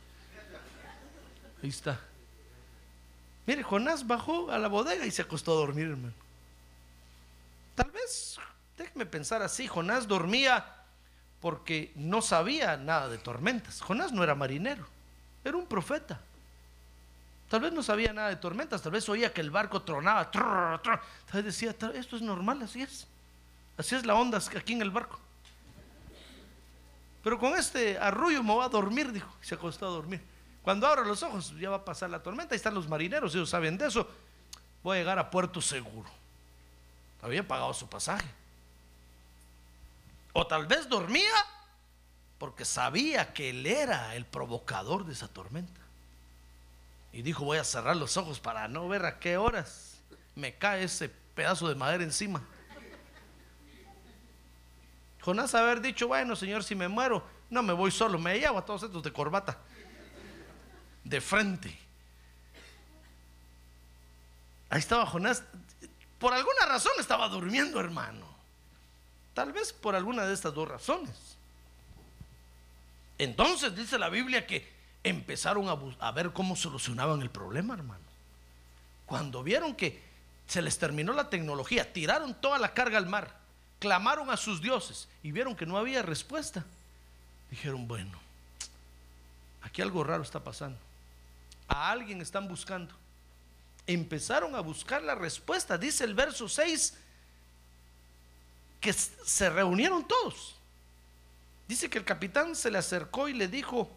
Ahí 1.61 1.69
está. 1.69 1.99
Mire, 3.45 3.63
Jonás 3.63 4.05
bajó 4.05 4.51
a 4.51 4.57
la 4.57 4.67
bodega 4.67 5.05
y 5.05 5.11
se 5.11 5.21
acostó 5.21 5.53
a 5.53 5.55
dormir, 5.55 5.87
hermano. 5.87 6.13
Tal 7.75 7.89
vez, 7.91 8.37
déjeme 8.77 9.05
pensar 9.05 9.41
así, 9.41 9.67
Jonás 9.67 10.07
dormía 10.07 10.75
porque 11.41 11.91
no 11.95 12.21
sabía 12.21 12.77
nada 12.77 13.09
de 13.09 13.17
tormentas. 13.17 13.81
Jonás 13.81 14.11
no 14.11 14.23
era 14.23 14.35
marinero, 14.35 14.85
era 15.43 15.57
un 15.57 15.65
profeta. 15.65 16.19
Tal 17.49 17.61
vez 17.61 17.73
no 17.73 17.81
sabía 17.81 18.13
nada 18.13 18.29
de 18.29 18.35
tormentas, 18.35 18.81
tal 18.81 18.91
vez 18.91 19.09
oía 19.09 19.33
que 19.33 19.41
el 19.41 19.49
barco 19.49 19.81
tronaba. 19.81 20.29
Tal 20.29 21.01
vez 21.33 21.45
decía, 21.45 21.75
esto 21.95 22.15
es 22.15 22.21
normal, 22.21 22.61
así 22.61 22.83
es. 22.83 23.07
Así 23.77 23.95
es 23.95 24.05
la 24.05 24.13
onda 24.13 24.37
aquí 24.37 24.73
en 24.73 24.81
el 24.83 24.91
barco. 24.91 25.19
Pero 27.23 27.39
con 27.39 27.57
este 27.57 27.97
arrullo 27.97 28.43
me 28.43 28.53
voy 28.53 28.65
a 28.65 28.69
dormir, 28.69 29.11
dijo. 29.11 29.33
Se 29.41 29.55
acostó 29.55 29.87
a 29.87 29.89
dormir. 29.89 30.21
Cuando 30.69 30.85
abro 30.85 31.03
los 31.03 31.23
ojos, 31.23 31.51
ya 31.59 31.71
va 31.71 31.77
a 31.77 31.83
pasar 31.83 32.11
la 32.11 32.21
tormenta. 32.21 32.53
Ahí 32.53 32.57
están 32.57 32.75
los 32.75 32.87
marineros, 32.87 33.33
ellos 33.33 33.49
saben 33.49 33.75
de 33.75 33.87
eso. 33.87 34.07
Voy 34.83 34.97
a 34.97 34.99
llegar 34.99 35.17
a 35.17 35.31
puerto 35.31 35.61
seguro. 35.61 36.07
Había 37.23 37.47
pagado 37.47 37.73
su 37.73 37.89
pasaje. 37.89 38.27
O 40.31 40.45
tal 40.45 40.67
vez 40.67 40.87
dormía 40.87 41.33
porque 42.37 42.65
sabía 42.65 43.33
que 43.33 43.49
él 43.49 43.65
era 43.65 44.13
el 44.13 44.27
provocador 44.27 45.07
de 45.07 45.13
esa 45.13 45.27
tormenta. 45.27 45.81
Y 47.13 47.23
dijo, 47.23 47.45
voy 47.45 47.57
a 47.57 47.63
cerrar 47.63 47.95
los 47.95 48.15
ojos 48.17 48.39
para 48.39 48.67
no 48.67 48.87
ver 48.87 49.07
a 49.07 49.17
qué 49.17 49.37
horas 49.37 49.97
me 50.35 50.53
cae 50.53 50.83
ese 50.83 51.09
pedazo 51.09 51.67
de 51.67 51.73
madera 51.73 52.03
encima. 52.03 52.43
Jonás 55.21 55.55
haber 55.55 55.81
dicho, 55.81 56.07
bueno, 56.07 56.35
Señor, 56.35 56.63
si 56.63 56.75
me 56.75 56.87
muero, 56.87 57.23
no 57.49 57.63
me 57.63 57.73
voy 57.73 57.89
solo, 57.89 58.19
me 58.19 58.37
llevo 58.37 58.59
a 58.59 58.65
todos 58.65 58.83
estos 58.83 59.01
de 59.01 59.11
corbata 59.11 59.57
de 61.09 61.19
frente. 61.19 61.75
Ahí 64.69 64.79
estaba 64.79 65.05
Jonás. 65.07 65.43
Por 66.19 66.33
alguna 66.33 66.65
razón 66.67 66.91
estaba 66.99 67.27
durmiendo, 67.27 67.79
hermano. 67.79 68.27
Tal 69.33 69.51
vez 69.51 69.73
por 69.73 69.95
alguna 69.95 70.25
de 70.25 70.33
estas 70.33 70.53
dos 70.53 70.67
razones. 70.67 71.15
Entonces 73.17 73.75
dice 73.75 73.97
la 73.97 74.09
Biblia 74.09 74.45
que 74.45 74.71
empezaron 75.03 75.67
a, 75.67 76.07
a, 76.07 76.11
ver 76.11 76.31
cómo 76.31 76.55
solucionaban 76.55 77.21
el 77.21 77.29
problema, 77.29 77.73
hermano. 77.73 78.03
Cuando 79.05 79.43
vieron 79.43 79.75
que 79.75 80.03
se 80.45 80.61
les 80.61 80.77
terminó 80.77 81.13
la 81.13 81.29
tecnología, 81.29 81.91
tiraron 81.91 82.35
toda 82.35 82.59
la 82.59 82.73
carga 82.73 82.97
al 82.97 83.07
mar, 83.07 83.35
clamaron 83.79 84.29
a 84.29 84.37
sus 84.37 84.61
dioses 84.61 85.07
y 85.23 85.31
vieron 85.31 85.55
que 85.55 85.65
no 85.65 85.77
había 85.77 86.01
respuesta. 86.01 86.65
Dijeron, 87.49 87.87
bueno, 87.87 88.19
aquí 89.63 89.81
algo 89.81 90.03
raro 90.03 90.21
está 90.21 90.43
pasando 90.43 90.77
a 91.69 91.91
alguien 91.91 92.21
están 92.21 92.47
buscando. 92.47 92.93
Empezaron 93.87 94.55
a 94.55 94.59
buscar 94.59 95.01
la 95.03 95.15
respuesta. 95.15 95.77
Dice 95.77 96.03
el 96.03 96.13
verso 96.13 96.49
6 96.49 96.95
que 98.81 98.93
se 98.93 99.49
reunieron 99.49 100.07
todos. 100.07 100.55
Dice 101.67 101.89
que 101.89 101.99
el 101.99 102.05
capitán 102.05 102.55
se 102.55 102.71
le 102.71 102.79
acercó 102.79 103.29
y 103.29 103.33
le 103.33 103.47
dijo, 103.47 103.89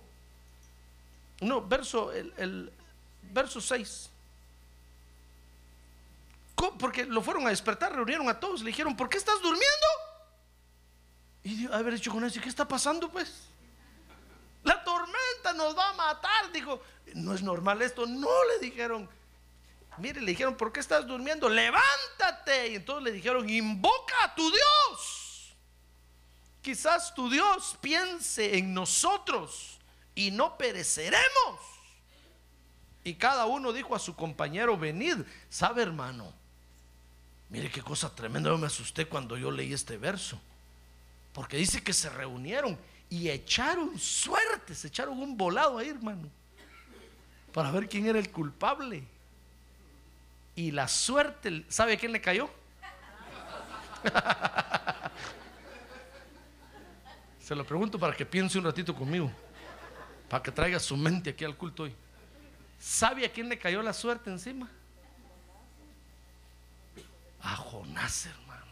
no, 1.41 1.67
verso, 1.67 2.13
el, 2.13 2.71
verso 3.33 3.61
6. 3.61 4.11
Porque 6.79 7.07
lo 7.07 7.23
fueron 7.23 7.47
a 7.47 7.51
despertar, 7.51 7.95
reunieron 7.95 8.29
a 8.29 8.39
todos, 8.39 8.61
le 8.61 8.67
dijeron, 8.69 8.95
¿por 8.97 9.09
qué 9.09 9.17
estás 9.19 9.41
durmiendo? 9.43 9.87
Y 11.45 11.67
haber 11.73 11.95
dicho 11.95 12.13
con 12.13 12.25
eso, 12.25 12.41
¿qué 12.41 12.49
está 12.49 12.69
pasando 12.69 13.11
pues? 13.11 13.49
Nos 15.55 15.77
va 15.77 15.91
a 15.91 15.93
matar. 15.95 16.53
Dijo, 16.53 16.81
no 17.15 17.35
es 17.35 17.43
normal 17.43 17.83
esto. 17.83 18.07
No 18.07 18.45
le 18.45 18.59
dijeron. 18.59 19.09
Mire, 19.99 20.21
le 20.21 20.31
dijeron, 20.31 20.57
¿por 20.57 20.73
qué 20.73 20.81
estás 20.81 21.07
durmiendo? 21.07 21.49
Levántate. 21.49 22.69
Y 22.69 22.75
entonces 22.77 23.05
le 23.05 23.13
dijeron, 23.13 23.49
invoca 23.49 24.25
a 24.25 24.35
tu 24.35 24.49
Dios. 24.51 25.55
Quizás 26.63 27.15
tu 27.15 27.29
Dios 27.29 27.77
piense 27.81 28.57
en 28.57 28.73
nosotros 28.73 29.79
y 30.15 30.31
no 30.31 30.57
pereceremos. 30.57 31.61
Y 33.05 33.15
cada 33.15 33.47
uno 33.47 33.73
dijo 33.73 33.97
a 33.97 33.99
su 33.99 34.15
compañero, 34.15 34.79
venid. 34.79 35.17
¿Sabe, 35.51 35.83
hermano? 35.83 36.33
Mire 37.49 37.71
qué 37.71 37.83
cosa 37.83 38.15
tremenda. 38.15 38.51
Yo 38.51 38.59
me 38.59 38.69
asusté 38.69 39.07
cuando 39.07 39.37
yo 39.37 39.51
leí 39.51 39.73
este 39.73 39.97
verso. 39.99 40.41
Porque 41.33 41.57
dice 41.57 41.83
que 41.83 41.93
se 41.93 42.09
reunieron 42.09 42.79
y 43.13 43.29
echaron 43.29 43.99
suerte, 43.99 44.75
se 44.75 44.89
echaron 44.89 45.21
un 45.21 45.37
volado 45.37 45.77
ahí, 45.77 45.91
hermano, 45.91 46.31
para 47.53 47.71
ver 47.71 47.87
quién 47.87 48.07
era 48.07 48.19
el 48.19 48.31
culpable. 48.31 49.05
Y 50.57 50.71
la 50.71 50.89
suerte, 50.89 51.67
¿sabe 51.69 51.93
a 51.93 51.99
quién 51.99 52.13
le 52.13 52.23
cayó? 52.23 52.49
Se 57.43 57.55
lo 57.55 57.67
pregunto 57.67 57.99
para 57.99 58.17
que 58.17 58.25
piense 58.25 58.57
un 58.57 58.65
ratito 58.65 58.95
conmigo. 58.95 59.31
Para 60.31 60.43
que 60.43 60.51
traiga 60.51 60.81
su 60.81 60.97
mente 60.97 61.29
aquí 61.29 61.45
al 61.45 61.55
culto 61.55 61.83
hoy. 61.83 61.95
¿Sabe 62.81 63.27
a 63.27 63.31
quién 63.31 63.51
le 63.51 63.59
cayó 63.59 63.83
la 63.83 63.93
suerte 63.93 64.31
encima? 64.31 64.71
A 67.43 67.57
Jonás, 67.57 68.25
hermano. 68.25 68.63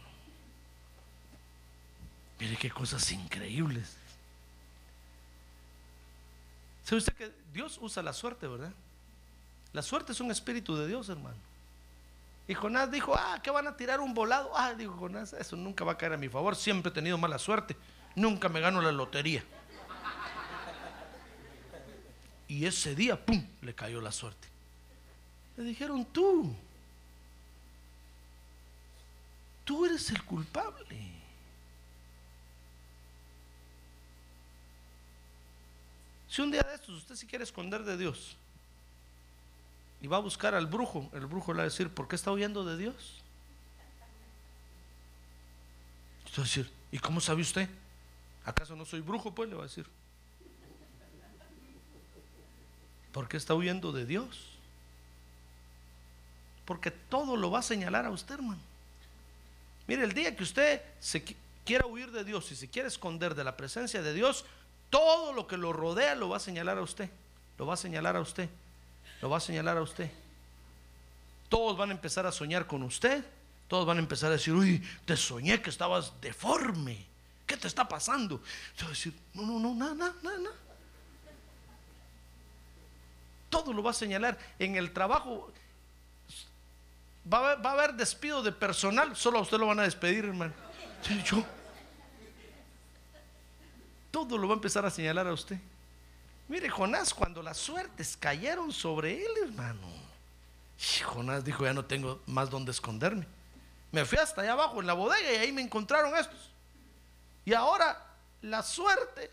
Mire 2.39 2.57
qué 2.57 2.71
cosas 2.71 3.13
increíbles. 3.13 4.00
¿Sabe 6.91 6.99
usted 6.99 7.13
que 7.13 7.33
Dios 7.53 7.79
usa 7.81 8.03
la 8.03 8.13
suerte, 8.13 8.49
verdad? 8.49 8.73
La 9.73 9.81
suerte 9.81 10.11
es 10.11 10.19
un 10.19 10.33
espíritu 10.33 10.75
de 10.75 10.89
Dios, 10.89 11.09
hermano. 11.09 11.37
Y 12.49 12.55
Jonás 12.55 12.91
dijo, 12.91 13.15
ah, 13.17 13.39
que 13.41 13.53
van 13.53 13.69
a 13.69 13.77
tirar 13.77 14.01
un 14.01 14.13
volado. 14.13 14.51
Ah, 14.57 14.75
dijo 14.75 14.95
Jonás, 14.95 15.33
eso 15.35 15.55
nunca 15.55 15.85
va 15.85 15.93
a 15.93 15.97
caer 15.97 16.15
a 16.15 16.17
mi 16.17 16.29
favor. 16.29 16.57
Siempre 16.57 16.91
he 16.91 16.93
tenido 16.93 17.17
mala 17.17 17.39
suerte. 17.39 17.77
Nunca 18.17 18.49
me 18.49 18.59
gano 18.59 18.83
la 18.83 18.91
lotería. 18.91 19.45
Y 22.49 22.67
ese 22.67 22.97
día, 22.97 23.25
¡pum!, 23.25 23.41
le 23.63 23.73
cayó 23.73 24.01
la 24.01 24.11
suerte. 24.11 24.49
Le 25.59 25.63
dijeron, 25.63 26.05
tú, 26.07 26.53
tú 29.65 29.87
eres 29.87 30.11
el 30.11 30.25
culpable. 30.25 31.20
Si 36.31 36.41
un 36.41 36.53
día 36.53 36.63
de 36.63 36.77
estos 36.77 36.91
usted 36.91 37.17
se 37.17 37.27
quiere 37.27 37.43
esconder 37.43 37.83
de 37.83 37.97
Dios 37.97 38.37
y 40.01 40.07
va 40.07 40.19
a 40.19 40.21
buscar 40.21 40.55
al 40.55 40.67
brujo, 40.67 41.11
el 41.13 41.27
brujo 41.27 41.53
le 41.53 41.57
va 41.57 41.63
a 41.63 41.65
decir, 41.65 41.91
¿por 41.91 42.07
qué 42.07 42.15
está 42.15 42.31
huyendo 42.31 42.65
de 42.65 42.77
Dios? 42.77 43.17
Usted 46.27 46.39
va 46.39 46.45
a 46.45 46.47
decir, 46.47 46.71
¿y 46.93 46.99
cómo 47.01 47.21
sabe 47.21 47.43
usted? 47.43 47.69
¿Acaso 48.45 48.77
no 48.77 48.85
soy 48.85 49.01
brujo? 49.01 49.35
Pues 49.35 49.51
le 49.51 49.57
va 49.57 49.63
a 49.63 49.67
decir. 49.67 49.87
¿Por 53.11 53.27
qué 53.27 53.37
está 53.37 53.55
huyendo 53.55 53.91
de 53.91 54.07
Dios? 54.07 54.51
Porque 56.65 56.93
todo 56.93 57.37
lo 57.37 57.51
va 57.51 57.59
a 57.59 57.63
señalar 57.63 58.07
a 58.07 58.11
usted, 58.11 58.35
hermano. 58.35 58.61
Mire, 59.89 60.05
el 60.05 60.13
día 60.13 60.37
que 60.37 60.45
usted 60.45 60.81
se 61.01 61.25
quiera 61.65 61.87
huir 61.87 62.13
de 62.13 62.23
Dios 62.23 62.53
y 62.53 62.57
se 62.57 62.69
quiere 62.69 62.87
esconder 62.87 63.35
de 63.35 63.43
la 63.43 63.57
presencia 63.57 64.01
de 64.01 64.15
Dios, 64.15 64.45
todo 64.91 65.33
lo 65.33 65.47
que 65.47 65.57
lo 65.57 65.73
rodea 65.73 66.15
lo 66.15 66.29
va 66.29 66.37
a 66.37 66.41
señalar 66.41 66.79
a 66.79 66.83
usted. 66.83 67.09
Lo 67.57 67.67
va 67.67 67.75
a 67.75 67.77
señalar 67.77 68.17
a 68.17 68.21
usted. 68.21 68.49
Lo 69.23 69.31
va 69.31 69.37
a 69.37 69.41
señalar 69.41 69.77
a 69.77 69.83
usted. 69.83 70.11
Todos 71.49 71.77
van 71.77 71.91
a 71.91 71.93
empezar 71.93 72.27
a 72.27 72.33
soñar 72.33 72.67
con 72.67 72.83
usted. 72.83 73.25
Todos 73.69 73.87
van 73.87 73.99
a 73.99 74.01
empezar 74.01 74.31
a 74.31 74.33
decir, 74.33 74.53
uy, 74.53 74.83
te 75.05 75.17
soñé 75.17 75.63
que 75.63 75.71
estabas 75.71 76.13
deforme. 76.21 77.07
¿Qué 77.47 77.57
te 77.57 77.69
está 77.69 77.89
pasando? 77.89 78.41
No, 79.35 79.43
no, 79.47 79.59
no, 79.61 79.75
nada, 79.75 79.95
nada, 79.95 80.39
nada. 80.39 80.57
Todo 83.49 83.73
lo 83.73 83.83
va 83.83 83.91
a 83.91 83.95
señalar. 83.95 84.39
En 84.59 84.77
el 84.77 84.93
trabajo 84.93 85.53
va 87.33 87.53
a, 87.53 87.73
haber, 87.73 87.95
despido 87.95 88.43
de 88.43 88.53
personal. 88.53 89.17
Solo 89.17 89.39
a 89.39 89.43
usted 89.43 89.59
lo 89.59 89.67
van 89.67 89.81
a 89.81 89.83
despedir, 89.83 90.25
hermano. 90.25 90.53
Yo. 91.25 91.45
Todo 94.11 94.37
lo 94.39 94.49
va 94.49 94.55
a 94.55 94.57
empezar 94.57 94.85
a 94.85 94.91
señalar 94.91 95.27
a 95.27 95.33
usted. 95.33 95.59
Mire, 96.49 96.69
Jonás, 96.69 97.15
cuando 97.15 97.43
las 97.43 97.59
suertes 97.59 98.17
cayeron 98.17 98.73
sobre 98.73 99.25
él, 99.25 99.31
hermano. 99.45 99.87
Jonás 101.05 101.45
dijo, 101.45 101.65
ya 101.65 101.73
no 101.73 101.85
tengo 101.85 102.21
más 102.27 102.51
donde 102.51 102.73
esconderme. 102.73 103.27
Me 103.93 104.05
fui 104.05 104.19
hasta 104.19 104.41
allá 104.41 104.53
abajo 104.53 104.81
en 104.81 104.87
la 104.87 104.95
bodega 104.95 105.33
y 105.33 105.37
ahí 105.37 105.53
me 105.53 105.63
encontraron 105.63 106.17
estos. 106.17 106.51
Y 107.45 107.53
ahora 107.53 108.05
la 108.43 108.63
suerte 108.63 109.31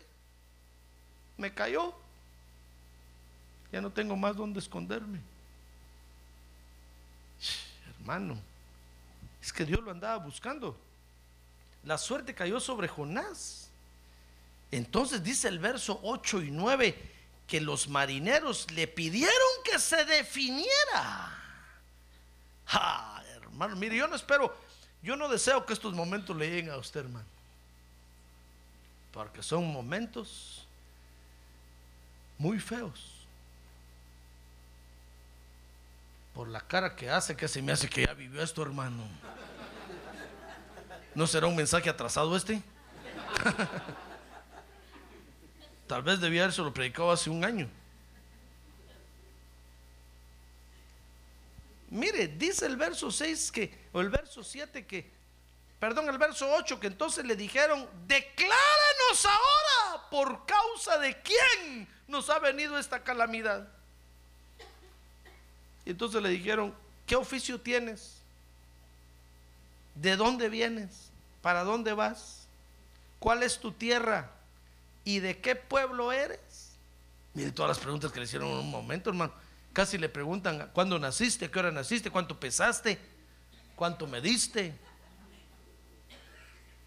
me 1.36 1.52
cayó. 1.52 1.94
Ya 3.72 3.80
no 3.80 3.90
tengo 3.90 4.16
más 4.16 4.36
donde 4.36 4.60
esconderme. 4.60 5.20
Hermano, 7.98 8.38
es 9.42 9.52
que 9.52 9.64
Dios 9.64 9.80
lo 9.80 9.90
andaba 9.90 10.16
buscando. 10.16 10.76
La 11.84 11.98
suerte 11.98 12.34
cayó 12.34 12.60
sobre 12.60 12.88
Jonás. 12.88 13.67
Entonces 14.70 15.22
dice 15.22 15.48
el 15.48 15.58
verso 15.58 15.98
8 16.02 16.42
y 16.42 16.50
9 16.50 17.12
que 17.46 17.60
los 17.60 17.88
marineros 17.88 18.70
le 18.72 18.86
pidieron 18.86 19.32
que 19.64 19.78
se 19.78 20.04
definiera. 20.04 21.34
Ah, 22.68 23.22
hermano, 23.36 23.74
mire, 23.76 23.96
yo 23.96 24.06
no 24.06 24.14
espero, 24.14 24.54
yo 25.02 25.16
no 25.16 25.28
deseo 25.28 25.64
que 25.64 25.72
estos 25.72 25.94
momentos 25.94 26.36
le 26.36 26.50
lleguen 26.50 26.70
a 26.70 26.76
usted, 26.76 27.00
hermano. 27.00 27.26
Porque 29.12 29.42
son 29.42 29.72
momentos 29.72 30.66
muy 32.36 32.60
feos. 32.60 33.14
Por 36.34 36.48
la 36.48 36.60
cara 36.60 36.94
que 36.94 37.08
hace, 37.08 37.34
que 37.34 37.48
se 37.48 37.62
me 37.62 37.72
hace 37.72 37.88
que 37.88 38.04
ya 38.04 38.12
vivió 38.12 38.42
esto, 38.42 38.62
hermano. 38.62 39.08
¿No 41.14 41.26
será 41.26 41.46
un 41.46 41.56
mensaje 41.56 41.88
atrasado 41.88 42.36
este? 42.36 42.62
Tal 45.88 46.02
vez 46.02 46.20
debía 46.20 46.42
haberse 46.42 46.60
lo 46.60 46.72
predicado 46.72 47.10
hace 47.10 47.30
un 47.30 47.44
año. 47.44 47.68
Mire, 51.90 52.28
dice 52.28 52.66
el 52.66 52.76
verso 52.76 53.10
6 53.10 53.50
que, 53.50 53.88
o 53.92 54.00
el 54.02 54.10
verso 54.10 54.44
7 54.44 54.86
que, 54.86 55.10
perdón, 55.80 56.10
el 56.10 56.18
verso 56.18 56.46
8 56.52 56.78
que 56.78 56.88
entonces 56.88 57.24
le 57.24 57.34
dijeron, 57.34 57.88
decláranos 58.06 59.24
ahora 59.24 60.10
por 60.10 60.44
causa 60.44 60.98
de 60.98 61.16
quién 61.22 61.88
nos 62.06 62.28
ha 62.28 62.38
venido 62.38 62.78
esta 62.78 63.02
calamidad. 63.02 63.66
Y 65.86 65.90
entonces 65.90 66.22
le 66.22 66.28
dijeron, 66.28 66.74
¿qué 67.06 67.16
oficio 67.16 67.58
tienes? 67.58 68.18
¿De 69.94 70.16
dónde 70.16 70.50
vienes? 70.50 71.08
¿Para 71.40 71.64
dónde 71.64 71.94
vas? 71.94 72.46
¿Cuál 73.18 73.42
es 73.42 73.58
tu 73.58 73.72
tierra? 73.72 74.30
¿Y 75.08 75.20
de 75.20 75.38
qué 75.38 75.56
pueblo 75.56 76.12
eres? 76.12 76.76
Mire 77.32 77.50
todas 77.52 77.70
las 77.70 77.78
preguntas 77.78 78.12
que 78.12 78.18
le 78.18 78.26
hicieron 78.26 78.50
en 78.50 78.56
un 78.58 78.70
momento, 78.70 79.08
hermano. 79.08 79.32
Casi 79.72 79.96
le 79.96 80.10
preguntan, 80.10 80.68
¿cuándo 80.74 80.98
naciste? 80.98 81.46
¿A 81.46 81.50
qué 81.50 81.58
hora 81.58 81.70
naciste? 81.70 82.10
¿Cuánto 82.10 82.38
pesaste? 82.38 82.98
¿Cuánto 83.74 84.06
mediste? 84.06 84.74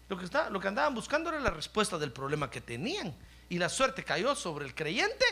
Lo 0.08 0.16
que, 0.16 0.24
está, 0.24 0.50
lo 0.50 0.60
que 0.60 0.68
andaban 0.68 0.94
buscando 0.94 1.30
era 1.30 1.40
la 1.40 1.50
respuesta 1.50 1.98
del 1.98 2.12
problema 2.12 2.48
que 2.48 2.60
tenían. 2.60 3.12
Y 3.48 3.58
la 3.58 3.68
suerte 3.68 4.04
cayó 4.04 4.36
sobre 4.36 4.66
el 4.66 4.74
creyente. 4.76 5.24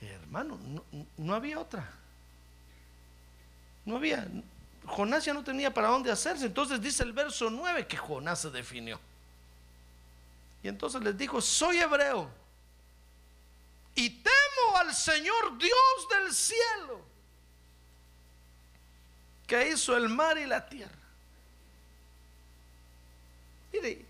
Hermano, 0.00 0.58
no, 0.64 0.82
no 1.18 1.34
había 1.34 1.60
otra. 1.60 1.86
No 3.84 3.96
había. 3.96 4.26
Jonás 4.86 5.26
ya 5.26 5.34
no 5.34 5.44
tenía 5.44 5.74
para 5.74 5.88
dónde 5.88 6.10
hacerse. 6.10 6.46
Entonces 6.46 6.80
dice 6.80 7.02
el 7.02 7.12
verso 7.12 7.50
9 7.50 7.86
que 7.86 7.98
Jonás 7.98 8.40
se 8.40 8.50
definió. 8.50 8.98
Y 10.64 10.68
entonces 10.68 11.02
les 11.02 11.16
dijo, 11.16 11.42
soy 11.42 11.76
hebreo 11.76 12.30
y 13.94 14.08
temo 14.08 14.76
al 14.78 14.94
Señor 14.94 15.58
Dios 15.58 16.08
del 16.10 16.32
cielo, 16.32 17.04
que 19.46 19.68
hizo 19.68 19.94
el 19.94 20.08
mar 20.08 20.38
y 20.38 20.46
la 20.46 20.66
tierra. 20.66 20.96
Mire, 23.74 24.06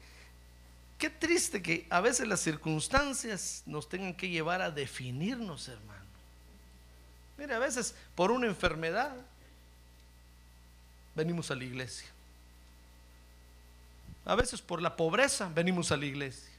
qué 0.96 1.10
triste 1.10 1.60
que 1.60 1.88
a 1.90 2.00
veces 2.00 2.28
las 2.28 2.38
circunstancias 2.38 3.64
nos 3.66 3.88
tengan 3.88 4.14
que 4.14 4.28
llevar 4.28 4.62
a 4.62 4.70
definirnos, 4.70 5.66
hermano. 5.66 6.06
Mire, 7.36 7.52
a 7.52 7.58
veces 7.58 7.96
por 8.14 8.30
una 8.30 8.46
enfermedad 8.46 9.12
venimos 11.16 11.50
a 11.50 11.56
la 11.56 11.64
iglesia. 11.64 12.13
A 14.26 14.34
veces 14.34 14.62
por 14.62 14.80
la 14.80 14.96
pobreza 14.96 15.50
venimos 15.54 15.92
a 15.92 15.96
la 15.96 16.06
iglesia. 16.06 16.50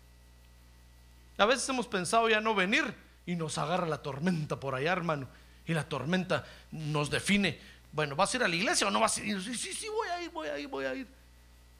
A 1.37 1.45
veces 1.45 1.67
hemos 1.67 1.87
pensado 1.87 2.29
ya 2.29 2.39
no 2.39 2.55
venir 2.55 2.93
y 3.25 3.35
nos 3.35 3.57
agarra 3.57 3.87
la 3.87 3.97
tormenta 3.97 4.59
por 4.59 4.75
allá, 4.75 4.91
hermano. 4.91 5.27
Y 5.65 5.73
la 5.73 5.87
tormenta 5.87 6.45
nos 6.71 7.09
define. 7.09 7.59
Bueno, 7.91 8.15
¿vas 8.15 8.33
a 8.33 8.37
ir 8.37 8.43
a 8.43 8.47
la 8.47 8.55
iglesia 8.55 8.87
o 8.87 8.91
no 8.91 8.99
vas 8.99 9.17
a 9.17 9.23
ir? 9.23 9.41
Sí, 9.41 9.55
sí, 9.55 9.73
sí, 9.73 9.87
voy 9.89 10.07
a 10.09 10.21
ir, 10.21 10.29
voy 10.29 10.47
a 10.47 10.59
ir, 10.59 10.67
voy 10.67 10.85
a 10.85 10.93
ir. 10.93 11.07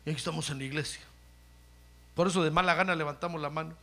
Y 0.06 0.10
aquí 0.10 0.18
estamos 0.18 0.50
en 0.50 0.58
la 0.58 0.64
iglesia. 0.64 1.02
Por 2.16 2.28
eso 2.28 2.44
de 2.44 2.50
mala 2.50 2.74
gana 2.74 2.96
levantamos 2.96 3.40
la 3.42 3.50
mano. 3.50 3.76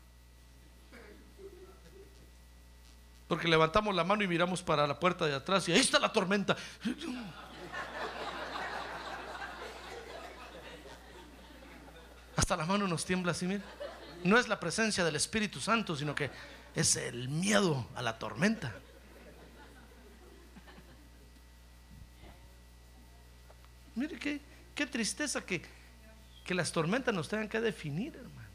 Porque 3.28 3.48
levantamos 3.48 3.94
la 3.94 4.04
mano 4.04 4.24
y 4.24 4.28
miramos 4.28 4.62
para 4.62 4.86
la 4.86 4.98
puerta 4.98 5.26
de 5.26 5.34
atrás 5.34 5.68
y 5.68 5.72
ahí 5.72 5.80
está 5.80 5.98
la 5.98 6.12
tormenta. 6.12 6.56
Hasta 12.42 12.56
la 12.56 12.66
mano 12.66 12.88
nos 12.88 13.04
tiembla 13.04 13.30
así, 13.30 13.46
mira. 13.46 13.62
No 14.24 14.36
es 14.36 14.48
la 14.48 14.58
presencia 14.58 15.04
del 15.04 15.14
Espíritu 15.14 15.60
Santo, 15.60 15.94
sino 15.94 16.12
que 16.12 16.28
es 16.74 16.96
el 16.96 17.28
miedo 17.28 17.86
a 17.94 18.02
la 18.02 18.18
tormenta. 18.18 18.74
Mire 23.94 24.18
qué, 24.18 24.40
qué 24.74 24.86
tristeza 24.86 25.46
que, 25.46 25.62
que 26.44 26.52
las 26.52 26.72
tormentas 26.72 27.14
nos 27.14 27.28
tengan 27.28 27.48
que 27.48 27.60
definir, 27.60 28.16
hermano. 28.16 28.48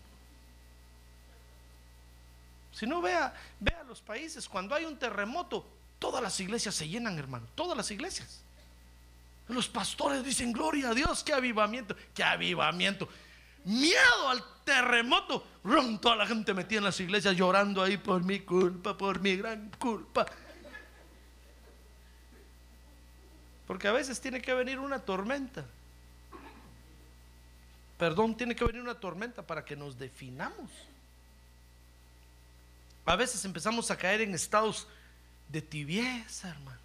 Si 2.74 2.86
no, 2.86 3.02
vea, 3.02 3.34
vea 3.62 3.84
los 3.84 4.02
países, 4.02 4.50
cuando 4.50 4.76
hay 4.76 4.84
un 4.84 5.00
terremoto, 5.00 5.66
todas 5.98 6.22
las 6.22 6.38
iglesias 6.42 6.76
se 6.76 6.90
llenan, 6.90 7.18
hermano, 7.18 7.48
todas 7.56 7.78
las 7.78 7.90
iglesias. 7.90 8.42
Los 9.48 9.70
pastores 9.70 10.26
dicen, 10.26 10.52
gloria 10.52 10.90
a 10.90 10.94
Dios, 10.94 11.24
qué 11.24 11.32
avivamiento, 11.32 11.96
qué 12.14 12.26
avivamiento. 12.26 13.08
Miedo 13.66 14.30
al 14.30 14.44
terremoto. 14.64 15.46
Rum, 15.64 16.00
toda 16.00 16.16
la 16.16 16.26
gente 16.28 16.54
metida 16.54 16.80
en 16.80 16.86
las 16.86 17.00
iglesias 17.00 17.36
llorando 17.36 17.84
ahí 17.84 17.98
por 17.98 18.24
mi 18.24 18.40
culpa, 18.40 18.98
por 18.98 19.20
mi 19.20 19.36
gran 19.36 19.72
culpa. 19.78 20.26
Porque 23.68 23.88
a 23.88 23.92
veces 23.92 24.22
tiene 24.22 24.42
que 24.42 24.54
venir 24.54 24.80
una 24.80 25.00
tormenta. 25.00 25.66
Perdón, 27.98 28.38
tiene 28.38 28.56
que 28.56 28.64
venir 28.64 28.82
una 28.82 28.96
tormenta 28.96 29.42
para 29.42 29.66
que 29.66 29.76
nos 29.76 29.98
definamos. 29.98 30.72
A 33.06 33.16
veces 33.16 33.44
empezamos 33.46 33.90
a 33.90 33.98
caer 33.98 34.22
en 34.22 34.34
estados 34.34 34.88
de 35.50 35.62
tibieza, 35.62 36.50
hermano. 36.50 36.80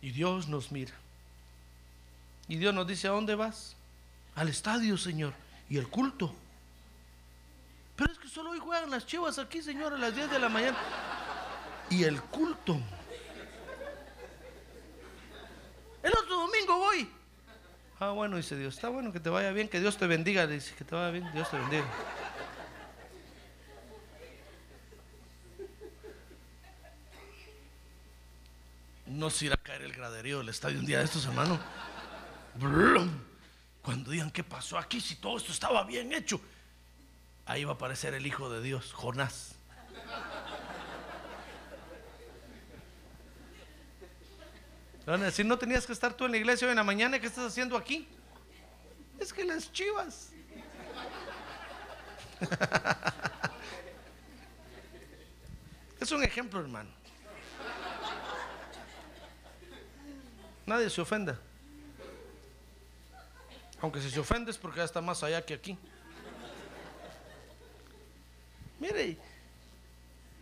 Y 0.00 0.10
Dios 0.10 0.48
nos 0.48 0.70
mira. 0.70 0.92
Y 2.48 2.56
Dios 2.56 2.74
nos 2.74 2.86
dice, 2.86 3.08
¿a 3.08 3.12
dónde 3.12 3.34
vas? 3.34 3.76
Al 4.34 4.48
estadio, 4.48 4.96
Señor. 4.96 5.34
Y 5.68 5.78
el 5.78 5.88
culto. 5.88 6.34
Pero 7.96 8.12
es 8.12 8.18
que 8.18 8.28
solo 8.28 8.50
hoy 8.50 8.58
juegan 8.58 8.90
las 8.90 9.06
chivas 9.06 9.38
aquí, 9.38 9.62
Señor, 9.62 9.92
a 9.92 9.98
las 9.98 10.14
10 10.14 10.30
de 10.30 10.38
la 10.38 10.48
mañana. 10.48 10.76
Y 11.90 12.04
el 12.04 12.20
culto. 12.22 12.80
El 16.02 16.12
otro 16.12 16.36
domingo 16.36 16.78
voy. 16.78 17.08
Ah, 18.00 18.10
bueno, 18.10 18.36
dice 18.36 18.56
Dios, 18.56 18.74
está 18.74 18.88
bueno 18.88 19.12
que 19.12 19.20
te 19.20 19.30
vaya 19.30 19.52
bien, 19.52 19.68
que 19.68 19.78
Dios 19.78 19.96
te 19.96 20.06
bendiga. 20.06 20.46
Dice 20.46 20.74
que 20.74 20.84
te 20.84 20.94
vaya 20.94 21.10
bien, 21.10 21.30
Dios 21.32 21.48
te 21.50 21.58
bendiga. 21.58 21.84
No 29.06 29.30
se 29.30 29.46
irá 29.46 29.54
a 29.54 29.58
caer 29.58 29.82
el 29.82 29.92
graderío 29.92 30.38
del 30.38 30.48
estadio 30.48 30.80
un 30.80 30.86
día 30.86 30.98
de 30.98 31.04
estos, 31.04 31.26
hermano. 31.26 31.60
Cuando 33.82 34.12
digan 34.12 34.30
qué 34.30 34.44
pasó 34.44 34.78
aquí, 34.78 35.00
si 35.00 35.16
todo 35.16 35.36
esto 35.36 35.50
estaba 35.50 35.82
bien 35.84 36.12
hecho, 36.12 36.40
ahí 37.44 37.64
va 37.64 37.72
a 37.72 37.74
aparecer 37.74 38.14
el 38.14 38.24
Hijo 38.26 38.48
de 38.48 38.62
Dios, 38.62 38.92
Jonás. 38.92 39.56
Van 45.04 45.20
a 45.20 45.24
decir, 45.24 45.44
no 45.44 45.58
tenías 45.58 45.84
que 45.84 45.92
estar 45.92 46.14
tú 46.14 46.26
en 46.26 46.30
la 46.30 46.36
iglesia 46.36 46.68
hoy 46.68 46.70
en 46.70 46.76
la 46.76 46.84
mañana, 46.84 47.18
¿qué 47.18 47.26
estás 47.26 47.46
haciendo 47.46 47.76
aquí? 47.76 48.06
Es 49.18 49.32
que 49.32 49.44
las 49.44 49.72
chivas. 49.72 50.30
es 56.00 56.12
un 56.12 56.22
ejemplo, 56.22 56.60
hermano. 56.60 56.90
Nadie 60.66 60.88
se 60.88 61.00
ofenda. 61.00 61.36
Aunque 63.82 64.00
si 64.00 64.10
se 64.10 64.20
ofende 64.20 64.52
es 64.52 64.58
porque 64.58 64.78
ya 64.78 64.84
está 64.84 65.00
más 65.00 65.24
allá 65.24 65.44
que 65.44 65.54
aquí. 65.54 65.76
Mire, 68.78 69.18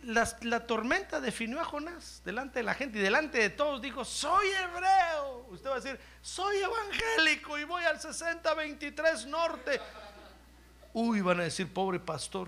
la, 0.03 0.65
tormenta 0.67 1.19
definió 1.19 1.59
a 1.59 1.63
Jonás 1.63 2.21
delante 2.23 2.59
de 2.59 2.63
la 2.63 2.75
gente 2.75 2.99
y 2.99 3.01
delante 3.01 3.39
de 3.39 3.49
todos 3.49 3.81
dijo, 3.81 4.05
soy 4.05 4.47
hebreo. 4.47 5.47
Usted 5.49 5.69
va 5.69 5.73
a 5.73 5.79
decir, 5.79 5.99
soy 6.21 6.57
evangélico 6.57 7.57
y 7.57 7.63
voy 7.63 7.83
al 7.83 7.99
6023 7.99 9.25
norte. 9.25 9.81
Uy, 10.93 11.21
van 11.21 11.39
a 11.39 11.43
decir, 11.43 11.71
pobre 11.73 11.99
pastor, 11.99 12.47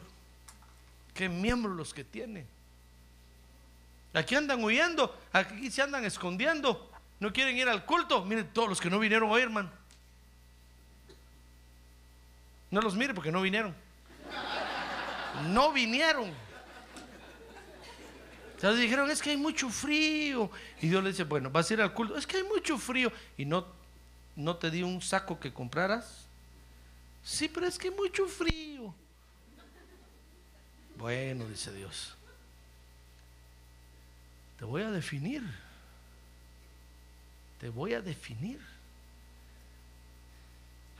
qué 1.15 1.27
miembros 1.27 1.75
los 1.75 1.91
que 1.91 2.03
tiene. 2.03 2.45
Aquí 4.13 4.35
andan 4.35 4.63
huyendo, 4.63 5.19
aquí 5.31 5.71
se 5.71 5.81
andan 5.81 6.05
escondiendo, 6.05 6.91
no 7.19 7.33
quieren 7.33 7.57
ir 7.57 7.67
al 7.67 7.83
culto. 7.83 8.23
Miren 8.25 8.53
todos 8.53 8.69
los 8.69 8.79
que 8.79 8.91
no 8.91 8.99
vinieron 8.99 9.31
hoy, 9.31 9.41
hermano. 9.41 9.82
No 12.73 12.81
los 12.81 12.95
mire 12.95 13.13
porque 13.13 13.31
no 13.31 13.39
vinieron. 13.39 13.71
No 15.49 15.71
vinieron. 15.71 16.33
Entonces 18.55 18.81
dijeron, 18.81 19.11
es 19.11 19.21
que 19.21 19.29
hay 19.29 19.37
mucho 19.37 19.69
frío. 19.69 20.49
Y 20.81 20.87
Dios 20.87 21.03
le 21.03 21.11
dice, 21.11 21.23
bueno, 21.23 21.51
vas 21.51 21.69
a 21.69 21.73
ir 21.75 21.81
al 21.83 21.93
culto. 21.93 22.17
Es 22.17 22.25
que 22.25 22.37
hay 22.37 22.43
mucho 22.43 22.79
frío. 22.79 23.11
Y 23.37 23.45
no, 23.45 23.67
no 24.35 24.55
te 24.55 24.71
di 24.71 24.81
un 24.81 25.03
saco 25.03 25.39
que 25.39 25.53
compraras. 25.53 26.25
Sí, 27.23 27.47
pero 27.47 27.67
es 27.67 27.77
que 27.77 27.89
hay 27.89 27.93
mucho 27.93 28.25
frío. 28.25 28.91
Bueno, 30.97 31.45
dice 31.45 31.71
Dios. 31.71 32.15
Te 34.57 34.65
voy 34.65 34.81
a 34.81 34.89
definir. 34.89 35.43
Te 37.59 37.69
voy 37.69 37.93
a 37.93 38.01
definir. 38.01 38.72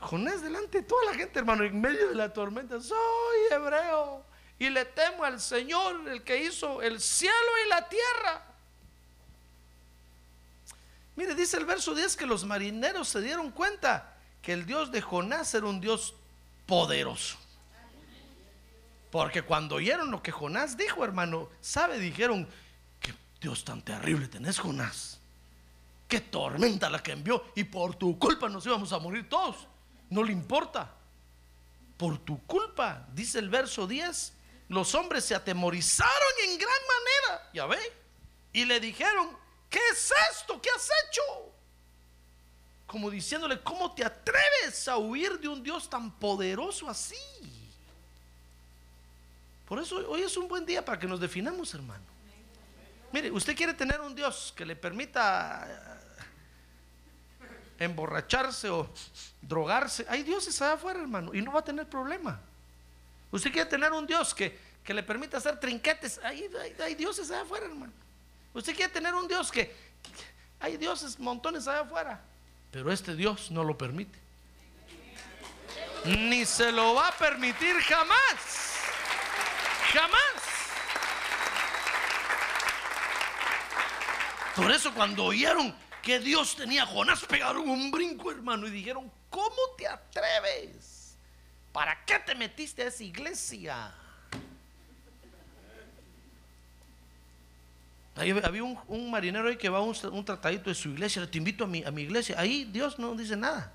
Jonás 0.04 0.42
delante 0.42 0.82
de 0.82 0.86
toda 0.86 1.04
la 1.06 1.14
gente, 1.14 1.38
hermano, 1.38 1.64
en 1.64 1.80
medio 1.80 2.08
de 2.08 2.14
la 2.14 2.32
tormenta. 2.32 2.80
Soy 2.80 3.38
hebreo 3.50 4.24
y 4.58 4.68
le 4.68 4.84
temo 4.84 5.24
al 5.24 5.40
Señor, 5.40 6.08
el 6.08 6.22
que 6.22 6.44
hizo 6.44 6.82
el 6.82 7.00
cielo 7.00 7.34
y 7.64 7.68
la 7.68 7.88
tierra. 7.88 8.44
Mire, 11.16 11.34
dice 11.34 11.56
el 11.56 11.64
verso 11.64 11.94
10 11.94 12.16
que 12.16 12.26
los 12.26 12.44
marineros 12.44 13.08
se 13.08 13.20
dieron 13.20 13.50
cuenta 13.50 14.16
que 14.42 14.52
el 14.52 14.66
Dios 14.66 14.92
de 14.92 15.00
Jonás 15.00 15.54
era 15.54 15.66
un 15.66 15.80
Dios 15.80 16.14
poderoso. 16.66 17.38
Porque 19.10 19.42
cuando 19.42 19.76
oyeron 19.76 20.10
lo 20.10 20.22
que 20.22 20.32
Jonás 20.32 20.76
dijo, 20.76 21.04
hermano, 21.04 21.48
¿sabe? 21.60 21.98
Dijeron, 21.98 22.48
que 23.00 23.14
Dios 23.40 23.64
tan 23.64 23.80
terrible 23.80 24.28
tenés, 24.28 24.58
Jonás. 24.58 25.20
Qué 26.08 26.20
tormenta 26.20 26.90
la 26.90 27.02
que 27.02 27.12
envió 27.12 27.44
y 27.54 27.64
por 27.64 27.94
tu 27.94 28.18
culpa 28.18 28.48
nos 28.48 28.66
íbamos 28.66 28.92
a 28.92 28.98
morir 28.98 29.28
todos. 29.28 29.68
No 30.14 30.22
le 30.22 30.30
importa. 30.32 30.94
Por 31.96 32.18
tu 32.18 32.40
culpa, 32.46 33.04
dice 33.14 33.40
el 33.40 33.48
verso 33.48 33.84
10, 33.84 34.32
los 34.68 34.94
hombres 34.94 35.24
se 35.24 35.34
atemorizaron 35.34 36.32
en 36.44 36.56
gran 36.56 36.82
manera, 36.94 37.50
ya 37.52 37.66
ve, 37.66 37.80
y 38.52 38.64
le 38.64 38.78
dijeron, 38.78 39.36
¿qué 39.68 39.80
es 39.90 40.12
esto? 40.30 40.62
¿Qué 40.62 40.70
has 40.70 40.88
hecho? 41.04 41.22
Como 42.86 43.10
diciéndole, 43.10 43.60
¿cómo 43.60 43.92
te 43.92 44.04
atreves 44.04 44.86
a 44.86 44.98
huir 44.98 45.40
de 45.40 45.48
un 45.48 45.64
Dios 45.64 45.90
tan 45.90 46.12
poderoso 46.12 46.88
así? 46.88 47.16
Por 49.66 49.80
eso 49.80 49.96
hoy 50.08 50.22
es 50.22 50.36
un 50.36 50.46
buen 50.46 50.64
día 50.64 50.84
para 50.84 50.96
que 50.96 51.08
nos 51.08 51.18
definamos, 51.18 51.74
hermano. 51.74 52.04
Mire, 53.12 53.32
usted 53.32 53.56
quiere 53.56 53.74
tener 53.74 54.00
un 54.00 54.14
Dios 54.14 54.54
que 54.56 54.64
le 54.64 54.76
permita 54.76 56.03
emborracharse 57.78 58.70
o 58.70 58.88
drogarse. 59.42 60.06
Hay 60.08 60.22
dioses 60.22 60.60
allá 60.62 60.74
afuera, 60.74 61.00
hermano, 61.00 61.34
y 61.34 61.42
no 61.42 61.52
va 61.52 61.60
a 61.60 61.64
tener 61.64 61.88
problema. 61.88 62.40
Usted 63.30 63.52
quiere 63.52 63.68
tener 63.68 63.92
un 63.92 64.06
Dios 64.06 64.34
que, 64.34 64.58
que 64.84 64.94
le 64.94 65.02
permita 65.02 65.38
hacer 65.38 65.58
trinquetes. 65.58 66.20
Hay, 66.22 66.48
hay, 66.82 66.94
dioses 66.94 67.30
allá 67.30 67.42
afuera, 67.42 67.66
hermano. 67.66 67.92
Usted 68.52 68.74
quiere 68.74 68.92
tener 68.92 69.14
un 69.14 69.26
Dios 69.26 69.50
que, 69.50 69.66
que 69.66 69.74
hay 70.60 70.76
dioses 70.76 71.18
montones 71.18 71.66
allá 71.66 71.80
afuera, 71.80 72.20
pero 72.70 72.92
este 72.92 73.16
Dios 73.16 73.50
no 73.50 73.64
lo 73.64 73.76
permite. 73.76 74.18
Ni 76.04 76.44
se 76.44 76.70
lo 76.70 76.94
va 76.94 77.08
a 77.08 77.12
permitir 77.12 77.74
jamás. 77.80 78.76
Jamás. 79.92 80.54
Por 84.54 84.70
eso 84.70 84.92
cuando 84.94 85.24
oyeron 85.24 85.74
que 86.04 86.20
Dios 86.20 86.54
tenía 86.54 86.84
Jonás, 86.84 87.24
pegaron 87.24 87.68
un 87.68 87.90
brinco, 87.90 88.30
hermano, 88.30 88.66
y 88.66 88.70
dijeron, 88.70 89.10
¿cómo 89.30 89.56
te 89.76 89.88
atreves? 89.88 91.16
¿Para 91.72 92.04
qué 92.04 92.18
te 92.18 92.34
metiste 92.34 92.82
a 92.82 92.88
esa 92.88 93.02
iglesia? 93.02 93.94
Ahí 98.16 98.30
había 98.30 98.62
un, 98.62 98.78
un, 98.86 99.10
marinero 99.10 99.48
ahí 99.48 99.56
que 99.56 99.68
va 99.68 99.78
a 99.78 99.80
un, 99.80 99.96
un, 100.12 100.24
tratadito 100.24 100.70
de 100.70 100.74
su 100.74 100.90
iglesia, 100.90 101.28
te 101.28 101.38
invito 101.38 101.64
a 101.64 101.66
mi, 101.66 101.82
a 101.82 101.90
mi 101.90 102.02
iglesia. 102.02 102.38
Ahí 102.38 102.64
Dios 102.64 102.98
no 102.98 103.14
dice 103.14 103.34
nada. 103.34 103.72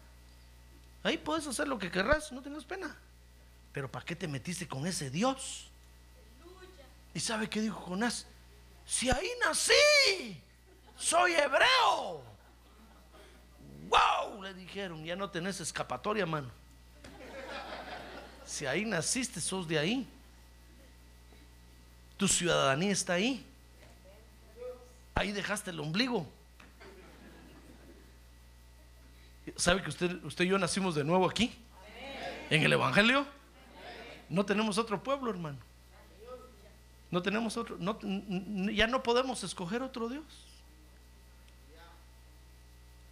Ahí 1.03 1.17
puedes 1.17 1.45
hacer 1.47 1.67
lo 1.67 1.79
que 1.79 1.91
querrás, 1.91 2.31
no 2.31 2.41
tengas 2.41 2.63
pena. 2.63 2.95
Pero 3.73 3.91
¿para 3.91 4.05
qué 4.05 4.15
te 4.15 4.27
metiste 4.27 4.67
con 4.67 4.85
ese 4.85 5.09
Dios? 5.09 5.67
¿Y 7.13 7.19
sabe 7.19 7.49
qué 7.49 7.59
dijo 7.59 7.81
Jonás? 7.81 8.27
Si 8.85 9.09
ahí 9.09 9.27
nací, 9.43 10.41
soy 10.99 11.33
hebreo. 11.33 12.21
¡Wow! 13.87 14.43
Le 14.43 14.53
dijeron, 14.53 15.03
ya 15.03 15.15
no 15.15 15.29
tenés 15.29 15.59
escapatoria, 15.59 16.25
mano. 16.25 16.51
Si 18.45 18.65
ahí 18.65 18.85
naciste, 18.85 19.41
sos 19.41 19.67
de 19.67 19.79
ahí. 19.79 20.07
Tu 22.17 22.27
ciudadanía 22.27 22.91
está 22.91 23.13
ahí. 23.13 23.45
Ahí 25.15 25.31
dejaste 25.31 25.71
el 25.71 25.79
ombligo. 25.79 26.27
¿Sabe 29.55 29.81
que 29.81 29.89
usted, 29.89 30.23
usted 30.23 30.45
y 30.45 30.49
yo 30.49 30.59
nacimos 30.59 30.95
de 30.95 31.03
nuevo 31.03 31.27
aquí? 31.27 31.55
En 32.49 32.61
el 32.61 32.73
Evangelio. 32.73 33.25
No 34.29 34.45
tenemos 34.45 34.77
otro 34.77 35.01
pueblo, 35.01 35.31
hermano. 35.31 35.57
No 37.11 37.23
tenemos 37.23 37.57
otro, 37.57 37.77
ya 38.71 38.85
no 38.85 39.01
podemos 39.01 39.43
escoger 39.43 39.81
otro 39.81 40.09
Dios. 40.09 40.23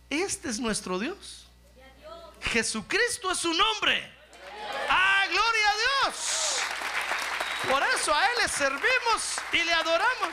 Este 0.09 0.49
es 0.49 0.59
nuestro 0.59 0.99
Dios. 0.99 1.47
Jesucristo 2.41 3.31
es 3.31 3.39
su 3.39 3.53
nombre. 3.53 4.09
¡Ah, 4.89 5.25
gloria 5.27 5.69
a 5.69 6.05
Dios! 6.05 6.59
Por 7.69 7.83
eso 7.83 8.15
a 8.15 8.25
Él 8.25 8.31
le 8.41 8.47
servimos 8.47 9.35
y 9.51 9.63
le 9.63 9.73
adoramos. 9.73 10.29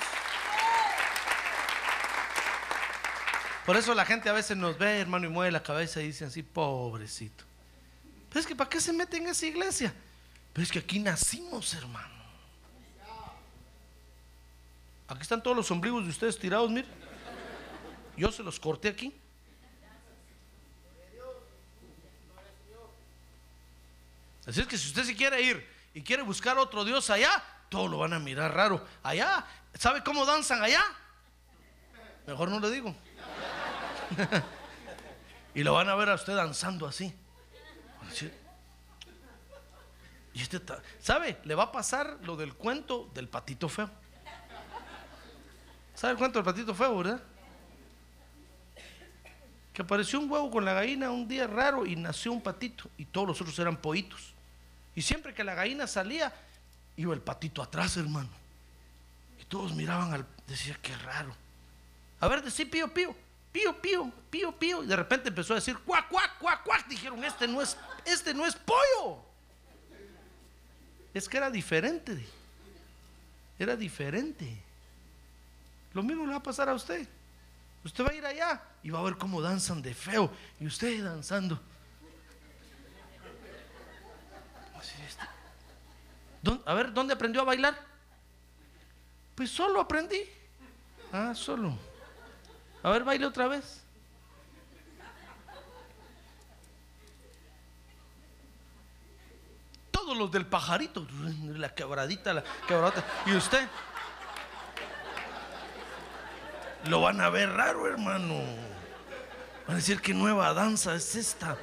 Por 3.66 3.76
eso 3.76 3.94
la 3.94 4.04
gente 4.04 4.28
a 4.28 4.32
veces 4.32 4.56
nos 4.56 4.76
ve, 4.76 5.00
hermano, 5.00 5.26
y 5.26 5.30
mueve 5.30 5.50
la 5.50 5.62
cabeza 5.62 6.00
y 6.02 6.08
dice 6.08 6.26
así, 6.26 6.42
pobrecito. 6.42 7.44
Pero 8.28 8.40
es 8.40 8.46
que 8.46 8.54
¿para 8.54 8.68
qué 8.68 8.80
se 8.80 8.92
mete 8.92 9.16
en 9.16 9.28
esa 9.28 9.46
iglesia? 9.46 9.94
Pero 10.52 10.62
es 10.62 10.70
que 10.70 10.78
aquí 10.78 10.98
nacimos, 10.98 11.72
hermano. 11.74 12.14
Aquí 15.08 15.22
están 15.22 15.42
todos 15.42 15.56
los 15.56 15.70
ombligos 15.70 16.04
de 16.04 16.10
ustedes 16.10 16.38
tirados, 16.38 16.70
mire. 16.70 16.86
Yo 18.16 18.30
se 18.30 18.42
los 18.42 18.60
corté 18.60 18.88
aquí. 18.88 19.14
Así 24.46 24.60
es 24.60 24.66
que 24.66 24.76
si 24.76 24.88
usted 24.88 25.04
se 25.04 25.16
quiere 25.16 25.40
ir 25.40 25.66
y 25.94 26.02
quiere 26.02 26.22
buscar 26.22 26.58
otro 26.58 26.84
Dios 26.84 27.08
allá, 27.10 27.42
todos 27.68 27.90
lo 27.90 27.98
van 27.98 28.12
a 28.12 28.18
mirar 28.18 28.54
raro. 28.54 28.84
Allá, 29.02 29.44
¿sabe 29.74 30.02
cómo 30.04 30.26
danzan 30.26 30.62
allá? 30.62 30.82
Mejor 32.26 32.50
no 32.50 32.60
le 32.60 32.70
digo. 32.70 32.94
y 35.54 35.62
lo 35.62 35.74
van 35.74 35.88
a 35.88 35.94
ver 35.94 36.10
a 36.10 36.14
usted 36.14 36.36
danzando 36.36 36.86
así. 36.86 37.14
Y 40.34 40.42
este 40.42 40.60
¿Sabe? 41.00 41.38
Le 41.44 41.54
va 41.54 41.64
a 41.64 41.72
pasar 41.72 42.18
lo 42.22 42.36
del 42.36 42.54
cuento 42.54 43.10
del 43.14 43.28
patito 43.28 43.68
feo. 43.68 43.88
¿Sabe 45.94 46.12
el 46.12 46.18
cuento 46.18 46.38
del 46.38 46.44
patito 46.44 46.74
feo, 46.74 46.98
verdad? 46.98 47.22
Que 49.72 49.82
apareció 49.82 50.18
un 50.20 50.30
huevo 50.30 50.50
con 50.50 50.64
la 50.64 50.72
gallina 50.72 51.10
un 51.10 51.26
día 51.28 51.46
raro 51.46 51.86
y 51.86 51.96
nació 51.96 52.32
un 52.32 52.42
patito 52.42 52.90
y 52.96 53.06
todos 53.06 53.28
los 53.28 53.40
otros 53.40 53.58
eran 53.58 53.76
pollitos. 53.76 54.33
Y 54.94 55.02
siempre 55.02 55.34
que 55.34 55.44
la 55.44 55.54
gallina 55.54 55.86
salía, 55.86 56.32
iba 56.96 57.14
el 57.14 57.20
patito 57.20 57.62
atrás, 57.62 57.96
hermano. 57.96 58.30
Y 59.40 59.44
todos 59.44 59.74
miraban 59.74 60.12
al. 60.12 60.26
Decía, 60.46 60.78
qué 60.80 60.96
raro. 60.96 61.34
A 62.20 62.28
ver, 62.28 62.42
decía 62.42 62.66
pío, 62.70 62.92
pío, 62.92 63.14
pío, 63.52 63.80
pío, 63.80 64.12
pío, 64.30 64.52
pío. 64.58 64.84
Y 64.84 64.86
de 64.86 64.96
repente 64.96 65.28
empezó 65.28 65.52
a 65.52 65.56
decir, 65.56 65.76
cuac, 65.78 66.08
cuac, 66.08 66.38
cuac, 66.38 66.62
cuac. 66.62 66.86
Dijeron, 66.86 67.22
este 67.24 67.48
no 67.48 67.60
es, 67.60 67.76
este 68.04 68.32
no 68.32 68.46
es 68.46 68.54
pollo. 68.54 69.18
Es 71.12 71.28
que 71.28 71.36
era 71.36 71.50
diferente. 71.50 72.26
Era 73.58 73.76
diferente. 73.76 74.60
Lo 75.92 76.02
mismo 76.02 76.24
le 76.24 76.32
va 76.32 76.38
a 76.38 76.42
pasar 76.42 76.68
a 76.68 76.74
usted. 76.74 77.06
Usted 77.84 78.04
va 78.04 78.10
a 78.10 78.14
ir 78.14 78.26
allá 78.26 78.62
y 78.82 78.90
va 78.90 78.98
a 78.98 79.02
ver 79.02 79.16
cómo 79.16 79.40
danzan 79.40 79.82
de 79.82 79.94
feo. 79.94 80.30
Y 80.58 80.66
usted 80.66 81.04
danzando. 81.04 81.60
A 86.66 86.74
ver, 86.74 86.92
¿dónde 86.92 87.14
aprendió 87.14 87.42
a 87.42 87.44
bailar? 87.44 87.78
Pues 89.34 89.50
solo 89.50 89.80
aprendí. 89.80 90.20
Ah, 91.12 91.32
solo. 91.34 91.76
A 92.82 92.90
ver, 92.90 93.04
baile 93.04 93.26
otra 93.26 93.48
vez. 93.48 93.82
Todos 99.90 100.16
los 100.16 100.30
del 100.30 100.46
pajarito, 100.46 101.06
la 101.56 101.74
quebradita, 101.74 102.34
la 102.34 102.44
quebradita. 102.68 103.04
Y 103.26 103.34
usted 103.34 103.66
lo 106.88 107.00
van 107.00 107.20
a 107.20 107.30
ver 107.30 107.50
raro, 107.50 107.88
hermano. 107.88 108.34
Van 109.66 109.72
a 109.72 109.74
decir 109.76 110.00
que 110.02 110.12
nueva 110.12 110.52
danza 110.52 110.94
es 110.94 111.14
esta. 111.14 111.56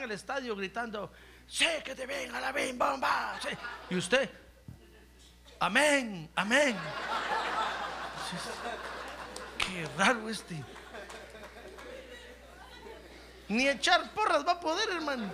En 0.00 0.04
el 0.04 0.12
estadio 0.12 0.56
gritando, 0.56 1.12
sé 1.46 1.82
que 1.84 1.94
te 1.94 2.06
venga 2.06 2.40
la 2.40 2.52
bim 2.52 2.78
bomba. 2.78 3.38
Y 3.90 3.96
usted, 3.96 4.30
amén, 5.58 6.30
amén. 6.34 6.76
Qué 9.58 9.88
raro 9.98 10.28
este. 10.28 10.64
Ni 13.48 13.68
echar 13.68 14.10
porras 14.12 14.46
va 14.46 14.52
a 14.52 14.60
poder, 14.60 14.88
hermano. 14.90 15.30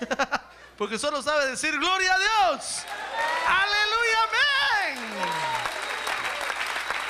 Porque 0.76 0.98
solo 0.98 1.22
sabe 1.22 1.46
decir 1.46 1.78
gloria 1.78 2.14
a 2.14 2.18
Dios. 2.18 2.84
Aleluya, 3.46 4.18
amén. 4.24 4.98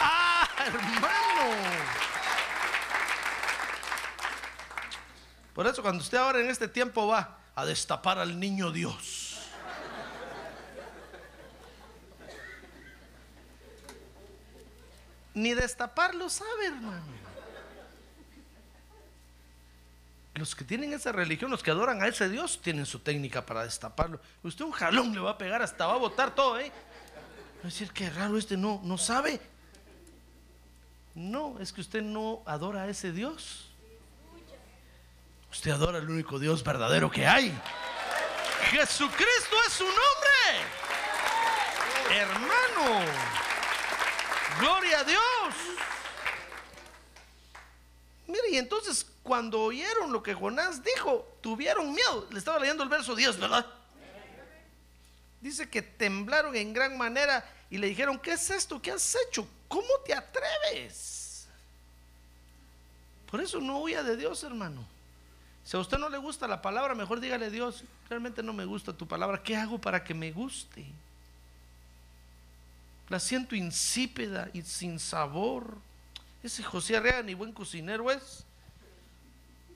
Ah, 0.01 0.49
hermano. 0.59 1.24
Por 5.55 5.67
eso 5.67 5.83
cuando 5.83 6.03
usted 6.03 6.19
ahora 6.19 6.41
en 6.41 6.51
este 6.51 6.67
tiempo 6.69 7.07
va 7.07 7.39
a 7.55 7.65
destapar 7.65 8.19
al 8.19 8.39
niño 8.39 8.73
Dios. 8.73 9.39
Ni 15.35 15.55
destaparlo 15.55 16.29
sabe, 16.29 16.67
hermano. 16.67 17.25
Los 20.35 20.57
que 20.57 20.65
tienen 20.65 20.93
esa 20.93 21.13
religión, 21.13 21.51
los 21.51 21.63
que 21.63 21.71
adoran 21.71 22.03
a 22.03 22.09
ese 22.09 22.29
Dios, 22.29 22.61
tienen 22.61 22.87
su 22.87 22.99
técnica 22.99 23.47
para 23.47 23.65
destaparlo. 23.65 24.21
Usted 24.43 24.65
un 24.65 24.73
jalón 24.73 25.15
le 25.15 25.21
va 25.21 25.31
a 25.31 25.39
pegar, 25.39 25.63
hasta 25.63 25.87
va 25.87 25.95
a 25.95 25.99
botar 25.99 26.35
todo, 26.35 26.59
¿eh? 26.59 26.73
Va 27.59 27.63
a 27.63 27.67
decir, 27.67 27.93
qué 27.93 28.11
raro, 28.11 28.37
este 28.37 28.57
no, 28.57 28.81
no 28.83 28.99
sabe. 28.99 29.41
No, 31.15 31.61
es 31.61 31.73
que 31.73 31.81
usted 31.81 32.03
no 32.03 32.43
adora 32.47 32.83
a 32.83 32.89
ese 32.89 33.13
Dios. 33.13 33.74
Usted 35.55 35.71
adora 35.71 35.99
al 35.99 36.11
único 36.11 36.41
Dios 36.41 36.65
verdadero 36.65 37.09
que 37.09 37.25
hay. 37.25 37.57
Jesucristo 38.71 39.57
es 39.69 39.73
su 39.73 39.85
nombre. 39.85 40.01
Hermano. 42.11 43.07
Gloria 44.59 44.99
a 44.99 45.05
Dios. 45.05 45.55
Mire, 48.27 48.51
y 48.51 48.57
entonces 48.59 49.07
cuando 49.23 49.61
oyeron 49.61 50.13
lo 50.13 50.25
que 50.25 50.35
Jonás 50.35 50.83
dijo, 50.83 51.37
tuvieron 51.41 51.93
miedo. 51.93 52.27
Le 52.33 52.41
estaba 52.41 52.59
leyendo 52.59 52.83
el 52.83 52.89
verso 52.89 53.15
10, 53.15 53.39
¿verdad? 53.39 53.65
Dice 55.41 55.71
que 55.71 55.83
temblaron 55.83 56.57
en 56.57 56.73
gran 56.73 56.99
manera 56.99 57.49
y 57.71 57.79
le 57.79 57.87
dijeron, 57.87 58.19
¿qué 58.19 58.33
es 58.33 58.51
esto? 58.51 58.83
¿Qué 58.83 58.91
has 58.91 59.17
hecho? 59.29 59.47
¿Cómo 59.69 60.01
te 60.05 60.15
atreves? 60.15 61.47
Por 63.31 63.41
eso 63.41 63.61
no 63.61 63.79
huya 63.79 64.03
de 64.03 64.17
Dios, 64.17 64.43
hermano. 64.43 64.93
Si 65.65 65.77
a 65.77 65.81
usted 65.81 65.99
no 65.99 66.09
le 66.11 66.19
gusta 66.19 66.47
la 66.47 66.61
palabra, 66.61 66.95
mejor 66.95 67.21
dígale 67.21 67.51
Dios, 67.51 67.85
realmente 68.09 68.43
no 68.43 68.53
me 68.53 68.67
gusta 68.67 68.93
tu 68.93 69.09
palabra, 69.09 69.43
¿qué 69.43 69.57
hago 69.57 69.81
para 69.81 70.05
que 70.05 70.12
me 70.12 70.31
guste? 70.31 70.85
La 73.09 73.19
siento 73.19 73.55
insípida 73.55 74.51
y 74.53 74.62
sin 74.62 74.99
sabor. 74.99 75.77
Ese 76.43 76.62
José 76.62 76.97
Arrea 76.97 77.23
ni 77.23 77.35
buen 77.35 77.53
cocinero 77.53 78.11
es. 78.11 78.45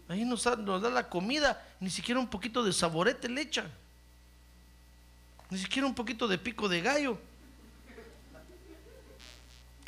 Ahí 0.08 0.24
nos, 0.24 0.44
nos 0.58 0.82
da 0.82 0.90
la 0.90 1.08
comida, 1.08 1.66
ni 1.80 1.90
siquiera 1.90 2.20
un 2.20 2.28
poquito 2.28 2.62
de 2.62 2.72
saborete 2.72 3.28
le 3.28 3.42
echa. 3.42 3.66
Ni 5.50 5.58
siquiera 5.58 5.86
un 5.86 5.94
poquito 5.94 6.28
de 6.28 6.38
pico 6.38 6.68
de 6.68 6.80
gallo. 6.82 7.18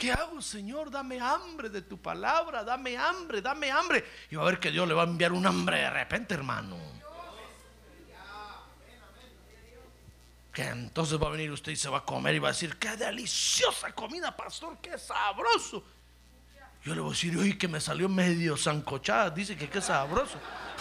¿Qué 0.01 0.11
hago, 0.11 0.41
Señor? 0.41 0.91
Dame 0.91 1.21
hambre 1.21 1.69
de 1.69 1.83
tu 1.83 2.01
palabra, 2.01 2.65
dame 2.65 2.97
hambre, 2.97 3.43
dame 3.43 3.71
hambre. 3.71 4.03
Y 4.31 4.35
va 4.35 4.45
a 4.45 4.47
ver 4.47 4.59
que 4.59 4.71
Dios 4.71 4.89
le 4.89 4.95
va 4.95 5.03
a 5.03 5.05
enviar 5.05 5.31
un 5.31 5.47
hambre 5.47 5.77
de 5.77 5.91
repente, 5.91 6.33
hermano. 6.33 6.79
Que 10.55 10.63
entonces 10.63 11.21
va 11.23 11.27
a 11.27 11.31
venir 11.31 11.53
usted 11.53 11.73
y 11.73 11.77
se 11.77 11.91
va 11.91 11.99
a 11.99 12.05
comer 12.05 12.35
y 12.35 12.39
va 12.39 12.49
a 12.49 12.53
decir, 12.53 12.79
qué 12.79 12.97
deliciosa 12.97 13.93
comida, 13.93 14.35
pastor, 14.35 14.79
qué 14.81 14.97
sabroso. 14.97 15.85
Yo 16.83 16.95
le 16.95 17.03
voy 17.03 17.11
a 17.11 17.13
decir, 17.13 17.37
uy, 17.37 17.59
que 17.59 17.69
me 17.69 17.79
salió 17.79 18.09
medio 18.09 18.57
zancochada, 18.57 19.29
dice 19.29 19.55
que 19.55 19.69
qué 19.69 19.83
sabroso. 19.83 20.39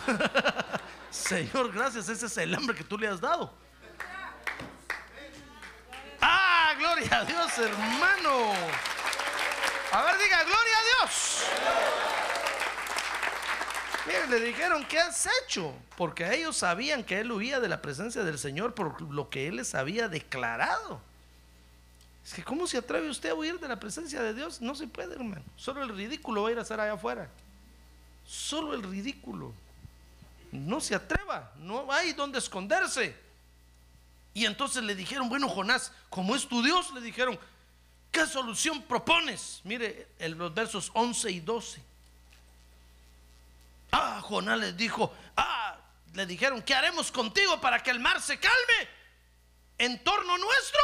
Señor, 1.09 1.74
gracias, 1.74 2.07
ese 2.07 2.28
es 2.28 2.38
el 2.38 2.55
hambre 2.55 2.74
que 2.74 2.86
tú 2.86 2.97
le 2.97 3.09
has 3.09 3.20
dado. 3.20 3.53
Ah, 6.22 6.74
gloria 6.80 7.20
a 7.20 7.26
Dios, 7.26 7.57
hermano. 7.57 8.53
A 9.91 10.03
ver, 10.03 10.17
diga, 10.19 10.43
gloria 10.43 10.77
a 10.77 11.05
Dios. 11.05 11.43
le 14.29 14.39
dijeron, 14.41 14.85
¿qué 14.85 14.99
has 14.99 15.27
hecho? 15.43 15.73
Porque 15.97 16.35
ellos 16.35 16.57
sabían 16.57 17.03
que 17.03 17.19
él 17.19 17.31
huía 17.31 17.59
de 17.59 17.67
la 17.67 17.81
presencia 17.81 18.23
del 18.23 18.37
Señor 18.37 18.75
por 18.75 19.01
lo 19.01 19.29
que 19.29 19.47
él 19.47 19.55
les 19.55 19.73
había 19.73 20.07
declarado. 20.07 21.01
Es 22.23 22.35
que 22.35 22.43
¿cómo 22.43 22.67
se 22.67 22.77
atreve 22.77 23.09
usted 23.09 23.31
a 23.31 23.33
huir 23.33 23.59
de 23.59 23.67
la 23.67 23.79
presencia 23.79 24.21
de 24.21 24.35
Dios? 24.35 24.61
No 24.61 24.75
se 24.75 24.85
puede, 24.87 25.15
hermano. 25.15 25.43
Solo 25.55 25.81
el 25.81 25.89
ridículo 25.89 26.43
va 26.43 26.49
a 26.49 26.51
ir 26.51 26.59
a 26.59 26.61
hacer 26.61 26.79
allá 26.79 26.93
afuera. 26.93 27.27
Solo 28.27 28.75
el 28.75 28.83
ridículo. 28.83 29.51
No 30.51 30.79
se 30.79 30.93
atreva, 30.93 31.51
no 31.57 31.91
hay 31.91 32.13
donde 32.13 32.37
esconderse. 32.37 33.15
Y 34.35 34.45
entonces 34.45 34.83
le 34.83 34.93
dijeron, 34.93 35.27
bueno, 35.27 35.49
Jonás, 35.49 35.91
como 36.09 36.35
es 36.35 36.47
tu 36.47 36.61
Dios, 36.61 36.93
le 36.93 37.01
dijeron, 37.01 37.39
¿qué 38.12 38.26
solución 38.26 38.82
propones? 38.84 39.62
Mire 39.64 40.07
los 40.20 40.53
versos 40.53 40.91
11 40.93 41.32
y 41.32 41.39
12. 41.39 41.82
Ah, 43.91 44.22
Jonás 44.22 44.60
les 44.60 44.78
dijo, 44.78 45.14
ah, 45.36 45.78
le 46.14 46.26
dijeron, 46.26 46.62
¿qué 46.62 46.76
haremos 46.76 47.12
contigo 47.12 47.60
para 47.60 47.82
que 47.82 47.91
el 47.91 47.99
mar 47.99 48.22
se 48.22 48.39
calme 48.39 48.88
en 49.78 50.03
torno 50.03 50.38
nuestro? 50.38 50.80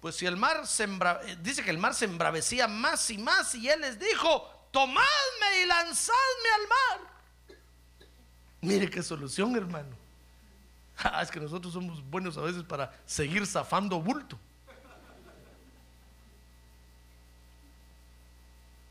Pues 0.00 0.16
si 0.16 0.26
el 0.26 0.36
mar 0.36 0.66
se 0.66 0.84
eh, 0.84 1.36
dice 1.40 1.62
que 1.64 1.70
el 1.70 1.78
mar 1.78 1.94
se 1.94 2.04
embravecía 2.04 2.68
más 2.68 3.10
y 3.10 3.18
más 3.18 3.54
y 3.54 3.68
él 3.68 3.80
les 3.80 3.98
dijo, 3.98 4.68
tomadme 4.70 5.62
y 5.62 5.66
lanzadme 5.66 6.48
al 6.54 6.68
mar. 6.68 7.58
Mire 8.60 8.88
qué 8.88 9.02
solución, 9.02 9.54
hermano. 9.56 9.96
Ah, 11.00 11.22
es 11.22 11.30
que 11.30 11.38
nosotros 11.38 11.72
somos 11.72 12.02
buenos 12.10 12.36
a 12.38 12.40
veces 12.40 12.64
para 12.64 12.92
seguir 13.06 13.46
zafando 13.46 14.00
bulto. 14.00 14.36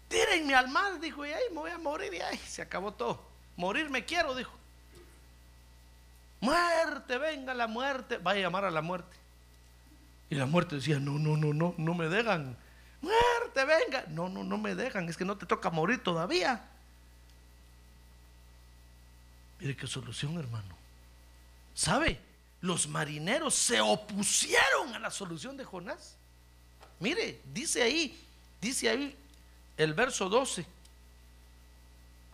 Tírenme 0.08 0.56
al 0.56 0.70
mar, 0.70 1.00
dijo, 1.00 1.26
y 1.26 1.32
ahí 1.32 1.44
me 1.52 1.58
voy 1.58 1.72
a 1.72 1.78
morir 1.78 2.14
y 2.14 2.22
ahí 2.22 2.38
se 2.38 2.62
acabó 2.62 2.94
todo. 2.94 3.22
Morir 3.56 3.90
me 3.90 4.06
quiero, 4.06 4.36
dijo. 4.36 4.54
Muerte, 6.40 7.18
venga 7.18 7.54
la 7.54 7.68
muerte. 7.68 8.18
Va 8.18 8.32
a 8.32 8.36
llamar 8.36 8.66
a 8.66 8.72
la 8.72 8.82
muerte. 8.82 9.16
Y 10.30 10.36
la 10.36 10.46
muerte 10.46 10.76
decía, 10.76 11.00
no, 11.00 11.20
no, 11.20 11.36
no, 11.36 11.54
no, 11.54 11.74
no 11.78 11.94
me 11.94 12.08
dejan. 12.08 12.56
Muerte, 13.02 13.66
venga. 13.66 14.06
No, 14.10 14.30
no, 14.30 14.44
no 14.44 14.58
me 14.58 14.76
dejan. 14.76 15.10
Es 15.10 15.18
que 15.18 15.26
no 15.26 15.38
te 15.38 15.46
toca 15.46 15.70
morir 15.70 16.02
todavía. 16.04 16.64
Mire 19.60 19.76
qué 19.76 19.88
solución, 19.88 20.38
hermano. 20.38 20.78
¿Sabe? 21.74 22.20
Los 22.62 22.88
marineros 22.88 23.56
se 23.56 23.82
opusieron 23.82 24.94
a 24.94 25.00
la 25.00 25.12
solución 25.12 25.58
de 25.58 25.66
Jonás. 25.66 26.16
Mire, 27.00 27.42
dice 27.54 27.84
ahí, 27.84 28.20
dice 28.62 28.90
ahí 28.90 29.16
el 29.78 29.94
verso 29.94 30.28
12, 30.28 30.66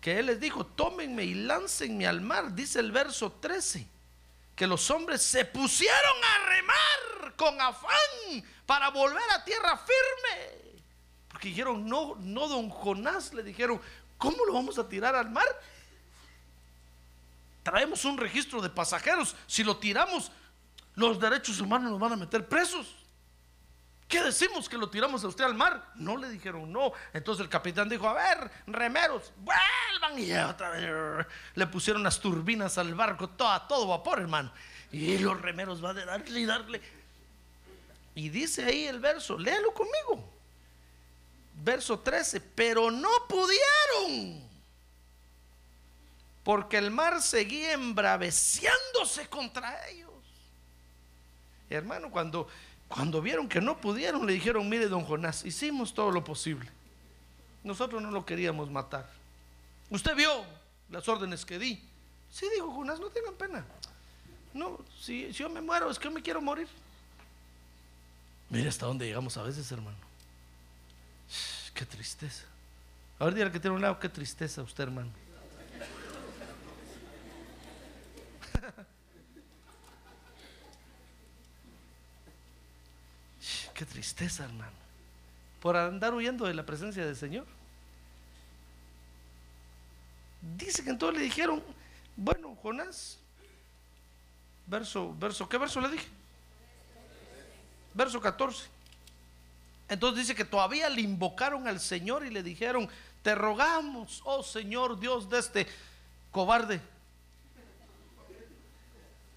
que 0.02 0.20
él 0.20 0.28
les 0.28 0.40
dijo, 0.40 0.66
tómenme 0.66 1.24
y 1.24 1.34
láncenme 1.34 2.08
al 2.08 2.22
mar. 2.22 2.54
Dice 2.54 2.80
el 2.80 2.92
verso 2.92 3.32
13, 3.34 3.88
que 4.56 4.68
los 4.68 4.90
hombres 4.90 5.22
se 5.22 5.46
pusieron 5.46 6.24
a 6.24 6.46
remar 6.50 7.36
con 7.36 7.60
afán 7.60 8.44
para 8.66 8.90
volver 8.90 9.24
a 9.32 9.44
tierra 9.44 9.78
firme. 9.78 10.82
Porque 11.28 11.50
dijeron, 11.50 11.88
no, 11.88 12.16
no, 12.20 12.48
don 12.48 12.70
Jonás, 12.70 13.34
le 13.34 13.44
dijeron, 13.44 13.82
¿cómo 14.18 14.46
lo 14.46 14.54
vamos 14.54 14.78
a 14.78 14.88
tirar 14.88 15.16
al 15.16 15.30
mar? 15.30 15.48
Traemos 17.64 18.06
un 18.06 18.18
registro 18.18 18.62
de 18.62 18.70
pasajeros. 18.70 19.36
Si 19.48 19.64
lo 19.64 19.78
tiramos, 19.78 20.32
los 20.96 21.20
derechos 21.20 21.60
humanos 21.60 21.92
nos 21.92 22.00
van 22.00 22.14
a 22.14 22.18
meter 22.18 22.48
presos. 22.48 23.03
¿Qué 24.08 24.22
decimos 24.22 24.70
que 24.70 24.78
lo 24.78 24.90
tiramos 24.90 25.24
a 25.24 25.28
usted 25.28 25.44
al 25.44 25.56
mar? 25.56 25.92
No 25.96 26.18
le 26.18 26.30
dijeron 26.30 26.72
no. 26.72 26.94
Entonces 27.14 27.44
el 27.44 27.50
capitán 27.50 27.90
dijo, 27.90 28.08
a 28.08 28.14
ver, 28.14 28.52
remeros, 28.68 29.32
vuelvan. 29.38 30.20
Y 30.20 30.34
otra 30.34 30.70
vez 30.70 31.26
le 31.56 31.68
pusieron 31.68 32.04
las 32.04 32.20
turbinas 32.20 32.78
al 32.78 32.94
barco, 32.94 33.30
todo, 33.30 33.50
a 33.50 33.68
todo 33.68 33.88
vapor, 33.88 34.20
hermano. 34.20 34.52
Y 34.92 35.18
los 35.18 35.42
remeros 35.42 35.82
van 35.82 35.98
a 35.98 36.06
darle 36.06 36.40
y 36.40 36.46
darle. 36.46 36.82
Y 38.16 38.30
dice 38.30 38.64
ahí 38.64 38.86
el 38.86 39.00
verso, 39.00 39.38
léalo 39.38 39.74
conmigo. 39.74 40.32
Verso 41.64 42.00
13, 42.00 42.40
pero 42.42 42.92
no 42.92 43.10
pudieron. 43.28 44.44
Porque 46.44 46.78
el 46.78 46.92
mar 46.92 47.22
seguía 47.22 47.72
embraveciándose 47.72 49.28
contra 49.30 49.88
ellos. 49.88 50.12
Hermano, 51.70 52.12
cuando, 52.12 52.48
cuando 52.94 53.22
vieron 53.22 53.50
que 53.50 53.60
no 53.60 53.78
pudieron, 53.78 54.26
le 54.28 54.34
dijeron, 54.34 54.70
mire, 54.70 54.88
don 54.88 55.04
Jonás, 55.04 55.44
hicimos 55.46 55.94
todo 55.94 56.12
lo 56.12 56.24
posible. 56.24 56.70
Nosotros 57.64 58.02
no 58.02 58.12
lo 58.12 58.26
queríamos 58.26 58.70
matar. 58.70 59.10
Usted 59.90 60.16
vio 60.16 60.30
las 60.90 61.08
órdenes 61.10 61.44
que 61.46 61.58
di. 61.58 61.82
Sí, 62.32 62.48
dijo 62.54 62.72
Jonás, 62.72 63.00
no 63.00 63.08
tengan 63.08 63.34
pena. 63.34 63.66
No, 64.54 64.80
si, 65.00 65.34
si 65.34 65.40
yo 65.40 65.50
me 65.50 65.62
muero, 65.62 65.90
es 65.90 65.98
que 65.98 66.06
yo 66.06 66.12
me 66.12 66.22
quiero 66.22 66.42
morir. 66.42 66.68
Mire 68.50 68.70
hasta 68.70 68.86
dónde 68.86 69.08
llegamos 69.08 69.36
a 69.38 69.44
veces, 69.44 69.72
hermano. 69.72 69.98
Qué 71.74 71.86
tristeza. 71.86 72.46
A 73.18 73.26
ver, 73.26 73.34
dígale 73.34 73.52
que 73.52 73.60
tiene 73.60 73.76
un 73.76 73.82
lado, 73.82 74.00
qué 74.00 74.10
tristeza 74.10 74.62
usted, 74.62 74.84
hermano. 74.84 75.10
Qué 83.74 83.86
tristeza, 83.86 84.44
hermano. 84.44 84.72
Por 85.62 85.76
andar 85.76 86.14
huyendo 86.14 86.46
de 86.46 86.54
la 86.54 86.66
presencia 86.66 87.06
del 87.06 87.16
Señor. 87.16 87.46
Dice 90.58 90.84
que 90.84 90.90
entonces 90.90 91.20
le 91.20 91.26
dijeron, 91.26 91.64
bueno, 92.18 92.56
Jonás, 92.62 93.18
verso, 94.68 95.16
verso, 95.18 95.48
¿qué 95.48 95.58
verso 95.58 95.80
le 95.80 95.90
dije? 95.90 96.08
Verso 97.94 98.20
14. 98.20 98.68
Entonces 99.88 100.28
dice 100.28 100.36
que 100.36 100.46
todavía 100.46 100.90
le 100.90 101.02
invocaron 101.02 101.68
al 101.68 101.80
Señor 101.80 102.26
y 102.26 102.30
le 102.30 102.44
dijeron, 102.44 102.90
te 103.22 103.36
rogamos, 103.36 104.22
oh 104.26 104.44
Señor 104.44 105.00
Dios 105.00 105.30
de 105.30 105.40
este 105.40 105.68
cobarde, 106.32 106.82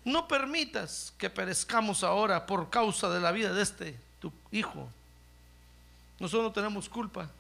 no 0.05 0.27
permitas 0.27 1.13
que 1.19 1.31
perezcamos 1.31 2.03
ahora 2.05 2.47
por 2.47 2.71
causa 2.71 3.09
de 3.11 3.21
la 3.21 3.33
vida 3.33 3.53
de 3.53 3.63
este 3.63 4.06
hijo. 4.51 4.89
Nosotros 6.19 6.45
no 6.45 6.53
tenemos 6.53 6.89
culpa 6.89 7.31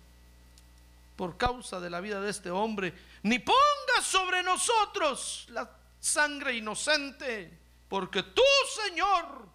por 1.17 1.37
causa 1.37 1.81
de 1.81 1.89
la 1.89 2.01
vida 2.01 2.21
de 2.21 2.31
este 2.31 2.51
hombre, 2.51 2.93
ni 3.23 3.39
pongas 3.39 4.05
sobre 4.05 4.43
nosotros 4.43 5.47
la 5.51 5.69
sangre 5.99 6.55
inocente, 6.55 7.51
porque 7.89 8.23
tú, 8.23 8.43
Señor, 8.85 9.47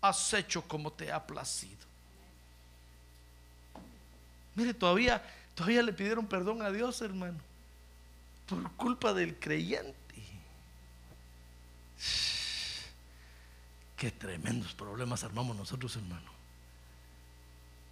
has 0.00 0.32
hecho 0.34 0.62
como 0.62 0.92
te 0.92 1.10
ha 1.12 1.26
placido. 1.26 1.76
Mire, 4.54 4.74
todavía, 4.74 5.22
todavía 5.54 5.82
le 5.82 5.92
pidieron 5.92 6.26
perdón 6.26 6.62
a 6.62 6.70
Dios, 6.70 7.00
hermano, 7.02 7.38
por 8.46 8.70
culpa 8.72 9.12
del 9.12 9.38
creyente. 9.38 9.94
Qué 13.96 14.12
tremendos 14.12 14.74
problemas 14.74 15.24
armamos 15.24 15.56
nosotros, 15.56 15.96
hermano. 15.96 16.37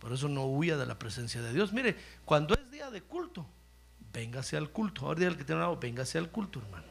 Por 0.07 0.15
eso 0.15 0.29
no 0.29 0.45
huya 0.45 0.77
de 0.77 0.87
la 0.87 0.97
presencia 0.97 1.43
de 1.43 1.53
Dios. 1.53 1.73
Mire, 1.73 1.97
cuando 2.25 2.55
es 2.55 2.71
día 2.71 2.93
de 2.93 3.03
culto, 3.03 3.45
véngase 4.13 4.57
al 4.57 4.71
culto. 4.71 5.05
Ahora 5.05 5.19
día 5.19 5.27
el 5.27 5.37
que 5.37 5.43
tiene 5.43 5.57
un 5.57 5.63
lado, 5.63 5.77
véngase 5.81 6.17
al 6.17 6.31
culto, 6.31 6.61
hermano. 6.61 6.87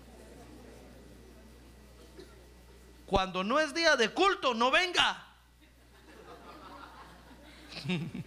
Cuando 3.05 3.41
no 3.41 3.57
es 3.57 3.74
día 3.74 3.95
de 3.95 4.09
culto, 4.09 4.53
no 4.53 4.70
venga. 4.70 5.28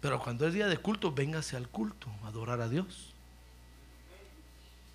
Pero 0.00 0.20
cuando 0.20 0.46
es 0.46 0.54
día 0.54 0.68
de 0.68 0.78
culto, 0.78 1.10
véngase 1.10 1.56
al 1.56 1.68
culto, 1.68 2.08
a 2.22 2.28
adorar 2.28 2.60
a 2.60 2.68
Dios. 2.68 3.12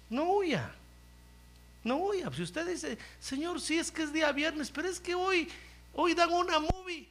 No 0.09 0.23
huya. 0.23 0.73
No 1.83 1.97
huya. 1.97 2.31
Si 2.33 2.43
usted 2.43 2.65
dice, 2.65 2.97
Señor, 3.19 3.59
sí 3.59 3.77
es 3.77 3.91
que 3.91 4.03
es 4.03 4.13
día 4.13 4.31
viernes, 4.31 4.71
pero 4.71 4.87
es 4.87 5.01
que 5.01 5.15
hoy, 5.15 5.49
hoy 5.93 6.13
dan 6.13 6.31
una 6.31 6.59
movie. 6.59 7.09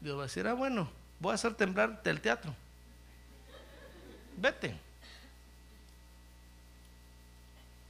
Dios 0.00 0.16
va 0.16 0.22
a 0.22 0.26
decir, 0.26 0.46
ah, 0.46 0.54
bueno, 0.54 0.90
voy 1.18 1.32
a 1.32 1.34
hacer 1.34 1.54
temblar 1.54 2.00
el 2.04 2.20
teatro. 2.20 2.54
Vete. 4.36 4.76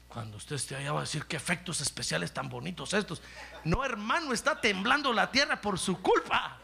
Cuando 0.08 0.38
usted 0.38 0.56
esté 0.56 0.74
allá 0.74 0.92
va 0.92 0.98
a 0.98 1.02
decir 1.02 1.24
qué 1.26 1.36
efectos 1.36 1.80
especiales 1.80 2.32
tan 2.32 2.48
bonitos 2.48 2.94
estos. 2.94 3.22
No, 3.62 3.84
hermano, 3.84 4.32
está 4.32 4.60
temblando 4.60 5.12
la 5.12 5.30
tierra 5.30 5.60
por 5.60 5.78
su 5.78 6.02
culpa. 6.02 6.58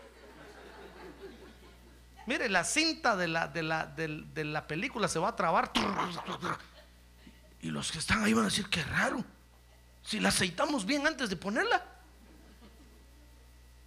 Mire, 2.27 2.49
la 2.49 2.65
cinta 2.65 3.17
de 3.17 3.29
la, 3.29 3.47
de 3.47 3.63
la, 3.63 3.87
de 3.87 4.45
la 4.45 4.67
película 4.67 5.07
se 5.07 5.21
va 5.21 5.29
a 5.29 5.37
trabar. 5.37 5.71
Y 7.61 7.71
los 7.71 7.93
que 7.93 7.99
están 7.99 8.25
ahí 8.25 8.33
van 8.33 8.47
a 8.47 8.49
decir, 8.49 8.69
qué 8.69 8.83
raro. 8.83 9.25
Si 10.03 10.19
la 10.19 10.31
aceitamos 10.31 10.85
bien 10.85 11.07
antes 11.07 11.31
de 11.31 11.37
ponerla. 11.37 11.85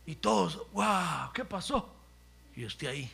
Y 0.10 0.16
todos, 0.16 0.58
wow, 0.72 1.32
¿qué 1.36 1.46
pasó? 1.46 1.88
Y 2.56 2.66
usted 2.66 2.88
ahí. 2.88 3.12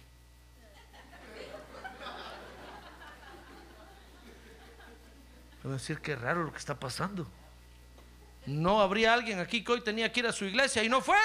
Van 5.62 5.74
a 5.74 5.76
decir, 5.76 6.00
qué 6.00 6.16
raro 6.16 6.46
lo 6.46 6.54
que 6.54 6.58
está 6.58 6.80
pasando. 6.80 7.28
No 8.46 8.80
habría 8.80 9.14
alguien 9.14 9.40
aquí 9.40 9.62
que 9.62 9.74
hoy 9.74 9.82
tenía 9.82 10.10
que 10.10 10.22
ir 10.22 10.28
a 10.28 10.32
su 10.32 10.46
iglesia 10.46 10.86
y 10.86 10.88
no 10.88 11.02
fue. 11.02 11.18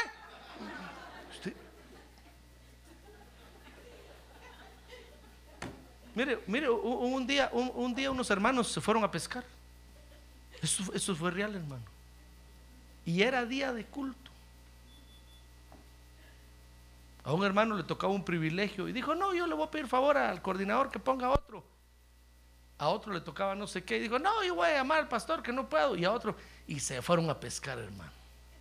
Mire, 6.17 6.43
mire, 6.49 6.69
un 6.69 7.25
día, 7.29 7.49
un, 7.53 7.95
día 7.95 8.11
unos 8.11 8.29
hermanos 8.29 8.73
se 8.73 8.81
fueron 8.81 9.05
a 9.05 9.11
pescar. 9.13 9.45
Eso 10.61 11.15
fue 11.15 11.31
real, 11.31 11.55
hermano. 11.55 11.85
Y 13.07 13.23
era 13.23 13.45
día 13.45 13.73
de 13.73 13.85
culto. 13.85 14.30
A 17.23 17.33
un 17.33 17.45
hermano 17.45 17.77
le 17.77 17.85
tocaba 17.85 18.13
un 18.13 18.25
privilegio 18.25 18.89
y 18.89 18.93
dijo, 18.93 19.15
no, 19.15 19.35
yo 19.35 19.47
le 19.47 19.55
voy 19.55 19.67
a 19.67 19.71
pedir 19.71 19.87
favor 19.87 20.17
al 20.17 20.41
coordinador 20.41 20.91
que 20.91 20.99
ponga 20.99 21.31
otro. 21.31 21.65
A 22.79 22.89
otro 22.89 23.13
le 23.13 23.21
tocaba 23.21 23.55
no 23.55 23.67
sé 23.67 23.85
qué 23.85 23.99
y 23.99 24.01
dijo, 24.01 24.19
no, 24.19 24.43
yo 24.43 24.55
voy 24.55 24.69
a 24.69 24.75
llamar 24.75 25.01
al 25.01 25.09
pastor 25.09 25.43
que 25.43 25.53
no 25.53 25.69
puedo. 25.69 25.97
Y 25.97 26.05
a 26.07 26.13
otro, 26.13 26.35
y 26.67 26.81
se 26.81 27.03
fueron 27.03 27.29
a 27.29 27.39
pescar, 27.39 27.79
hermano. 27.79 28.11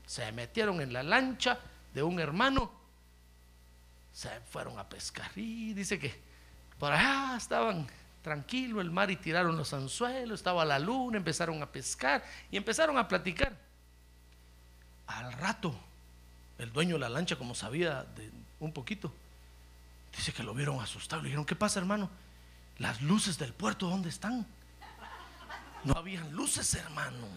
Se 0.05 0.29
metieron 0.33 0.81
en 0.81 0.91
la 0.91 1.03
lancha 1.03 1.57
de 1.93 2.03
un 2.03 2.19
hermano, 2.19 2.69
se 4.11 4.29
fueron 4.41 4.77
a 4.77 4.89
pescar. 4.89 5.31
Y 5.37 5.73
dice 5.73 5.97
que 5.97 6.13
por 6.77 6.91
allá 6.91 7.37
estaban 7.37 7.87
tranquilo 8.21 8.81
el 8.81 8.91
mar 8.91 9.09
y 9.09 9.15
tiraron 9.15 9.55
los 9.55 9.73
anzuelos, 9.73 10.39
estaba 10.39 10.65
la 10.65 10.79
luna, 10.79 11.17
empezaron 11.17 11.61
a 11.63 11.71
pescar 11.71 12.21
y 12.51 12.57
empezaron 12.57 12.97
a 12.97 13.07
platicar. 13.07 13.55
Al 15.07 15.31
rato, 15.33 15.73
el 16.57 16.73
dueño 16.73 16.95
de 16.95 16.99
la 16.99 17.09
lancha, 17.09 17.37
como 17.37 17.55
sabía 17.55 18.03
de 18.03 18.29
un 18.59 18.73
poquito, 18.73 19.13
dice 20.15 20.33
que 20.33 20.43
lo 20.43 20.53
vieron 20.53 20.79
asustado. 20.79 21.21
Le 21.21 21.27
dijeron, 21.27 21.45
¿qué 21.45 21.55
pasa, 21.55 21.79
hermano? 21.79 22.09
Las 22.77 23.01
luces 23.01 23.37
del 23.37 23.53
puerto, 23.53 23.87
¿dónde 23.87 24.09
están? 24.09 24.45
No 25.83 25.93
habían 25.93 26.31
luces, 26.33 26.73
hermano. 26.75 27.27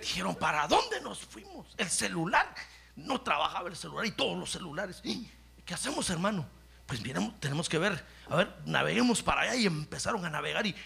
Dijeron, 0.00 0.36
¿para 0.36 0.68
dónde 0.68 1.00
nos 1.00 1.20
fuimos? 1.20 1.66
El 1.76 1.90
celular, 1.90 2.54
no 2.96 3.20
trabajaba 3.20 3.68
el 3.68 3.76
celular 3.76 4.06
y 4.06 4.12
todos 4.12 4.38
los 4.38 4.50
celulares. 4.50 5.00
¿Y 5.02 5.28
¿Qué 5.64 5.74
hacemos, 5.74 6.08
hermano? 6.10 6.46
Pues 6.86 7.00
tenemos 7.40 7.68
que 7.68 7.78
ver, 7.78 8.04
a 8.30 8.36
ver, 8.36 8.54
naveguemos 8.64 9.20
para 9.22 9.42
allá 9.42 9.56
y 9.56 9.66
empezaron 9.66 10.24
a 10.24 10.30
navegar 10.30 10.64
y 10.64 10.76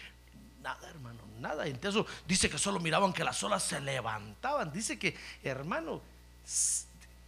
nada, 0.63 0.89
hermano, 0.89 1.19
nada. 1.39 1.67
Entonces 1.67 2.03
dice 2.27 2.49
que 2.49 2.57
solo 2.57 2.79
miraban 2.79 3.13
que 3.13 3.23
las 3.23 3.43
olas 3.43 3.61
se 3.61 3.79
levantaban. 3.79 4.73
Dice 4.73 4.97
que, 4.97 5.15
hermano, 5.43 6.01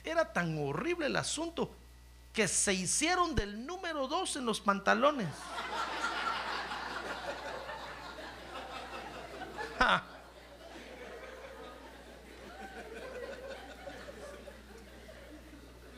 era 0.03 0.33
tan 0.33 0.57
horrible 0.57 1.05
el 1.05 1.15
asunto 1.15 1.71
que 2.33 2.47
se 2.47 2.73
hicieron 2.73 3.35
del 3.35 3.65
número 3.65 4.07
dos 4.07 4.35
en 4.35 4.45
los 4.45 4.59
pantalones. 4.59 5.27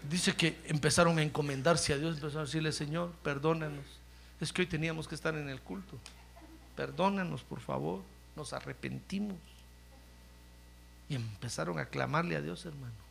Dice 0.10 0.36
que 0.36 0.60
empezaron 0.66 1.18
a 1.18 1.24
encomendarse 1.24 1.93
a 1.93 1.97
Dios, 1.97 2.16
empezaron 2.16 2.43
a 2.43 2.45
decirle, 2.45 2.72
Señor, 2.72 3.12
perdónanos. 3.24 3.86
Es 4.39 4.53
que 4.53 4.62
hoy 4.62 4.68
teníamos 4.68 5.08
que 5.08 5.16
estar 5.16 5.36
en 5.36 5.49
el 5.49 5.62
culto. 5.62 5.97
Perdónanos, 6.76 7.43
por 7.43 7.60
favor. 7.60 8.01
Nos 8.36 8.53
arrepentimos. 8.53 9.38
Y 11.10 11.16
empezaron 11.16 11.80
a 11.80 11.86
clamarle 11.86 12.36
a 12.36 12.41
Dios, 12.41 12.66
hermano. 12.66 13.05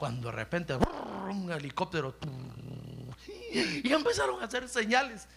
Cuando 0.00 0.30
de 0.30 0.32
repente, 0.32 0.74
un 1.28 1.52
helicóptero. 1.52 2.16
Y 3.52 3.92
empezaron 3.92 4.40
a 4.40 4.46
hacer 4.46 4.66
señales. 4.66 5.28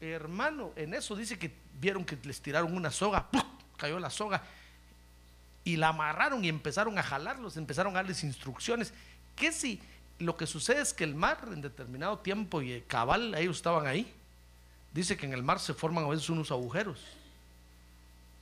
Hermano, 0.00 0.72
en 0.74 0.92
eso 0.92 1.14
dice 1.14 1.38
que 1.38 1.54
vieron 1.80 2.04
que 2.04 2.18
les 2.24 2.40
tiraron 2.40 2.74
una 2.74 2.90
soga. 2.90 3.28
Cayó 3.76 4.00
la 4.00 4.10
soga 4.10 4.42
y 5.62 5.76
la 5.76 5.90
amarraron 5.90 6.44
y 6.44 6.48
empezaron 6.48 6.98
a 6.98 7.04
jalarlos, 7.04 7.56
empezaron 7.56 7.92
a 7.92 8.00
darles 8.00 8.24
instrucciones. 8.24 8.92
Que 9.36 9.52
si 9.52 9.80
lo 10.18 10.36
que 10.36 10.48
sucede 10.48 10.80
es 10.80 10.92
que 10.92 11.04
el 11.04 11.14
mar 11.14 11.38
en 11.46 11.60
determinado 11.60 12.18
tiempo 12.18 12.62
y 12.62 12.72
eh, 12.72 12.84
cabal, 12.88 13.36
ellos 13.36 13.58
estaban 13.58 13.86
ahí, 13.86 14.12
dice 14.92 15.16
que 15.16 15.26
en 15.26 15.32
el 15.32 15.44
mar 15.44 15.60
se 15.60 15.74
forman 15.74 16.04
a 16.06 16.08
veces 16.08 16.28
unos 16.28 16.50
agujeros. 16.50 16.98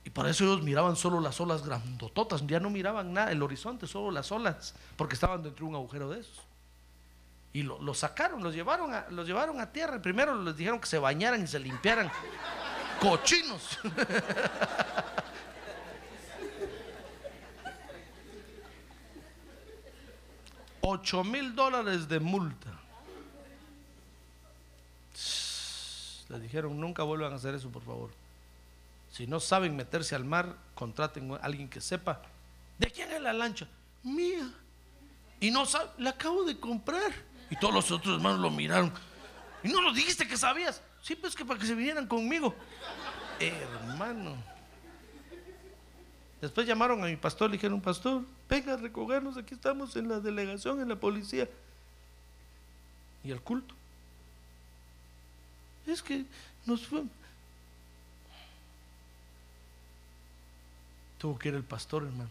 Y 0.03 0.09
por 0.11 0.27
eso 0.27 0.43
ellos 0.43 0.61
miraban 0.61 0.95
solo 0.95 1.19
las 1.19 1.39
olas 1.41 1.65
grandototas, 1.65 2.45
ya 2.47 2.59
no 2.59 2.69
miraban 2.69 3.13
nada, 3.13 3.31
el 3.31 3.43
horizonte, 3.43 3.85
solo 3.85 4.11
las 4.11 4.31
olas, 4.31 4.73
porque 4.95 5.13
estaban 5.13 5.43
dentro 5.43 5.65
de 5.65 5.69
un 5.69 5.75
agujero 5.75 6.09
de 6.09 6.21
esos. 6.21 6.39
Y 7.51 7.63
lo, 7.63 7.81
lo 7.81 7.93
sacaron, 7.93 8.43
los 8.43 8.53
llevaron, 8.53 8.93
a, 8.93 9.07
los 9.09 9.27
llevaron 9.27 9.59
a 9.59 9.71
tierra. 9.71 10.01
Primero 10.01 10.41
les 10.41 10.55
dijeron 10.55 10.79
que 10.79 10.87
se 10.87 10.99
bañaran 10.99 11.43
y 11.43 11.47
se 11.47 11.59
limpiaran. 11.59 12.11
Cochinos. 12.99 13.79
Ocho 20.81 21.23
mil 21.23 21.55
dólares 21.55 22.07
de 22.07 22.19
multa. 22.19 22.69
Les 26.29 26.41
dijeron, 26.41 26.79
nunca 26.79 27.03
vuelvan 27.03 27.33
a 27.33 27.35
hacer 27.37 27.55
eso, 27.55 27.69
por 27.69 27.83
favor. 27.83 28.11
Si 29.11 29.27
no 29.27 29.39
saben 29.39 29.75
meterse 29.75 30.15
al 30.15 30.25
mar, 30.25 30.55
contraten 30.75 31.31
a 31.31 31.37
alguien 31.37 31.69
que 31.69 31.81
sepa. 31.81 32.21
¿De 32.77 32.91
quién 32.91 33.11
es 33.11 33.21
la 33.21 33.33
lancha? 33.33 33.67
Mía. 34.03 34.49
Y 35.39 35.51
no 35.51 35.65
sabe, 35.65 35.89
la 35.97 36.11
acabo 36.11 36.43
de 36.43 36.59
comprar. 36.59 37.11
Y 37.49 37.55
todos 37.57 37.73
los 37.73 37.91
otros 37.91 38.15
hermanos 38.15 38.39
lo 38.39 38.51
miraron. 38.51 38.91
Y 39.63 39.69
no 39.69 39.81
lo 39.81 39.91
dijiste 39.93 40.27
que 40.27 40.37
sabías. 40.37 40.81
Sí, 41.01 41.15
pues 41.15 41.35
que 41.35 41.45
para 41.45 41.59
que 41.59 41.65
se 41.65 41.75
vinieran 41.75 42.07
conmigo. 42.07 42.55
Hermano. 43.39 44.35
Después 46.41 46.65
llamaron 46.65 47.03
a 47.03 47.07
mi 47.07 47.17
pastor, 47.17 47.49
le 47.49 47.57
dijeron, 47.57 47.81
pastor, 47.81 48.23
venga 48.47 48.73
a 48.73 48.77
recogernos, 48.77 49.35
aquí 49.35 49.55
estamos 49.55 49.95
en 49.97 50.07
la 50.07 50.19
delegación, 50.19 50.81
en 50.81 50.87
la 50.87 50.95
policía. 50.95 51.49
Y 53.23 53.31
el 53.31 53.41
culto. 53.41 53.75
Es 55.85 56.01
que 56.01 56.25
nos 56.65 56.85
fue. 56.87 57.03
Tuvo 61.19 61.37
que 61.37 61.49
ir 61.49 61.55
el 61.55 61.63
pastor, 61.63 62.03
hermano. 62.03 62.29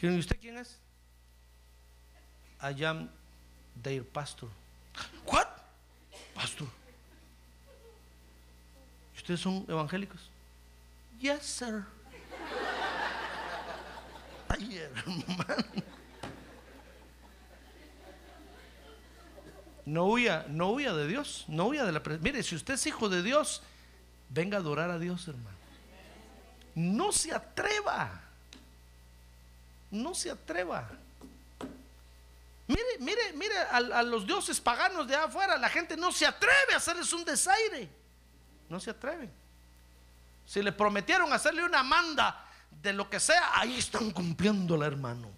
¿y 0.00 0.18
usted 0.18 0.36
quién 0.40 0.58
es? 0.58 0.76
I 2.60 2.84
am 2.84 3.08
their 3.82 4.04
pastor. 4.04 4.50
¿What? 5.26 5.46
Pastor. 6.34 6.66
¿Y 9.14 9.16
ustedes 9.18 9.40
son 9.40 9.64
evangélicos? 9.68 10.28
Yes, 11.20 11.42
sir. 11.44 11.84
Ay, 14.48 14.78
hermano. 14.78 15.64
No 19.84 20.06
huya, 20.06 20.46
no 20.48 20.70
huya 20.70 20.92
de 20.94 21.06
Dios, 21.06 21.44
no 21.48 21.66
huya 21.66 21.84
de 21.84 21.92
la 21.92 22.02
presencia. 22.02 22.32
Mire, 22.32 22.42
si 22.42 22.56
usted 22.56 22.74
es 22.74 22.86
hijo 22.86 23.08
de 23.08 23.22
Dios, 23.22 23.62
venga 24.30 24.56
a 24.56 24.60
adorar 24.60 24.90
a 24.90 24.98
Dios, 24.98 25.26
hermano. 25.28 25.61
No 26.74 27.12
se 27.12 27.32
atreva. 27.32 28.20
No 29.90 30.14
se 30.14 30.30
atreva. 30.30 30.88
Mire, 32.66 32.98
mire, 33.00 33.32
mire 33.34 33.58
a, 33.58 34.02
los 34.02 34.26
dioses 34.26 34.60
paganos 34.60 35.06
de 35.06 35.14
afuera, 35.14 35.58
la 35.58 35.68
gente 35.68 35.96
no 35.96 36.12
se 36.12 36.26
atreve 36.26 36.72
a 36.72 36.76
hacerles 36.76 37.12
un 37.12 37.24
desaire. 37.24 37.88
No 38.68 38.80
se 38.80 38.90
atreven. 38.90 39.30
Si 40.46 40.62
le 40.62 40.72
prometieron 40.72 41.32
hacerle 41.32 41.64
una 41.64 41.82
manda 41.82 42.46
de 42.82 42.92
lo 42.92 43.08
que 43.10 43.20
sea, 43.20 43.52
ahí 43.54 43.78
están 43.78 44.10
cumpliéndola, 44.10 44.86
hermano. 44.86 45.28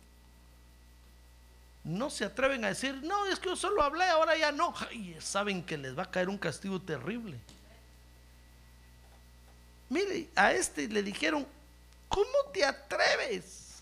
No 1.82 2.09
se 2.09 2.24
atreven 2.24 2.64
a 2.64 2.68
decir, 2.68 3.01
no, 3.03 3.26
es 3.26 3.39
que 3.39 3.49
yo 3.49 3.57
solo 3.57 3.82
hablé, 3.82 4.05
ahora 4.05 4.37
ya 4.37 4.53
no. 4.53 4.72
Ay, 4.89 5.16
saben 5.20 5.62
que 5.62 5.76
les 5.76 5.99
va 5.99 6.05
a 6.05 6.11
caer 6.11 6.28
un 6.28 6.39
castigo 6.39 6.80
terrible. 6.80 7.39
Mire, 9.95 10.28
a 10.34 10.53
este 10.53 10.88
le 10.88 11.05
dijeron, 11.05 11.47
¿cómo 12.09 12.51
te 12.53 12.64
atreves? 12.64 13.80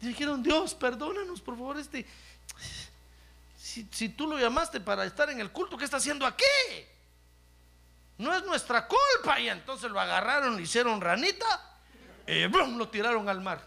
Le 0.00 0.08
dijeron, 0.08 0.42
Dios, 0.42 0.74
perdónanos, 0.74 1.40
por 1.40 1.54
favor, 1.54 1.78
este. 1.78 2.04
Si, 3.56 3.86
si 3.92 4.08
tú 4.08 4.26
lo 4.26 4.36
llamaste 4.36 4.80
para 4.80 5.04
estar 5.04 5.30
en 5.30 5.38
el 5.38 5.52
culto, 5.52 5.76
¿qué 5.76 5.84
está 5.84 5.98
haciendo 5.98 6.26
aquí? 6.26 6.42
No 8.18 8.34
es 8.34 8.42
nuestra 8.42 8.88
culpa. 8.88 9.38
Y 9.38 9.48
entonces 9.48 9.92
lo 9.92 10.00
agarraron, 10.00 10.56
le 10.56 10.62
hicieron 10.62 11.00
ranita, 11.00 11.78
y 12.26 12.46
¡brum! 12.46 12.78
lo 12.78 12.88
tiraron 12.88 13.28
al 13.28 13.40
mar. 13.40 13.64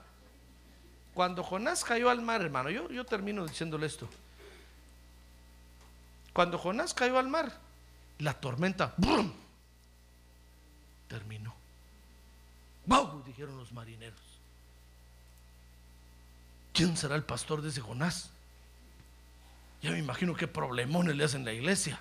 Cuando 1.13 1.41
Jonás 1.41 1.85
cayó 1.85 2.09
al 2.09 2.21
mar, 2.21 2.41
hermano, 2.41 2.69
yo, 2.69 2.89
yo 2.89 3.05
termino 3.05 3.47
diciéndole 3.47 3.85
esto. 3.85 4.09
Cuando 6.33 6.57
Jonás 6.57 6.93
cayó 6.93 7.17
al 7.17 7.29
mar, 7.29 7.57
la 8.19 8.33
tormenta 8.33 8.93
¡brum! 8.97 9.42
Terminó. 11.07 11.53
¡Wow! 12.85 13.23
Dijeron 13.23 13.57
los 13.57 13.71
marineros. 13.71 14.19
¿Quién 16.73 16.97
será 16.97 17.15
el 17.15 17.23
pastor 17.23 17.61
de 17.61 17.69
ese 17.69 17.81
Jonás? 17.81 18.31
Ya 19.81 19.91
me 19.91 19.99
imagino 19.99 20.35
qué 20.35 20.47
problemones 20.47 21.15
le 21.15 21.23
hacen 21.23 21.45
la 21.45 21.53
iglesia. 21.53 21.99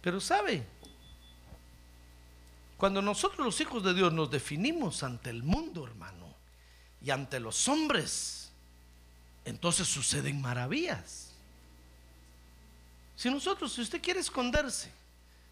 Pero 0.00 0.20
sabe, 0.20 0.66
cuando 2.76 3.02
nosotros 3.02 3.44
los 3.46 3.60
hijos 3.60 3.84
de 3.84 3.94
Dios 3.94 4.12
nos 4.12 4.30
definimos 4.30 5.02
ante 5.02 5.30
el 5.30 5.42
mundo, 5.42 5.86
hermano, 5.86 6.34
y 7.00 7.10
ante 7.10 7.38
los 7.38 7.68
hombres, 7.68 8.50
entonces 9.44 9.86
suceden 9.86 10.40
maravillas. 10.40 11.31
Si 13.16 13.30
nosotros, 13.30 13.72
si 13.72 13.80
usted 13.80 14.00
quiere 14.00 14.20
esconderse, 14.20 14.90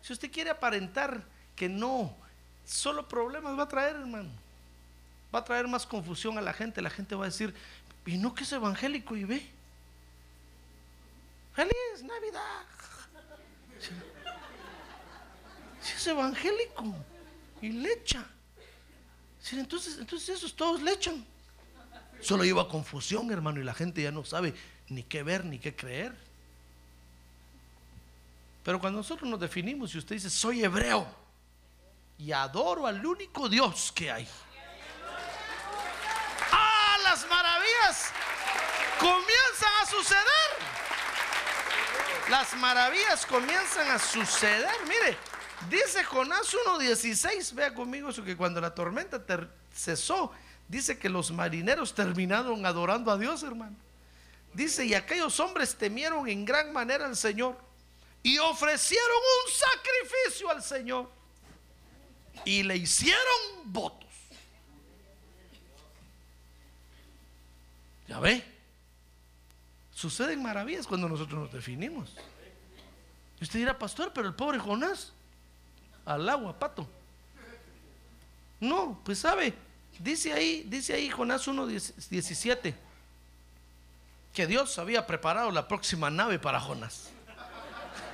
si 0.02 0.12
usted 0.12 0.30
quiere 0.30 0.50
aparentar 0.50 1.22
que 1.54 1.68
no, 1.68 2.16
solo 2.64 3.06
problemas 3.06 3.58
va 3.58 3.64
a 3.64 3.68
traer, 3.68 3.96
hermano. 3.96 4.30
Va 5.34 5.40
a 5.40 5.44
traer 5.44 5.68
más 5.68 5.86
confusión 5.86 6.38
a 6.38 6.40
la 6.40 6.52
gente. 6.52 6.82
La 6.82 6.90
gente 6.90 7.14
va 7.14 7.24
a 7.24 7.28
decir, 7.28 7.54
¿y 8.06 8.16
no 8.16 8.34
que 8.34 8.44
es 8.44 8.52
evangélico 8.52 9.16
y 9.16 9.24
ve? 9.24 9.46
Feliz 11.54 12.02
Navidad. 12.02 12.66
Si 15.80 15.92
es 15.92 16.06
evangélico 16.06 16.94
y 17.60 17.70
le 17.70 17.92
echa. 17.92 18.24
entonces, 19.52 19.98
entonces 19.98 20.28
esos 20.30 20.54
todos 20.54 20.82
le 20.82 20.92
echan. 20.92 21.24
Solo 22.20 22.44
lleva 22.44 22.68
confusión, 22.68 23.30
hermano, 23.30 23.60
y 23.60 23.64
la 23.64 23.72
gente 23.74 24.02
ya 24.02 24.10
no 24.10 24.24
sabe 24.24 24.54
ni 24.88 25.02
qué 25.02 25.22
ver 25.22 25.44
ni 25.44 25.58
qué 25.58 25.74
creer. 25.74 26.14
Pero 28.62 28.78
cuando 28.78 28.98
nosotros 28.98 29.28
nos 29.28 29.40
definimos 29.40 29.94
y 29.94 29.98
usted 29.98 30.16
dice, 30.16 30.30
soy 30.30 30.62
hebreo 30.62 31.06
y 32.18 32.32
adoro 32.32 32.86
al 32.86 33.04
único 33.04 33.48
Dios 33.48 33.92
que 33.94 34.10
hay. 34.10 34.28
¡Ah, 36.52 36.96
las 37.02 37.26
maravillas 37.28 38.12
comienzan 38.98 39.72
a 39.82 39.86
suceder! 39.86 40.70
Las 42.28 42.54
maravillas 42.56 43.24
comienzan 43.26 43.90
a 43.90 43.98
suceder. 43.98 44.70
Mire, 44.86 45.16
dice 45.70 46.04
Jonás 46.04 46.54
1.16, 46.66 47.54
vea 47.54 47.74
conmigo 47.74 48.10
eso 48.10 48.22
que 48.22 48.36
cuando 48.36 48.60
la 48.60 48.74
tormenta 48.74 49.20
cesó, 49.74 50.30
dice 50.68 50.98
que 50.98 51.08
los 51.08 51.32
marineros 51.32 51.94
terminaron 51.94 52.64
adorando 52.66 53.10
a 53.10 53.16
Dios, 53.16 53.42
hermano. 53.42 53.74
Dice, 54.52 54.84
y 54.84 54.94
aquellos 54.94 55.40
hombres 55.40 55.74
temieron 55.74 56.28
en 56.28 56.44
gran 56.44 56.72
manera 56.72 57.06
al 57.06 57.16
Señor 57.16 57.69
y 58.22 58.38
ofrecieron 58.38 59.16
un 59.16 59.52
sacrificio 59.52 60.50
al 60.50 60.62
Señor 60.62 61.10
y 62.44 62.62
le 62.62 62.76
hicieron 62.76 63.20
votos. 63.64 64.08
¿Ya 68.08 68.18
ve? 68.18 68.44
Suceden 69.94 70.42
maravillas 70.42 70.86
cuando 70.86 71.08
nosotros 71.08 71.40
nos 71.40 71.52
definimos. 71.52 72.14
Usted 73.40 73.58
dirá, 73.58 73.78
pastor, 73.78 74.12
pero 74.12 74.28
el 74.28 74.34
pobre 74.34 74.58
Jonás, 74.58 75.12
al 76.04 76.28
agua, 76.28 76.58
pato. 76.58 76.88
No, 78.58 79.00
pues 79.04 79.18
sabe, 79.18 79.54
dice 79.98 80.32
ahí, 80.32 80.64
dice 80.68 80.92
ahí 80.92 81.08
Jonás 81.08 81.46
1.17, 81.48 82.74
que 84.34 84.46
Dios 84.46 84.78
había 84.78 85.06
preparado 85.06 85.50
la 85.50 85.66
próxima 85.68 86.10
nave 86.10 86.38
para 86.38 86.60
Jonás. 86.60 87.10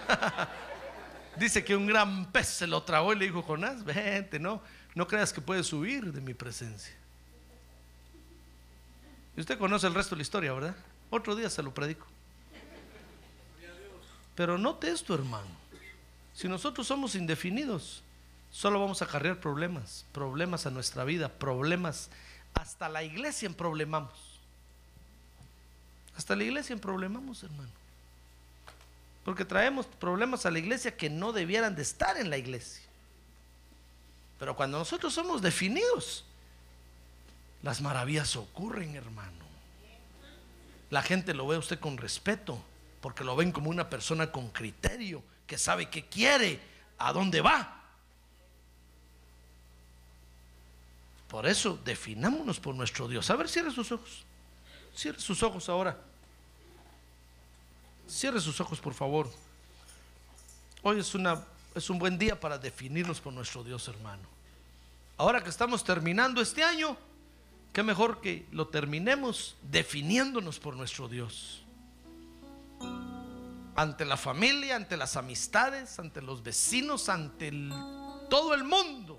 Dice 1.37 1.65
que 1.65 1.77
un 1.77 1.87
gran 1.87 2.31
pez 2.33 2.49
se 2.49 2.67
lo 2.67 2.83
tragó 2.83 3.13
y 3.13 3.19
le 3.19 3.27
dijo, 3.27 3.43
Jonás, 3.43 3.85
vente, 3.85 4.39
no, 4.39 4.63
no 4.95 5.07
creas 5.07 5.33
que 5.33 5.41
puedes 5.41 5.73
huir 5.73 6.13
de 6.13 6.21
mi 6.21 6.35
presencia. 6.35 6.95
Y 9.37 9.41
usted 9.41 9.59
conoce 9.59 9.87
el 9.87 9.95
resto 9.95 10.15
de 10.15 10.21
la 10.21 10.23
historia, 10.23 10.53
¿verdad? 10.53 10.77
Otro 11.11 11.37
día 11.37 11.51
se 11.51 11.63
lo 11.63 11.75
predico. 11.75 12.07
Pero 14.35 14.57
note 14.59 14.91
esto, 14.91 15.15
hermano. 15.15 15.49
Si 16.35 16.49
nosotros 16.49 16.87
somos 16.87 17.15
indefinidos, 17.15 18.03
solo 18.51 18.81
vamos 18.81 19.03
a 19.03 19.07
cargar 19.07 19.41
problemas, 19.41 20.05
problemas 20.13 20.67
a 20.67 20.71
nuestra 20.71 21.05
vida, 21.05 21.29
problemas. 21.29 22.11
Hasta 22.55 22.89
la 22.89 23.03
iglesia 23.03 23.47
en 23.47 23.55
problemamos. 23.55 24.41
Hasta 26.17 26.35
la 26.35 26.45
iglesia 26.45 26.73
en 26.73 26.81
problemamos, 26.81 27.43
hermano. 27.43 27.71
Porque 29.27 29.45
traemos 29.45 29.87
problemas 29.87 30.47
a 30.47 30.53
la 30.53 30.61
iglesia 30.61 30.97
que 30.97 31.11
no 31.11 31.33
debieran 31.33 31.75
de 31.75 31.83
estar 31.83 32.17
en 32.17 32.31
la 32.31 32.39
iglesia. 32.39 32.85
Pero 34.39 34.55
cuando 34.55 34.79
nosotros 34.79 35.13
somos 35.13 35.43
definidos, 35.43 36.25
las 37.65 37.81
maravillas 37.81 38.37
ocurren, 38.37 38.95
hermano. 38.95 39.45
La 40.91 41.03
gente 41.03 41.35
lo 41.35 41.49
ve 41.49 41.57
a 41.57 41.59
usted 41.59 41.81
con 41.81 41.97
respeto, 41.97 42.63
porque 43.01 43.25
lo 43.25 43.35
ven 43.35 43.51
como 43.51 43.69
una 43.69 43.91
persona 43.91 44.31
con 44.31 44.49
criterio, 44.51 45.25
que 45.49 45.59
sabe 45.59 45.91
qué 45.91 46.07
quiere, 46.07 46.61
a 46.97 47.13
dónde 47.13 47.41
va. 47.41 47.83
Por 51.27 51.47
eso 51.47 51.81
definámonos 51.85 52.61
por 52.61 52.77
nuestro 52.77 53.09
Dios. 53.09 53.29
A 53.29 53.35
ver, 53.35 53.49
cierre 53.49 53.73
sus 53.73 53.91
ojos. 53.91 54.25
Cierre 54.95 55.19
sus 55.19 55.43
ojos 55.43 55.69
ahora. 55.69 55.99
Cierre 58.09 58.41
sus 58.41 58.61
ojos, 58.61 58.81
por 58.81 58.95
favor. 58.95 59.29
Hoy 60.83 61.01
es, 61.01 61.15
una, 61.15 61.45
es 61.75 61.91
un 61.91 61.99
buen 61.99 62.19
día 62.19 62.39
para 62.39 62.57
definirnos 62.57 63.21
por 63.21 63.33
nuestro 63.33 63.65
Dios, 63.65 63.89
hermano. 63.89 64.23
Ahora 65.17 65.43
que 65.43 65.51
estamos 65.51 65.83
terminando 65.83 66.41
este 66.41 66.63
año, 66.63 66.97
qué 67.73 67.83
mejor 67.83 68.21
que 68.21 68.47
lo 68.53 68.69
terminemos 68.69 69.57
definiéndonos 69.63 70.61
por 70.61 70.77
nuestro 70.77 71.09
Dios. 71.09 71.63
Ante 73.75 74.05
la 74.05 74.17
familia, 74.17 74.77
ante 74.77 74.97
las 74.97 75.17
amistades, 75.17 75.99
ante 75.99 76.23
los 76.23 76.43
vecinos, 76.43 77.09
ante 77.09 77.51
todo 78.31 78.55
el 78.55 78.63
mundo. 78.63 79.16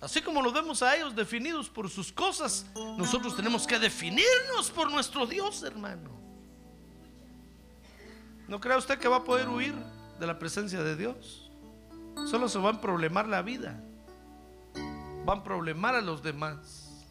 Así 0.00 0.20
como 0.20 0.42
lo 0.42 0.52
vemos 0.52 0.82
a 0.82 0.94
ellos 0.94 1.16
definidos 1.16 1.70
por 1.70 1.88
sus 1.88 2.12
cosas, 2.12 2.66
nosotros 2.98 3.34
tenemos 3.34 3.66
que 3.66 3.78
definirnos 3.78 4.70
por 4.74 4.90
nuestro 4.90 5.26
Dios, 5.26 5.62
hermano. 5.62 6.10
¿No 8.46 8.60
cree 8.60 8.76
usted 8.76 8.98
que 8.98 9.08
va 9.08 9.16
a 9.16 9.24
poder 9.24 9.48
huir 9.48 9.74
de 10.20 10.26
la 10.26 10.38
presencia 10.38 10.82
de 10.82 10.96
Dios? 10.96 11.50
Solo 12.30 12.48
se 12.48 12.58
va 12.58 12.70
a 12.70 12.80
problemar 12.80 13.26
la 13.26 13.42
vida. 13.42 13.82
Van 15.24 15.38
a 15.38 15.44
problemar 15.44 15.94
a 15.94 16.00
los 16.00 16.22
demás. 16.22 17.04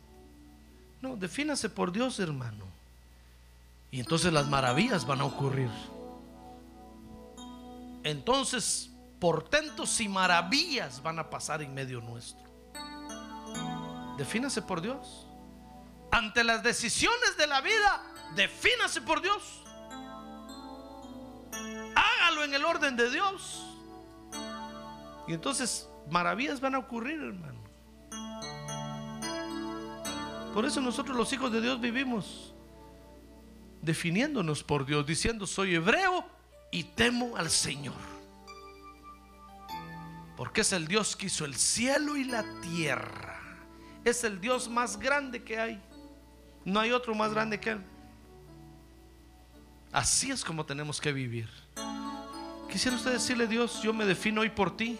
No, 1.01 1.15
defínase 1.15 1.69
por 1.69 1.91
Dios, 1.91 2.19
hermano. 2.19 2.65
Y 3.91 3.99
entonces 3.99 4.31
las 4.31 4.47
maravillas 4.47 5.05
van 5.05 5.21
a 5.21 5.25
ocurrir. 5.25 5.69
Entonces, 8.03 8.91
portentos 9.19 9.99
y 9.99 10.07
maravillas 10.07 11.01
van 11.01 11.19
a 11.19 11.29
pasar 11.29 11.61
en 11.61 11.73
medio 11.73 11.99
nuestro. 12.01 12.44
Defínase 14.17 14.61
por 14.61 14.81
Dios. 14.81 15.27
Ante 16.11 16.43
las 16.43 16.63
decisiones 16.63 17.35
de 17.37 17.47
la 17.47 17.61
vida, 17.61 18.03
defínase 18.35 19.01
por 19.01 19.21
Dios. 19.21 19.61
Hágalo 21.95 22.43
en 22.43 22.53
el 22.53 22.63
orden 22.63 22.95
de 22.95 23.09
Dios. 23.09 23.65
Y 25.27 25.33
entonces 25.33 25.89
maravillas 26.09 26.61
van 26.61 26.75
a 26.75 26.79
ocurrir, 26.79 27.19
hermano. 27.19 27.63
Por 30.53 30.65
eso 30.65 30.79
nosotros 30.79 31.17
los 31.17 31.33
hijos 31.33 31.51
de 31.51 31.59
Dios 31.59 31.81
vivimos 31.81 32.53
definiéndonos 33.81 34.63
por 34.63 34.85
Dios, 34.85 35.05
diciendo 35.05 35.45
soy 35.45 35.75
hebreo 35.75 36.25
y 36.71 36.83
temo 36.83 37.35
al 37.35 37.49
Señor. 37.49 38.15
Porque 40.37 40.61
es 40.61 40.71
el 40.71 40.87
Dios 40.87 41.15
que 41.15 41.27
hizo 41.27 41.43
el 41.45 41.55
cielo 41.55 42.15
y 42.15 42.23
la 42.23 42.43
tierra 42.61 43.34
es 44.05 44.23
el 44.23 44.39
Dios 44.39 44.69
más 44.69 44.97
grande 44.97 45.43
que 45.43 45.59
hay. 45.59 45.81
No 46.63 46.79
hay 46.79 46.91
otro 46.91 47.13
más 47.13 47.33
grande 47.33 47.59
que 47.59 47.71
Él. 47.71 47.81
Así 49.91 50.31
es 50.31 50.43
como 50.43 50.65
tenemos 50.65 51.01
que 51.01 51.11
vivir. 51.11 51.49
Quisiera 52.69 52.97
usted 52.97 53.11
decirle, 53.13 53.47
Dios, 53.47 53.81
yo 53.81 53.93
me 53.93 54.05
defino 54.05 54.41
hoy 54.41 54.49
por 54.49 54.75
ti. 54.77 54.99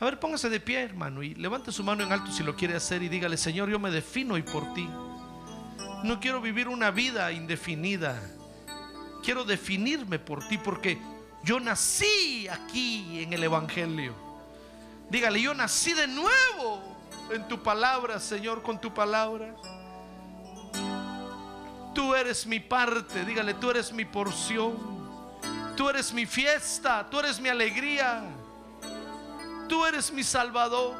A 0.00 0.04
ver, 0.04 0.18
póngase 0.18 0.48
de 0.48 0.60
pie, 0.60 0.82
hermano, 0.82 1.22
y 1.22 1.34
levante 1.34 1.70
su 1.70 1.84
mano 1.84 2.02
en 2.02 2.10
alto 2.10 2.32
si 2.32 2.42
lo 2.42 2.56
quiere 2.56 2.74
hacer 2.74 3.02
y 3.02 3.08
dígale, 3.08 3.36
Señor, 3.36 3.68
yo 3.68 3.78
me 3.78 3.90
defino 3.90 4.34
hoy 4.34 4.42
por 4.42 4.72
ti. 4.72 4.88
No 6.04 6.18
quiero 6.20 6.40
vivir 6.40 6.68
una 6.68 6.90
vida 6.90 7.30
indefinida. 7.32 8.20
Quiero 9.22 9.44
definirme 9.44 10.18
por 10.18 10.48
ti 10.48 10.56
porque 10.56 10.98
yo 11.44 11.60
nací 11.60 12.48
aquí 12.48 13.22
en 13.22 13.32
el 13.32 13.44
Evangelio. 13.44 14.14
Dígale, 15.10 15.42
yo 15.42 15.52
nací 15.52 15.92
de 15.92 16.06
nuevo 16.06 16.89
en 17.30 17.46
tu 17.48 17.62
palabra, 17.62 18.18
Señor, 18.18 18.62
con 18.62 18.80
tu 18.80 18.92
palabra. 18.92 19.54
Tú 21.94 22.14
eres 22.14 22.46
mi 22.46 22.60
parte, 22.60 23.24
dígale, 23.24 23.54
tú 23.54 23.70
eres 23.70 23.92
mi 23.92 24.04
porción. 24.04 24.76
Tú 25.76 25.88
eres 25.88 26.12
mi 26.12 26.26
fiesta, 26.26 27.08
tú 27.10 27.20
eres 27.20 27.40
mi 27.40 27.48
alegría. 27.48 28.22
Tú 29.68 29.84
eres 29.86 30.12
mi 30.12 30.22
salvador. 30.22 30.94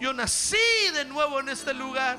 Yo 0.00 0.12
nací 0.12 0.56
de 0.92 1.04
nuevo 1.04 1.40
en 1.40 1.48
este 1.48 1.72
lugar. 1.72 2.18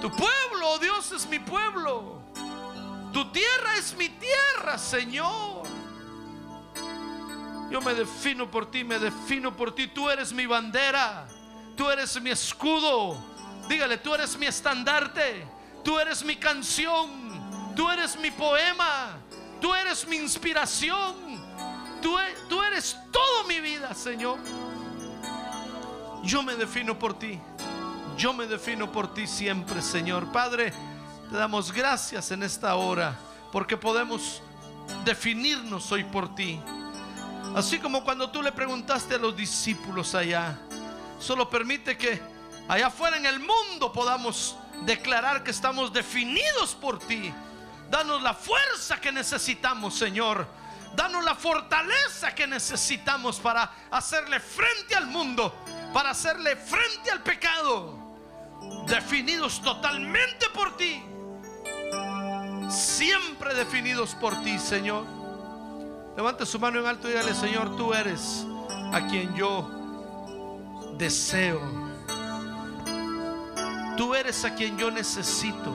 Tu 0.00 0.10
pueblo, 0.10 0.70
oh 0.70 0.78
Dios, 0.78 1.12
es 1.12 1.26
mi 1.28 1.38
pueblo. 1.38 2.20
Tu 3.12 3.30
tierra 3.32 3.76
es 3.76 3.94
mi 3.96 4.08
tierra, 4.08 4.78
Señor. 4.78 5.59
Yo 7.70 7.80
me 7.80 7.94
defino 7.94 8.50
por 8.50 8.70
ti, 8.70 8.82
me 8.82 8.98
defino 8.98 9.56
por 9.56 9.74
ti. 9.74 9.86
Tú 9.86 10.10
eres 10.10 10.32
mi 10.32 10.44
bandera. 10.46 11.26
Tú 11.76 11.88
eres 11.88 12.20
mi 12.20 12.30
escudo. 12.30 13.16
Dígale, 13.68 13.98
tú 13.98 14.12
eres 14.12 14.36
mi 14.36 14.46
estandarte. 14.46 15.46
Tú 15.84 15.98
eres 15.98 16.24
mi 16.24 16.36
canción. 16.36 17.74
Tú 17.76 17.88
eres 17.88 18.18
mi 18.18 18.32
poema. 18.32 19.16
Tú 19.60 19.72
eres 19.72 20.06
mi 20.08 20.16
inspiración. 20.16 21.14
Tú, 22.02 22.18
e, 22.18 22.66
eres 22.66 22.96
toda 23.12 23.44
mi 23.46 23.60
vida, 23.60 23.94
Señor. 23.94 24.38
Yo 26.24 26.42
me 26.42 26.56
defino 26.56 26.98
por 26.98 27.18
ti. 27.18 27.38
Yo 28.16 28.32
me 28.32 28.46
defino 28.46 28.90
por 28.90 29.14
ti 29.14 29.26
siempre, 29.26 29.80
Señor. 29.80 30.32
Padre, 30.32 30.72
te 31.30 31.36
damos 31.36 31.72
gracias 31.72 32.30
en 32.32 32.42
esta 32.42 32.74
hora 32.74 33.16
porque 33.52 33.76
podemos 33.76 34.42
definirnos 35.04 35.90
hoy 35.92 36.04
por 36.04 36.34
ti. 36.34 36.60
Así 37.54 37.78
como 37.80 38.04
cuando 38.04 38.30
tú 38.30 38.42
le 38.42 38.52
preguntaste 38.52 39.16
a 39.16 39.18
los 39.18 39.36
discípulos 39.36 40.14
allá, 40.14 40.56
solo 41.18 41.50
permite 41.50 41.98
que 41.98 42.20
allá 42.68 42.86
afuera 42.86 43.16
en 43.16 43.26
el 43.26 43.40
mundo 43.40 43.92
podamos 43.92 44.56
declarar 44.82 45.42
que 45.42 45.50
estamos 45.50 45.92
definidos 45.92 46.74
por 46.74 47.00
ti. 47.00 47.32
Danos 47.90 48.22
la 48.22 48.34
fuerza 48.34 49.00
que 49.00 49.10
necesitamos, 49.10 49.94
Señor. 49.96 50.46
Danos 50.94 51.24
la 51.24 51.34
fortaleza 51.34 52.34
que 52.34 52.46
necesitamos 52.46 53.40
para 53.40 53.72
hacerle 53.90 54.38
frente 54.38 54.94
al 54.94 55.06
mundo, 55.06 55.52
para 55.92 56.10
hacerle 56.10 56.54
frente 56.54 57.10
al 57.10 57.22
pecado. 57.22 57.98
Definidos 58.86 59.60
totalmente 59.60 60.48
por 60.50 60.76
ti. 60.76 61.02
Siempre 62.70 63.54
definidos 63.54 64.14
por 64.14 64.40
ti, 64.42 64.56
Señor. 64.58 65.19
Levante 66.16 66.44
su 66.44 66.58
mano 66.58 66.80
en 66.80 66.86
alto 66.86 67.08
y 67.08 67.12
dígale, 67.12 67.34
Señor, 67.34 67.76
tú 67.76 67.94
eres 67.94 68.46
a 68.92 69.06
quien 69.08 69.34
yo 69.34 69.70
deseo. 70.98 71.60
Tú 73.96 74.14
eres 74.14 74.44
a 74.44 74.54
quien 74.54 74.76
yo 74.78 74.90
necesito. 74.90 75.72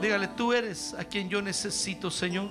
Dígale, 0.00 0.28
tú 0.28 0.52
eres 0.52 0.94
a 0.94 1.04
quien 1.04 1.28
yo 1.28 1.42
necesito, 1.42 2.10
Señor. 2.10 2.50